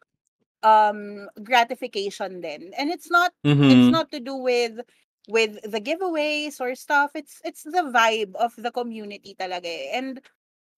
um 0.61 1.25
gratification 1.41 2.41
then 2.41 2.73
and 2.77 2.89
it's 2.93 3.09
not 3.09 3.33
it's 3.41 3.57
mm-hmm. 3.57 3.89
not 3.89 4.09
to 4.13 4.21
do 4.21 4.38
with 4.38 4.81
with 5.28 5.57
the 5.63 5.82
giveaways 5.82 6.61
or 6.61 6.76
stuff 6.76 7.11
it's 7.15 7.41
it's 7.43 7.63
the 7.63 7.89
vibe 7.89 8.36
of 8.36 8.53
the 8.57 8.71
community 8.71 9.36
talaga 9.39 9.65
eh. 9.65 9.89
and 9.97 10.21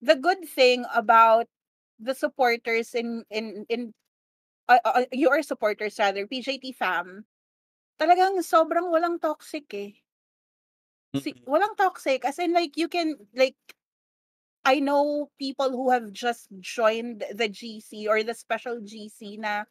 the 0.01 0.15
good 0.15 0.39
thing 0.47 0.85
about 0.95 1.47
the 1.99 2.13
supporters 2.15 2.93
in 2.95 3.23
in 3.29 3.65
in 3.67 3.93
uh, 4.69 4.79
uh, 4.85 5.05
your 5.11 5.41
supporters 5.43 5.99
rather 5.99 6.27
PJT 6.27 6.75
fam 6.75 7.25
talagang 7.99 8.39
sobrang 8.39 8.87
walang 8.87 9.19
toxic 9.19 9.67
eh 9.73 9.91
si, 11.15 11.33
walang 11.47 11.75
toxic 11.75 12.23
as 12.25 12.39
in 12.39 12.53
like 12.53 12.77
you 12.77 12.87
can 12.87 13.15
like 13.35 13.57
I 14.67 14.79
know 14.83 15.31
people 15.39 15.71
who 15.71 15.91
have 15.91 16.11
just 16.11 16.51
joined 16.59 17.23
the 17.31 17.47
GC 17.47 18.07
or 18.11 18.21
the 18.23 18.35
special 18.35 18.83
GC 18.83 19.39
na 19.39 19.63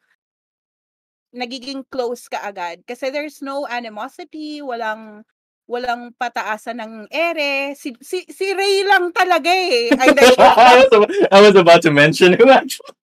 nagiging 1.37 1.84
close 1.93 2.32
ka 2.32 2.41
agad 2.41 2.80
kasi 2.89 3.12
there's 3.12 3.45
no 3.45 3.68
animosity, 3.68 4.64
walang 4.64 5.20
walang 5.68 6.16
pataasan 6.16 6.80
ng 6.80 6.95
ere. 7.12 7.76
Si 7.76 7.93
si, 8.01 8.24
si 8.26 8.57
Ray 8.57 8.89
lang 8.89 9.12
talaga 9.12 9.53
eh. 9.53 9.93
I, 10.01 10.89
was, 10.89 11.12
I 11.30 11.41
was 11.45 11.55
about 11.55 11.84
to 11.84 11.93
mention 11.93 12.32
him 12.32 12.49
actually. 12.49 12.97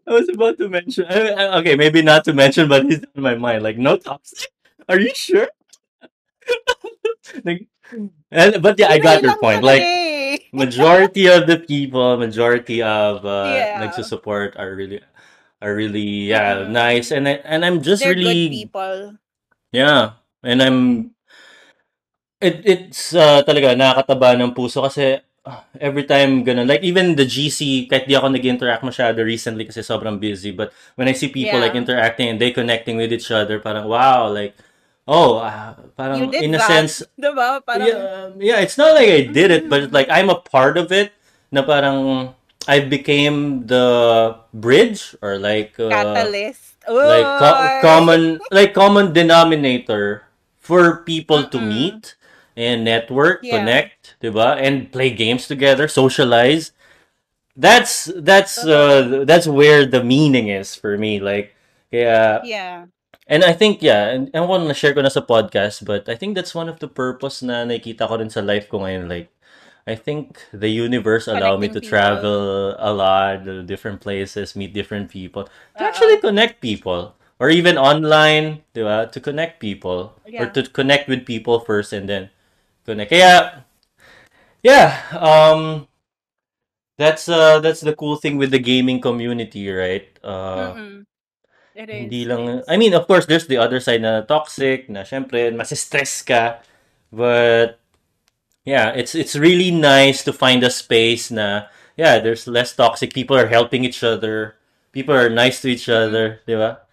I 0.07 0.13
was 0.13 0.29
about 0.29 0.59
to 0.59 0.69
mention. 0.69 1.07
okay, 1.09 1.77
maybe 1.77 2.03
not 2.03 2.25
to 2.25 2.33
mention, 2.33 2.69
but 2.69 2.85
he's 2.85 3.03
in 3.15 3.23
my 3.23 3.35
mind. 3.35 3.63
Like, 3.63 3.79
no 3.79 3.97
toxic. 3.97 4.51
Are 4.89 4.99
you 4.99 5.15
sure? 5.15 5.49
like, 7.45 7.67
and, 8.31 8.63
but 8.63 8.79
yeah, 8.79 8.89
I 8.89 8.99
got 8.99 9.23
your 9.23 9.37
point. 9.39 9.63
Like, 9.63 9.83
majority 10.53 11.27
of 11.27 11.47
the 11.47 11.59
people, 11.59 12.17
majority 12.17 12.83
of 12.83 13.25
uh, 13.25 13.53
yeah. 13.55 13.81
like 13.81 13.95
to 13.97 14.05
support 14.05 14.57
are 14.57 14.75
really, 14.75 15.01
are 15.61 15.75
really 15.75 16.31
yeah 16.31 16.63
mm-hmm. 16.63 16.73
nice, 16.73 17.11
and 17.11 17.29
I, 17.29 17.43
and 17.45 17.65
I'm 17.65 17.83
just 17.83 18.03
They're 18.03 18.15
really 18.15 18.49
people. 18.49 19.17
Yeah, 19.73 20.23
and 20.43 20.63
I'm. 20.63 20.79
It 22.41 22.61
it's 22.67 23.15
uh, 23.15 23.41
talaga 23.47 23.73
nakakataba 23.73 24.37
ng 24.37 24.53
puso 24.53 24.85
kasi 24.85 25.23
every 25.81 26.05
time 26.05 26.43
gonna 26.45 26.65
Like 26.65 26.83
even 26.83 27.17
the 27.17 27.29
GC, 27.29 27.89
kahit 27.89 28.09
di 28.09 28.17
ako 28.17 28.33
nag-interact 28.33 28.81
masyado 28.81 29.21
recently 29.21 29.69
kasi 29.69 29.85
sobrang 29.85 30.17
busy. 30.17 30.51
But 30.53 30.73
when 30.97 31.09
I 31.09 31.13
see 31.13 31.29
people 31.29 31.61
yeah. 31.61 31.69
like 31.69 31.77
interacting 31.77 32.33
and 32.33 32.39
they 32.41 32.51
connecting 32.51 32.97
with 32.97 33.13
each 33.13 33.31
other, 33.31 33.61
parang 33.61 33.85
wow, 33.89 34.33
like, 34.33 34.57
oh, 35.07 35.39
uh, 35.39 35.75
parang 35.97 36.33
in 36.35 36.53
that. 36.53 36.61
a 36.61 36.67
sense, 36.67 37.03
diba? 37.19 37.65
Parang... 37.65 37.87
Yeah, 37.87 38.31
yeah, 38.39 38.59
it's 38.61 38.79
not 38.79 38.95
like 38.95 39.09
I 39.09 39.23
did 39.29 39.51
it, 39.51 39.69
but 39.69 39.93
like 39.93 40.09
I'm 40.11 40.31
a 40.31 40.41
part 40.41 40.77
of 40.77 40.93
it 40.93 41.13
na 41.53 41.63
parang 41.63 42.35
I 42.67 42.81
became 42.81 43.67
the 43.67 44.37
bridge 44.53 45.15
or 45.23 45.39
like 45.39 45.79
uh, 45.79 45.89
catalyst. 45.89 46.75
Like 46.89 47.25
co- 47.41 47.81
common 47.81 48.41
like 48.51 48.75
common 48.75 49.13
denominator 49.13 50.29
for 50.59 51.05
people 51.05 51.45
to 51.49 51.61
meet 51.61 52.17
and 52.57 52.85
network, 52.85 53.41
yeah. 53.43 53.59
connect, 53.59 54.17
diba? 54.21 54.57
And 54.61 54.91
play 54.93 55.11
games 55.11 55.47
together, 55.47 55.89
socialize. 55.89 56.73
That's 57.57 58.11
that's 58.17 58.59
uh 58.59 59.25
that's 59.25 59.47
where 59.47 59.87
the 59.87 60.03
meaning 60.03 60.49
is 60.49 60.75
for 60.75 60.99
me. 60.99 61.21
Like 61.21 61.55
yeah. 61.91 62.41
Yeah. 62.45 62.87
And 63.27 63.45
I 63.45 63.53
think 63.53 63.83
yeah, 63.83 64.09
and 64.13 64.31
I 64.35 64.41
want 64.41 64.69
to 64.69 64.75
share 64.75 64.93
ko 64.93 65.01
na 65.01 65.09
sa 65.09 65.25
podcast, 65.25 65.85
but 65.85 66.09
I 66.09 66.15
think 66.15 66.35
that's 66.35 66.55
one 66.55 66.69
of 66.69 66.79
the 66.79 66.89
purpose 66.89 67.43
na 67.43 67.65
nakita 67.65 68.09
ko 68.09 68.21
rin 68.21 68.31
sa 68.31 68.41
life 68.45 68.69
ko 68.69 68.85
ngayon 68.85 69.09
like 69.09 69.33
I 69.87 69.95
think 69.97 70.41
the 70.53 70.69
universe 70.69 71.29
allow 71.29 71.57
me 71.57 71.69
to 71.69 71.81
people. 71.81 71.89
travel 71.89 72.77
a 72.81 72.93
lot, 72.93 73.45
different 73.67 74.01
places, 74.01 74.57
meet 74.57 74.73
different 74.73 75.13
people, 75.13 75.45
to 75.45 75.51
Uh-oh. 75.77 75.85
actually 75.85 76.17
connect 76.25 76.65
people 76.65 77.13
or 77.37 77.51
even 77.53 77.77
online, 77.77 78.65
diba? 78.73 79.13
To 79.13 79.21
connect 79.21 79.61
people 79.61 80.17
yeah. 80.25 80.45
or 80.45 80.47
to 80.57 80.65
connect 80.65 81.09
with 81.09 81.29
people 81.29 81.61
first 81.61 81.93
and 81.93 82.09
then 82.09 82.33
connect. 82.89 83.13
Kaya, 83.13 83.65
yeah, 84.65 85.05
um, 85.13 85.85
that's 86.97 87.29
uh, 87.29 87.61
that's 87.61 87.85
the 87.85 87.93
cool 87.93 88.17
thing 88.17 88.41
with 88.41 88.57
the 88.57 88.63
gaming 88.63 89.05
community, 89.05 89.69
right? 89.69 90.09
Uh, 90.25 90.73
mm 90.73 91.05
It 91.75 91.91
is. 91.91 92.01
Hindi 92.07 92.23
lang, 92.25 92.63
I 92.71 92.77
mean, 92.79 92.95
of 92.95 93.07
course, 93.07 93.27
there's 93.27 93.47
the 93.51 93.59
other 93.59 93.81
side 93.81 94.03
na 94.03 94.23
toxic, 94.23 94.89
na 94.89 95.03
syempre, 95.03 95.51
stress 95.67 96.23
ka. 96.23 96.63
But, 97.11 97.83
yeah, 98.63 98.95
it's 98.95 99.15
it's 99.15 99.35
really 99.35 99.71
nice 99.71 100.23
to 100.25 100.33
find 100.33 100.63
a 100.63 100.71
space 100.71 101.31
na, 101.35 101.67
yeah, 101.99 102.23
there's 102.23 102.47
less 102.47 102.75
toxic. 102.75 103.13
People 103.13 103.37
are 103.37 103.51
helping 103.51 103.85
each 103.85 104.03
other. 104.07 104.55
People 104.95 105.15
are 105.15 105.31
nice 105.31 105.61
to 105.63 105.69
each 105.69 105.91
other, 105.91 106.41
di 106.47 106.55
ba? 106.55 106.87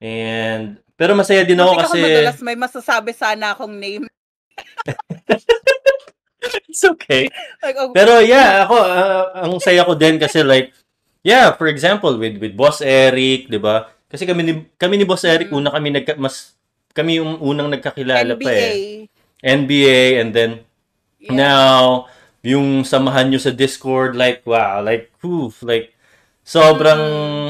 And, 0.00 0.76
pero 1.00 1.16
masaya 1.16 1.48
din 1.48 1.56
ako 1.60 1.80
kasi... 1.88 1.98
Ako 2.00 2.04
madalas 2.04 2.38
may 2.44 2.56
masasabi 2.56 3.12
sana 3.16 3.56
akong 3.56 3.80
name. 3.80 4.04
It's 6.68 6.84
okay. 6.84 7.28
Like, 7.62 7.76
oh, 7.78 7.92
Pero 7.92 8.20
yeah, 8.20 8.64
ako 8.64 8.76
uh, 8.76 9.24
ang 9.34 9.52
saya 9.58 9.82
ko 9.84 9.98
din 9.98 10.16
kasi 10.20 10.46
like 10.46 10.72
yeah, 11.26 11.50
for 11.56 11.66
example 11.66 12.14
with 12.16 12.38
with 12.38 12.54
Boss 12.54 12.80
Eric, 12.80 13.50
'di 13.50 13.58
ba? 13.58 13.90
Kasi 14.08 14.24
kami 14.24 14.42
ni 14.44 14.52
kami 14.80 14.96
ni 14.96 15.04
Boss 15.04 15.24
Eric 15.28 15.52
mm. 15.52 15.58
una 15.60 15.68
kami 15.68 15.88
nagka, 15.92 16.16
mas 16.16 16.56
kami 16.96 17.20
yung 17.20 17.36
unang 17.44 17.68
nagkakilala 17.68 18.34
NBA. 18.34 18.44
pa 18.44 18.50
eh. 18.50 19.06
NBA 19.44 20.18
and 20.18 20.30
then 20.34 20.50
yeah. 21.20 21.36
now 21.36 22.08
yung 22.40 22.82
samahan 22.82 23.28
nyo 23.28 23.38
sa 23.38 23.52
Discord 23.52 24.16
like 24.16 24.42
wow, 24.48 24.80
like 24.80 25.12
poof, 25.20 25.60
like 25.60 25.92
sobrang 26.40 27.04
mm. 27.04 27.48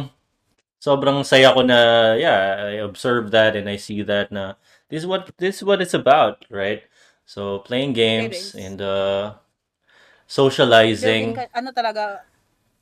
sobrang 0.82 1.22
saya 1.22 1.54
ko 1.54 1.62
na 1.62 2.12
yeah, 2.18 2.74
I 2.74 2.82
observe 2.82 3.30
that 3.30 3.54
and 3.54 3.70
I 3.70 3.78
see 3.78 4.02
that 4.02 4.34
na 4.34 4.58
this 4.90 5.04
is 5.04 5.08
what 5.08 5.30
this 5.38 5.62
is 5.62 5.64
what 5.64 5.78
it's 5.78 5.94
about, 5.94 6.42
right? 6.50 6.82
So 7.22 7.62
playing 7.62 7.94
games 7.94 8.58
and 8.58 8.82
uh 8.82 9.38
socializing. 10.28 11.32
Building, 11.32 11.54
ano 11.56 11.70
talaga 11.72 12.27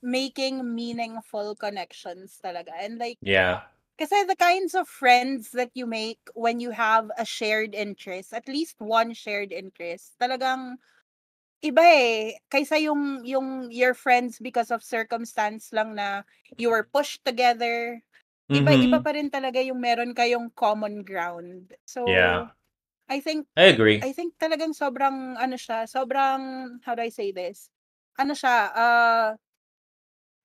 making 0.06 0.62
meaningful 0.62 1.58
connections 1.58 2.38
talaga. 2.38 2.70
And 2.78 3.02
like 3.02 3.18
Yeah. 3.18 3.66
Kasi 3.96 4.28
the 4.28 4.36
kinds 4.36 4.76
of 4.76 4.86
friends 4.86 5.56
that 5.56 5.72
you 5.72 5.88
make 5.88 6.20
when 6.36 6.60
you 6.60 6.70
have 6.70 7.08
a 7.16 7.24
shared 7.24 7.72
interest, 7.72 8.36
at 8.36 8.44
least 8.44 8.76
one 8.76 9.16
shared 9.16 9.56
interest, 9.56 10.12
talagang 10.20 10.76
iba 11.64 11.80
eh. 11.80 12.36
Kaysa 12.52 12.76
yung 12.76 13.24
yung 13.24 13.72
your 13.72 13.96
friends 13.96 14.36
because 14.36 14.68
of 14.68 14.84
circumstance 14.84 15.72
lang 15.72 15.96
na 15.96 16.28
you 16.60 16.68
were 16.68 16.84
pushed 16.84 17.24
together. 17.24 18.04
Iba 18.52 18.68
mm-hmm. 18.68 18.86
iba 18.92 18.98
pa 19.00 19.16
rin 19.16 19.32
talaga 19.32 19.64
yung 19.64 19.80
meron 19.80 20.12
kayong 20.12 20.52
common 20.52 21.00
ground. 21.00 21.72
So 21.88 22.04
yeah. 22.04 22.52
I 23.08 23.24
think 23.24 23.48
I 23.56 23.72
agree. 23.72 24.04
I 24.04 24.12
think 24.12 24.36
talagang 24.36 24.76
sobrang 24.76 25.40
ano 25.40 25.56
siya, 25.56 25.88
sobrang 25.88 26.78
how 26.84 26.92
do 26.92 27.00
I 27.00 27.08
say 27.08 27.32
this? 27.32 27.72
Ano 28.20 28.36
siya, 28.36 28.56
uh 28.76 29.28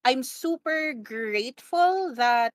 I'm 0.03 0.23
super 0.23 0.93
grateful 0.93 2.13
that 2.15 2.53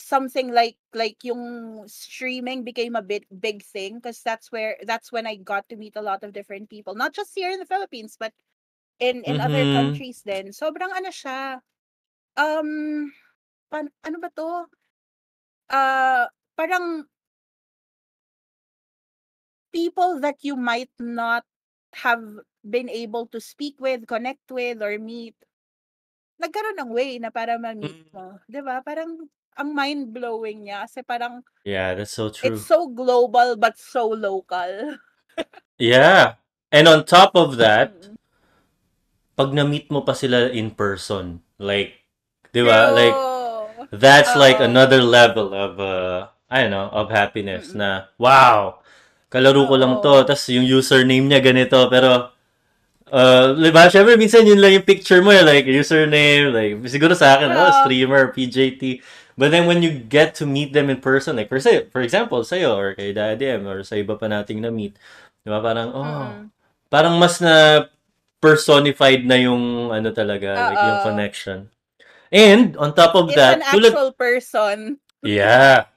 something 0.00 0.48
like 0.48 0.80
like 0.96 1.20
yung 1.22 1.84
streaming 1.86 2.64
became 2.64 2.96
a 2.96 3.04
bit 3.04 3.28
big 3.28 3.62
thing 3.62 4.00
because 4.00 4.24
that's 4.24 4.50
where 4.50 4.76
that's 4.88 5.12
when 5.12 5.26
I 5.26 5.36
got 5.36 5.68
to 5.68 5.76
meet 5.76 5.96
a 5.96 6.02
lot 6.02 6.24
of 6.24 6.32
different 6.32 6.70
people, 6.70 6.94
not 6.94 7.12
just 7.12 7.36
here 7.36 7.52
in 7.52 7.60
the 7.60 7.68
Philippines 7.68 8.16
but 8.18 8.32
in 8.98 9.22
in 9.24 9.36
mm-hmm. 9.36 9.44
other 9.44 9.64
countries 9.76 10.22
then. 10.24 10.48
Sobrang 10.56 10.92
ano 10.96 11.12
siya 11.12 11.60
um 12.40 13.12
pan, 13.68 13.92
ano 14.04 14.16
ba 14.20 14.30
to? 14.32 14.50
Uh 15.68 16.24
parang 16.56 17.04
people 19.72 20.20
that 20.20 20.40
you 20.40 20.56
might 20.56 20.90
not 20.98 21.44
have 21.94 22.24
been 22.64 22.88
able 22.88 23.26
to 23.28 23.40
speak 23.40 23.76
with, 23.80 24.06
connect 24.06 24.50
with, 24.50 24.82
or 24.82 24.98
meet, 24.98 25.34
nagkaroon 26.40 26.78
ng 26.80 26.90
way 26.96 27.20
na 27.20 27.28
para 27.28 27.60
ma-meet 27.60 28.08
mm. 28.08 28.12
mo. 28.16 28.40
'Di 28.48 28.60
ba? 28.64 28.80
Parang 28.80 29.28
ang 29.54 29.70
mind-blowing 29.76 30.64
niya 30.66 30.88
kasi 30.88 31.04
parang 31.04 31.44
Yeah, 31.68 31.92
that's 31.92 32.16
so 32.16 32.32
true. 32.32 32.48
it's 32.56 32.64
so 32.64 32.88
global 32.88 33.60
but 33.60 33.76
so 33.76 34.08
local. 34.08 34.96
Yeah. 35.76 36.40
And 36.72 36.88
on 36.88 37.04
top 37.04 37.36
of 37.36 37.60
that, 37.60 37.92
Mm. 37.92 38.16
pag 39.36 39.50
na-meet 39.52 39.88
mo 39.92 40.00
pa 40.04 40.12
sila 40.16 40.48
in 40.52 40.72
person, 40.72 41.44
like, 41.60 42.00
'di 42.52 42.62
ba? 42.64 42.92
Like 42.92 43.16
that's 43.92 44.32
like 44.38 44.60
another 44.60 45.00
level 45.04 45.52
of 45.52 45.76
uh 45.80 46.28
I 46.50 46.66
don't 46.66 46.74
know, 46.74 46.90
of 46.90 47.10
happiness 47.14 47.72
Mm. 47.74 47.78
na 47.78 47.88
wow, 48.18 48.82
kalaro 49.30 49.66
ko 49.70 49.74
lang 49.78 50.02
to, 50.02 50.26
tapos 50.26 50.50
yung 50.50 50.66
username 50.66 51.22
niya 51.30 51.38
ganito, 51.42 51.78
pero, 51.86 52.34
uh, 53.10 53.52
diba, 53.58 53.90
syempre, 53.90 54.16
minsan 54.16 54.46
yun 54.46 54.58
lang 54.62 54.74
yung 54.74 54.86
picture 54.86 55.20
mo, 55.20 55.34
eh, 55.34 55.42
like, 55.42 55.66
username, 55.66 56.54
like, 56.54 56.72
siguro 56.86 57.12
sa 57.12 57.36
akin, 57.36 57.50
oh, 57.52 57.84
streamer, 57.84 58.32
PJT, 58.32 59.02
but 59.36 59.50
then 59.50 59.66
when 59.66 59.82
you 59.82 59.90
get 59.90 60.34
to 60.34 60.46
meet 60.46 60.72
them 60.72 60.88
in 60.88 60.98
person, 60.98 61.36
like, 61.36 61.50
for, 61.50 61.58
say, 61.58 61.86
for 61.90 62.00
example, 62.00 62.42
sa'yo, 62.42 62.74
or 62.78 62.94
kay 62.94 63.12
Daddy 63.12 63.60
M, 63.60 63.66
or 63.66 63.82
sa 63.82 63.98
iba 63.98 64.14
pa 64.14 64.26
nating 64.30 64.62
na-meet, 64.62 64.94
diba, 65.42 65.58
parang, 65.60 65.88
oh, 65.92 66.04
mm. 66.06 66.42
parang 66.88 67.14
mas 67.18 67.38
na 67.42 67.86
personified 68.40 69.26
na 69.26 69.36
yung, 69.36 69.92
ano 69.92 70.08
talaga, 70.10 70.48
Uh-oh. 70.56 70.66
like, 70.70 70.82
yung 70.82 71.00
connection. 71.04 71.58
And, 72.30 72.78
on 72.78 72.94
top 72.94 73.18
of 73.18 73.28
It's 73.28 73.36
that, 73.36 73.58
an 73.58 73.66
actual 73.66 74.14
tulad, 74.14 74.16
person. 74.16 74.78
yeah. 75.20 75.90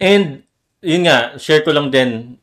And, 0.00 0.42
yun 0.82 1.06
nga, 1.06 1.38
share 1.38 1.62
ko 1.62 1.70
lang 1.70 1.94
din, 1.94 2.42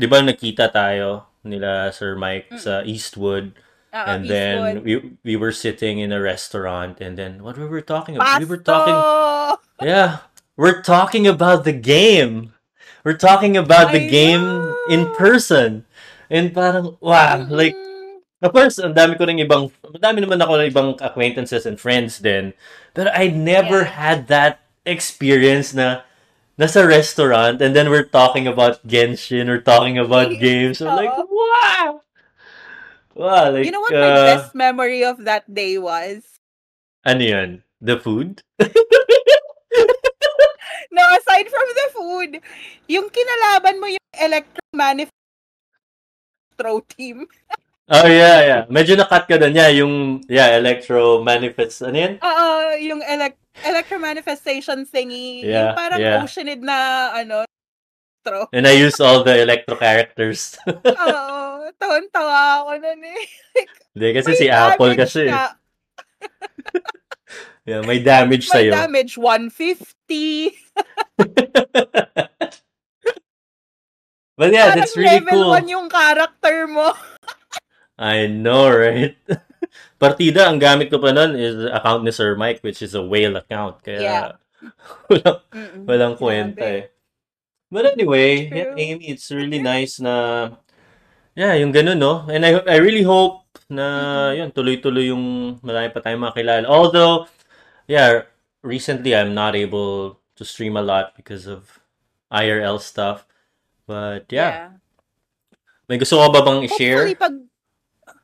'di 0.00 0.08
ba 0.08 0.24
nakita 0.24 0.72
tayo 0.72 1.29
nila 1.44 1.92
Sir 1.92 2.16
Mike 2.16 2.50
mm. 2.52 2.58
sa 2.58 2.82
Eastwood. 2.84 3.52
Uh, 3.90 4.04
and 4.06 4.22
Eastwood. 4.24 4.30
then 4.30 4.56
we 4.86 4.92
we 5.26 5.34
were 5.34 5.50
sitting 5.50 5.98
in 5.98 6.14
a 6.14 6.20
restaurant 6.22 7.02
and 7.02 7.18
then 7.18 7.42
what 7.42 7.58
we 7.58 7.66
were 7.66 7.82
talking 7.82 8.14
about? 8.14 8.38
We 8.38 8.46
were 8.46 8.62
talking 8.62 8.94
Yeah. 9.82 10.22
We're 10.56 10.84
talking 10.84 11.26
about 11.26 11.64
the 11.64 11.72
game. 11.74 12.52
we're 13.00 13.16
talking 13.16 13.56
about 13.56 13.92
the 13.96 14.04
I 14.04 14.12
game 14.12 14.44
in 14.92 15.08
know. 15.08 15.14
person. 15.16 15.88
And 16.28 16.52
parang, 16.52 17.00
wow, 17.00 17.48
like, 17.48 17.72
Mm. 17.74 18.20
of 18.44 18.52
course, 18.52 18.76
ang 18.76 18.92
dami 18.92 19.16
ko 19.16 19.24
ring 19.24 19.40
ibang, 19.40 19.72
madami 19.82 20.20
naman 20.20 20.36
ako 20.38 20.60
ng 20.60 20.68
ibang 20.68 20.90
acquaintances 21.00 21.64
and 21.64 21.80
friends 21.80 22.20
din. 22.20 22.52
But 22.92 23.08
I 23.10 23.32
never 23.32 23.88
Yeah. 23.88 23.96
had 23.96 24.18
that 24.28 24.60
experience 24.84 25.72
na 25.72 26.04
nasa 26.60 26.84
restaurant 26.84 27.64
and 27.64 27.72
then 27.72 27.88
we're 27.88 28.04
talking 28.04 28.44
about 28.44 28.84
Genshin, 28.84 29.48
we're 29.48 29.64
talking 29.64 29.96
about 29.96 30.28
games. 30.36 30.84
I'm 30.84 30.92
like, 30.92 31.08
wow! 31.08 32.04
Wow, 33.16 33.50
like, 33.56 33.64
You 33.64 33.72
know 33.72 33.80
what 33.80 33.96
my 33.96 34.12
uh, 34.12 34.36
best 34.36 34.54
memory 34.54 35.02
of 35.02 35.24
that 35.24 35.48
day 35.48 35.80
was? 35.80 36.20
ano 37.08 37.24
yun? 37.24 37.50
The 37.80 37.96
food? 37.96 38.44
No, 40.90 41.06
aside 41.14 41.46
from 41.46 41.68
the 41.70 41.86
food, 41.94 42.30
yung 42.90 43.06
kinalaban 43.14 43.78
mo 43.78 43.86
yung 43.86 44.10
Electro 44.18 44.58
Manifestro 44.74 45.14
team. 46.90 47.30
Oh, 47.90 48.06
yeah, 48.06 48.38
yeah. 48.46 48.62
Medyo 48.70 48.94
nakat 48.94 49.26
ka 49.26 49.34
dun. 49.34 49.50
Yeah, 49.50 49.66
yung, 49.74 50.22
yeah, 50.30 50.54
electro 50.54 51.26
manifest, 51.26 51.82
ano 51.82 51.98
yan? 51.98 52.22
Oo, 52.22 52.46
yung 52.78 53.02
elec 53.02 53.34
Electro 53.64 53.98
Manifestation 53.98 54.86
thingy. 54.86 55.44
Yeah, 55.44 55.72
yung 55.72 55.76
parang 55.76 56.00
yeah. 56.00 56.22
Oceanid 56.22 56.60
na, 56.60 57.10
ano, 57.14 57.44
Electro. 58.20 58.48
And 58.56 58.66
I 58.66 58.72
used 58.72 59.00
all 59.00 59.24
the 59.24 59.42
electro 59.42 59.76
characters. 59.76 60.56
Oo, 60.68 61.70
tawan-tawa 61.80 62.64
ako 62.64 62.72
nun 62.80 63.00
eh. 63.04 63.22
Hindi, 63.96 64.08
kasi 64.14 64.30
May 64.30 64.38
si 64.38 64.46
Apple 64.50 64.94
kasi. 64.96 65.24
ka. 65.28 65.56
Yeah, 67.68 67.84
may 67.84 68.00
damage 68.02 68.48
May 68.50 68.66
sa'yo. 68.66 68.72
damage, 68.72 69.14
150. 69.14 70.56
But 74.40 74.50
yeah, 74.56 74.72
Parang 74.72 74.78
that's 74.80 74.96
really 74.96 75.20
level 75.20 75.52
cool. 75.52 75.60
1 75.60 75.68
yung 75.68 75.88
character 75.92 76.66
mo. 76.66 76.96
I 78.00 78.26
know, 78.26 78.72
right? 78.72 79.14
Partida, 80.00 80.48
ang 80.48 80.58
gamit 80.58 80.88
ko 80.88 80.98
pa 80.98 81.12
nun 81.12 81.36
is 81.36 81.56
account 81.70 82.02
ni 82.04 82.12
Sir 82.12 82.34
Mike, 82.36 82.60
which 82.64 82.80
is 82.80 82.94
a 82.96 83.02
whale 83.04 83.36
account. 83.36 83.80
Kaya, 83.84 84.00
Yeah. 84.00 84.28
walang, 85.08 85.38
Mm-mm. 85.56 85.84
walang 85.88 86.14
kwenta 86.20 86.64
eh. 86.68 86.84
But 87.72 87.96
anyway, 87.96 88.50
yeah. 88.50 88.74
Amy, 88.76 89.08
it's 89.14 89.30
really 89.30 89.62
nice 89.62 90.02
na, 90.02 90.50
yeah, 91.32 91.54
yung 91.56 91.72
ganun, 91.72 91.96
no? 91.96 92.26
And 92.28 92.44
I, 92.44 92.60
I 92.66 92.76
really 92.82 93.06
hope 93.06 93.46
na, 93.70 93.86
Mm-mm. 94.34 94.36
yun, 94.36 94.48
tuloy-tuloy 94.52 95.08
yung 95.14 95.56
marami 95.64 95.88
pa 95.94 96.02
tayong 96.04 96.20
makilala. 96.28 96.66
Although, 96.68 97.30
yeah, 97.86 98.26
recently 98.60 99.16
I'm 99.16 99.32
not 99.32 99.56
able 99.56 100.20
to 100.36 100.42
stream 100.44 100.76
a 100.76 100.84
lot 100.84 101.16
because 101.16 101.46
of 101.48 101.80
IRL 102.32 102.80
stuff. 102.80 103.24
But 103.86 104.30
yeah, 104.30 104.78
may 105.90 105.98
gusto 105.98 106.14
ko 106.20 106.30
ba 106.30 106.46
bang 106.46 106.62
i-share? 106.62 107.10
Hopefully, 107.10 107.18
pag, 107.18 107.34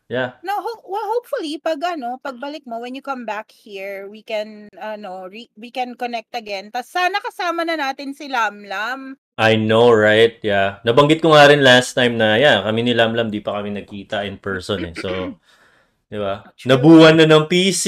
Yeah. 0.07 0.38
no, 0.46 0.54
ho- 0.62 0.86
well, 0.86 1.02
hopefully, 1.18 1.59
pag, 1.59 1.82
ano, 1.82 2.22
pagbalik 2.22 2.62
mo, 2.62 2.78
when 2.78 2.94
you 2.94 3.02
come 3.02 3.26
back 3.26 3.50
here, 3.50 4.07
we 4.07 4.22
can, 4.22 4.70
ano, 4.78 5.26
re- 5.26 5.50
we 5.59 5.74
can 5.74 5.98
connect 5.98 6.30
again. 6.30 6.70
Tapos 6.70 6.94
sana 6.94 7.18
kasama 7.18 7.66
na 7.66 7.74
natin 7.74 8.14
si 8.14 8.30
Lamlam. 8.30 9.18
I 9.34 9.59
know, 9.59 9.90
right? 9.90 10.38
Yeah. 10.46 10.78
Nabanggit 10.86 11.18
ko 11.20 11.34
nga 11.34 11.50
rin 11.50 11.59
last 11.59 11.98
time 11.98 12.14
na, 12.14 12.38
yeah, 12.38 12.62
kami 12.62 12.86
ni 12.86 12.94
Lamlam, 12.94 13.34
di 13.34 13.42
pa 13.42 13.59
kami 13.59 13.74
nagkita 13.74 14.22
in 14.22 14.38
person 14.38 14.86
eh. 14.86 14.94
So, 14.94 15.11
di 16.14 16.18
ba? 16.22 16.54
Nabuwan 16.70 17.18
na 17.18 17.26
ng 17.26 17.50
PC, 17.50 17.84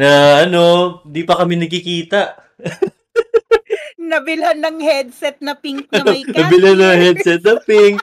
na 0.00 0.40
ano, 0.48 0.98
di 1.04 1.28
pa 1.28 1.36
kami 1.36 1.60
nagkikita. 1.60 2.40
Nabilhan 4.00 4.60
ng 4.64 4.78
headset 4.80 5.40
na 5.44 5.56
pink 5.56 5.88
na 5.92 6.04
may 6.04 6.24
cat 6.32 6.48
Nabila 6.48 6.72
na 6.72 6.88
ears. 6.96 7.00
headset 7.20 7.40
na 7.44 7.56
pink. 7.60 8.00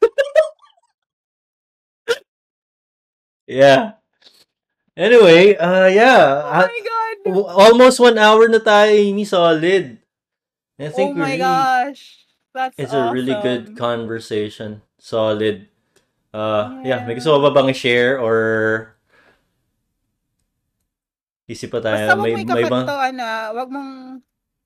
yeah. 3.46 3.98
Anyway, 4.96 5.56
uh, 5.56 5.88
yeah. 5.88 6.42
Oh 6.44 6.68
my 6.68 6.80
God. 6.84 7.16
almost 7.56 8.00
one 8.00 8.18
hour 8.18 8.48
na 8.48 8.58
tayo, 8.60 8.92
Amy, 8.92 9.24
solid. 9.24 9.98
I 10.78 10.88
Oh 10.92 10.92
think 10.92 11.14
we 11.16 11.22
my 11.22 11.36
really, 11.36 11.38
gosh. 11.38 12.26
That's 12.52 12.76
It's 12.76 12.92
a 12.92 13.08
really 13.08 13.32
good 13.40 13.72
awesome. 13.72 13.76
conversation. 13.78 14.70
Solid. 15.00 15.68
Uh, 16.32 16.80
yeah, 16.84 17.04
may 17.04 17.12
Yeah. 17.12 17.18
gusto 17.20 17.36
ka 17.36 17.40
ba 17.48 17.50
bang 17.54 17.70
i-share 17.72 18.20
or 18.20 18.36
isip 21.48 21.72
pa 21.72 21.80
tayo? 21.80 22.08
Basta 22.08 22.14
May, 22.16 22.32
mo 22.32 22.36
may 22.36 22.44
ikakat 22.44 22.70
bang... 22.72 22.86
to, 22.88 22.96
ana. 22.96 23.30
Wag 23.56 23.68
mong, 23.72 23.92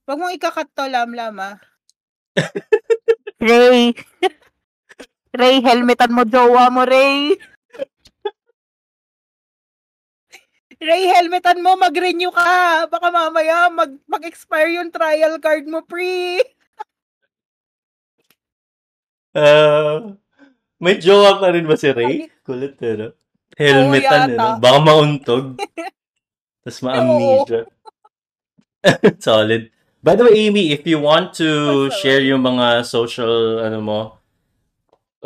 wag 0.07 0.19
mong 0.19 0.35
ikakat 0.35 0.69
to, 0.75 0.85
lam-lam, 0.91 1.35
ah. 1.39 1.57
Ray. 3.43 3.93
Ray, 5.37 5.57
helmetan 5.61 6.15
mo 6.15 6.25
jowa 6.25 6.71
mo, 6.73 6.83
Ray. 6.87 7.37
Ray, 10.77 11.09
helmetan 11.09 11.65
mo, 11.65 11.73
mag-renew 11.81 12.29
ka. 12.29 12.85
Baka 12.93 13.09
mamaya 13.09 13.73
mag, 13.73 13.97
mag-expire 14.05 14.77
yung 14.77 14.93
trial 14.93 15.41
card 15.41 15.65
mo, 15.65 15.81
pre. 15.81 16.45
Uh, 19.33 20.17
may 20.85 21.01
jowa 21.01 21.41
pa 21.41 21.53
rin 21.53 21.65
ba 21.65 21.81
si 21.81 21.89
Ray? 21.89 22.29
Kulit 22.45 22.77
no? 22.81 23.17
Helmetan 23.57 24.33
eh, 24.33 24.37
no? 24.37 24.61
yata. 24.61 24.61
Baka 24.61 24.79
mauntog. 24.85 25.47
Tapos 26.67 26.81
ma-amnesia. 26.85 27.65
Solid. 29.25 29.73
By 30.05 30.15
the 30.15 30.29
way, 30.29 30.47
Amy, 30.47 30.77
if 30.77 30.85
you 30.85 31.01
want 31.01 31.33
to 31.41 31.89
share 32.03 32.21
yung 32.21 32.45
mga 32.45 32.85
social, 32.85 33.65
ano 33.65 33.79
mo, 33.81 34.01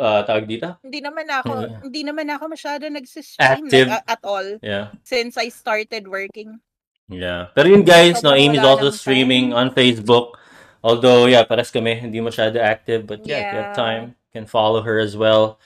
uh, 0.01 0.25
tawag 0.25 0.49
dito? 0.49 0.73
Hindi 0.81 0.99
naman 0.99 1.29
ako, 1.29 1.51
Yeah. 1.61 1.79
hindi 1.85 2.01
naman 2.01 2.27
ako 2.27 2.43
masyado 2.49 2.89
nagsistream 2.89 3.69
Active. 3.69 3.87
like, 3.87 4.01
a- 4.01 4.07
at 4.09 4.21
all 4.25 4.47
Yeah. 4.59 4.89
since 5.05 5.37
I 5.37 5.47
started 5.47 6.09
working. 6.09 6.57
Yeah. 7.05 7.53
Pero 7.53 7.69
yun 7.69 7.85
guys, 7.85 8.19
no, 8.19 8.33
Sobrang 8.33 8.41
Amy's 8.49 8.65
also 8.65 8.89
ng 8.89 8.97
streaming 8.97 9.45
time. 9.51 9.59
on 9.61 9.67
Facebook. 9.71 10.33
Although, 10.81 11.29
yeah, 11.29 11.45
pares 11.45 11.69
kami, 11.69 11.93
hindi 11.93 12.17
masyado 12.17 12.57
active. 12.57 13.05
But 13.05 13.21
yeah, 13.21 13.37
if 13.37 13.45
you 13.45 13.57
have 13.59 13.71
Yeah. 13.71 13.77
time, 13.77 14.03
you 14.17 14.31
can 14.33 14.47
follow 14.49 14.81
her 14.81 14.97
as 14.97 15.13
well. 15.13 15.61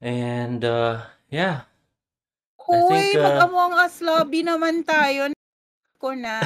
And, 0.00 0.64
uh, 0.64 1.04
yeah. 1.28 1.68
Think, 2.64 3.18
uh, 3.18 3.22
mag-Among 3.22 3.76
Us 3.76 4.00
lobby 4.00 4.40
naman 4.40 4.80
tayo. 4.80 5.34
Ko 6.00 6.16
na. 6.16 6.40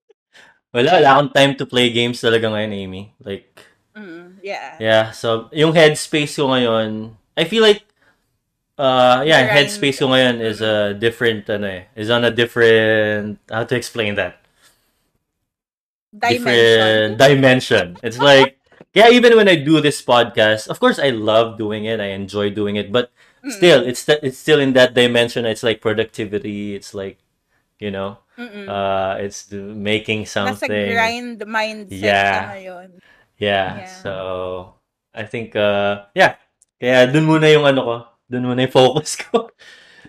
Wala, 0.72 0.96
wala 0.96 1.08
akong 1.12 1.32
time 1.36 1.52
to 1.52 1.68
play 1.68 1.92
games 1.92 2.16
talaga 2.16 2.48
ngayon, 2.48 2.72
Amy. 2.72 3.02
Like, 3.20 3.52
Mm, 3.92 4.31
yeah. 4.42 4.76
yeah. 4.80 5.10
So, 5.12 5.48
yung 5.52 5.72
headspace 5.72 6.36
ko 6.36 6.48
ngayon, 6.50 7.14
I 7.36 7.44
feel 7.44 7.62
like, 7.62 7.82
uh, 8.78 9.22
yeah, 9.26 9.46
Grind. 9.46 9.68
headspace 9.68 9.98
ko 9.98 10.08
ngayon 10.08 10.40
is 10.40 10.60
a 10.60 10.94
different, 10.94 11.48
ano 11.50 11.66
eh, 11.66 11.82
is 11.96 12.10
on 12.10 12.24
a 12.24 12.30
different, 12.30 13.38
how 13.50 13.64
to 13.64 13.74
explain 13.76 14.14
that? 14.16 14.38
different 16.12 17.16
Dimension. 17.16 17.16
dimension. 17.16 17.86
It's 18.02 18.18
like, 18.18 18.58
yeah, 18.94 19.08
even 19.10 19.36
when 19.36 19.48
I 19.48 19.56
do 19.56 19.80
this 19.80 20.02
podcast, 20.02 20.68
of 20.68 20.78
course 20.80 20.98
I 20.98 21.10
love 21.10 21.58
doing 21.58 21.84
it. 21.84 22.00
I 22.00 22.12
enjoy 22.12 22.50
doing 22.50 22.76
it, 22.76 22.92
but 22.92 23.10
still, 23.48 23.82
it's 23.84 24.00
st- 24.00 24.20
it's 24.22 24.38
still 24.38 24.60
in 24.60 24.72
that 24.74 24.94
dimension. 24.94 25.46
It's 25.46 25.62
like 25.62 25.80
productivity. 25.80 26.74
It's 26.74 26.94
like, 26.94 27.18
you 27.78 27.90
know, 27.90 28.18
Mm-mm. 28.38 28.68
uh, 28.68 29.16
it's 29.20 29.50
making 29.50 30.26
something. 30.26 30.68
grind 30.92 31.40
mindset 31.40 31.90
Yeah. 31.90 32.86
Yeah. 33.38 33.84
Yeah. 33.84 33.90
So 34.02 34.12
I 35.12 35.24
think, 35.24 35.54
uh, 35.54 36.08
yeah. 36.14 36.36
Kaya 36.76 37.06
dun 37.06 37.24
muna 37.24 37.46
yung 37.46 37.64
ano 37.64 37.80
ko. 37.82 37.96
Dun 38.26 38.48
muna 38.48 38.64
yung 38.64 38.74
focus 38.74 39.16
ko. 39.22 39.50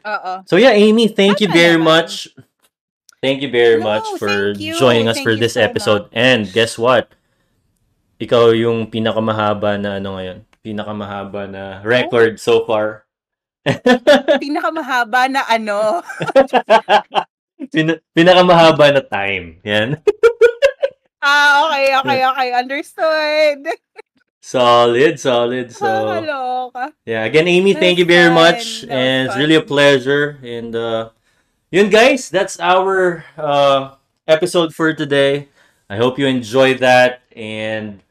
Oo. 0.04 0.32
So 0.50 0.58
yeah, 0.58 0.74
Amy, 0.74 1.08
thank 1.08 1.40
you 1.40 1.48
very 1.48 1.78
naman. 1.78 2.08
much. 2.08 2.28
Thank 3.24 3.40
you 3.40 3.48
very 3.48 3.80
No, 3.80 3.88
much 3.88 4.08
for 4.20 4.52
joining 4.52 5.08
us 5.08 5.16
Thank 5.16 5.24
for 5.24 5.34
this 5.40 5.56
so 5.56 5.64
episode. 5.64 6.12
much. 6.12 6.18
And 6.20 6.44
guess 6.52 6.76
what? 6.76 7.08
Ikaw 8.20 8.52
yung 8.52 8.92
pinakamahaba 8.92 9.80
na 9.80 9.96
ano 10.04 10.20
ngayon. 10.20 10.44
Pinakamahaba 10.60 11.48
na 11.48 11.64
record 11.88 12.36
so 12.40 12.68
far. 12.68 13.08
Pinakamahaba 14.44 15.32
na 15.32 15.48
ano. 15.48 16.04
Pina- 17.74 18.04
pinakamahaba 18.12 18.92
na 18.92 19.02
time. 19.08 19.64
Yan. 19.64 20.04
Ah, 21.24 21.72
okay, 21.72 21.88
okay, 22.04 22.20
okay. 22.28 22.50
Understood. 22.52 23.60
Solid, 24.44 25.16
solid. 25.16 25.72
So, 25.80 25.88
Nakakaloka. 25.88 26.92
yeah. 27.08 27.24
Again, 27.24 27.48
Amy, 27.48 27.74
thank 27.74 27.98
you 27.98 28.04
very 28.04 28.28
much. 28.28 28.84
That 28.84 28.92
was 28.92 29.00
And 29.00 29.22
it's 29.32 29.38
really 29.40 29.56
a 29.56 29.64
pleasure. 29.64 30.38
And, 30.44 30.76
uh, 30.76 31.16
yun 31.72 31.88
guys, 31.88 32.28
that's 32.28 32.60
our 32.60 33.24
uh, 33.40 33.96
episode 34.28 34.76
for 34.76 34.92
today. 34.92 35.48
I 35.90 35.96
hope 35.96 36.20
you 36.20 36.28
enjoyed 36.28 36.84
that. 36.84 37.24
And 37.32 38.04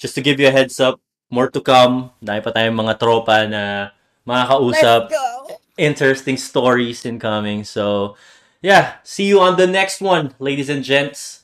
just 0.00 0.16
to 0.16 0.24
give 0.24 0.40
you 0.40 0.48
a 0.48 0.50
heads 0.50 0.80
up, 0.80 1.00
more 1.28 1.52
to 1.52 1.60
come. 1.60 2.16
Dahil 2.24 2.40
pa 2.40 2.50
tayong 2.56 2.80
mga 2.80 2.96
tropa 2.96 3.44
na 3.44 3.92
makakausap. 4.24 5.12
Go. 5.12 5.60
Interesting 5.76 6.40
stories 6.40 7.04
incoming. 7.04 7.62
So, 7.68 8.16
yeah. 8.64 9.04
See 9.04 9.28
you 9.28 9.38
on 9.44 9.60
the 9.60 9.68
next 9.68 10.00
one, 10.00 10.32
ladies 10.40 10.72
and 10.72 10.80
gents. 10.80 11.37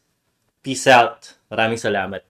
Peace 0.65 0.89
out. 0.89 1.37
Maraming 1.53 1.77
salamat. 1.77 2.23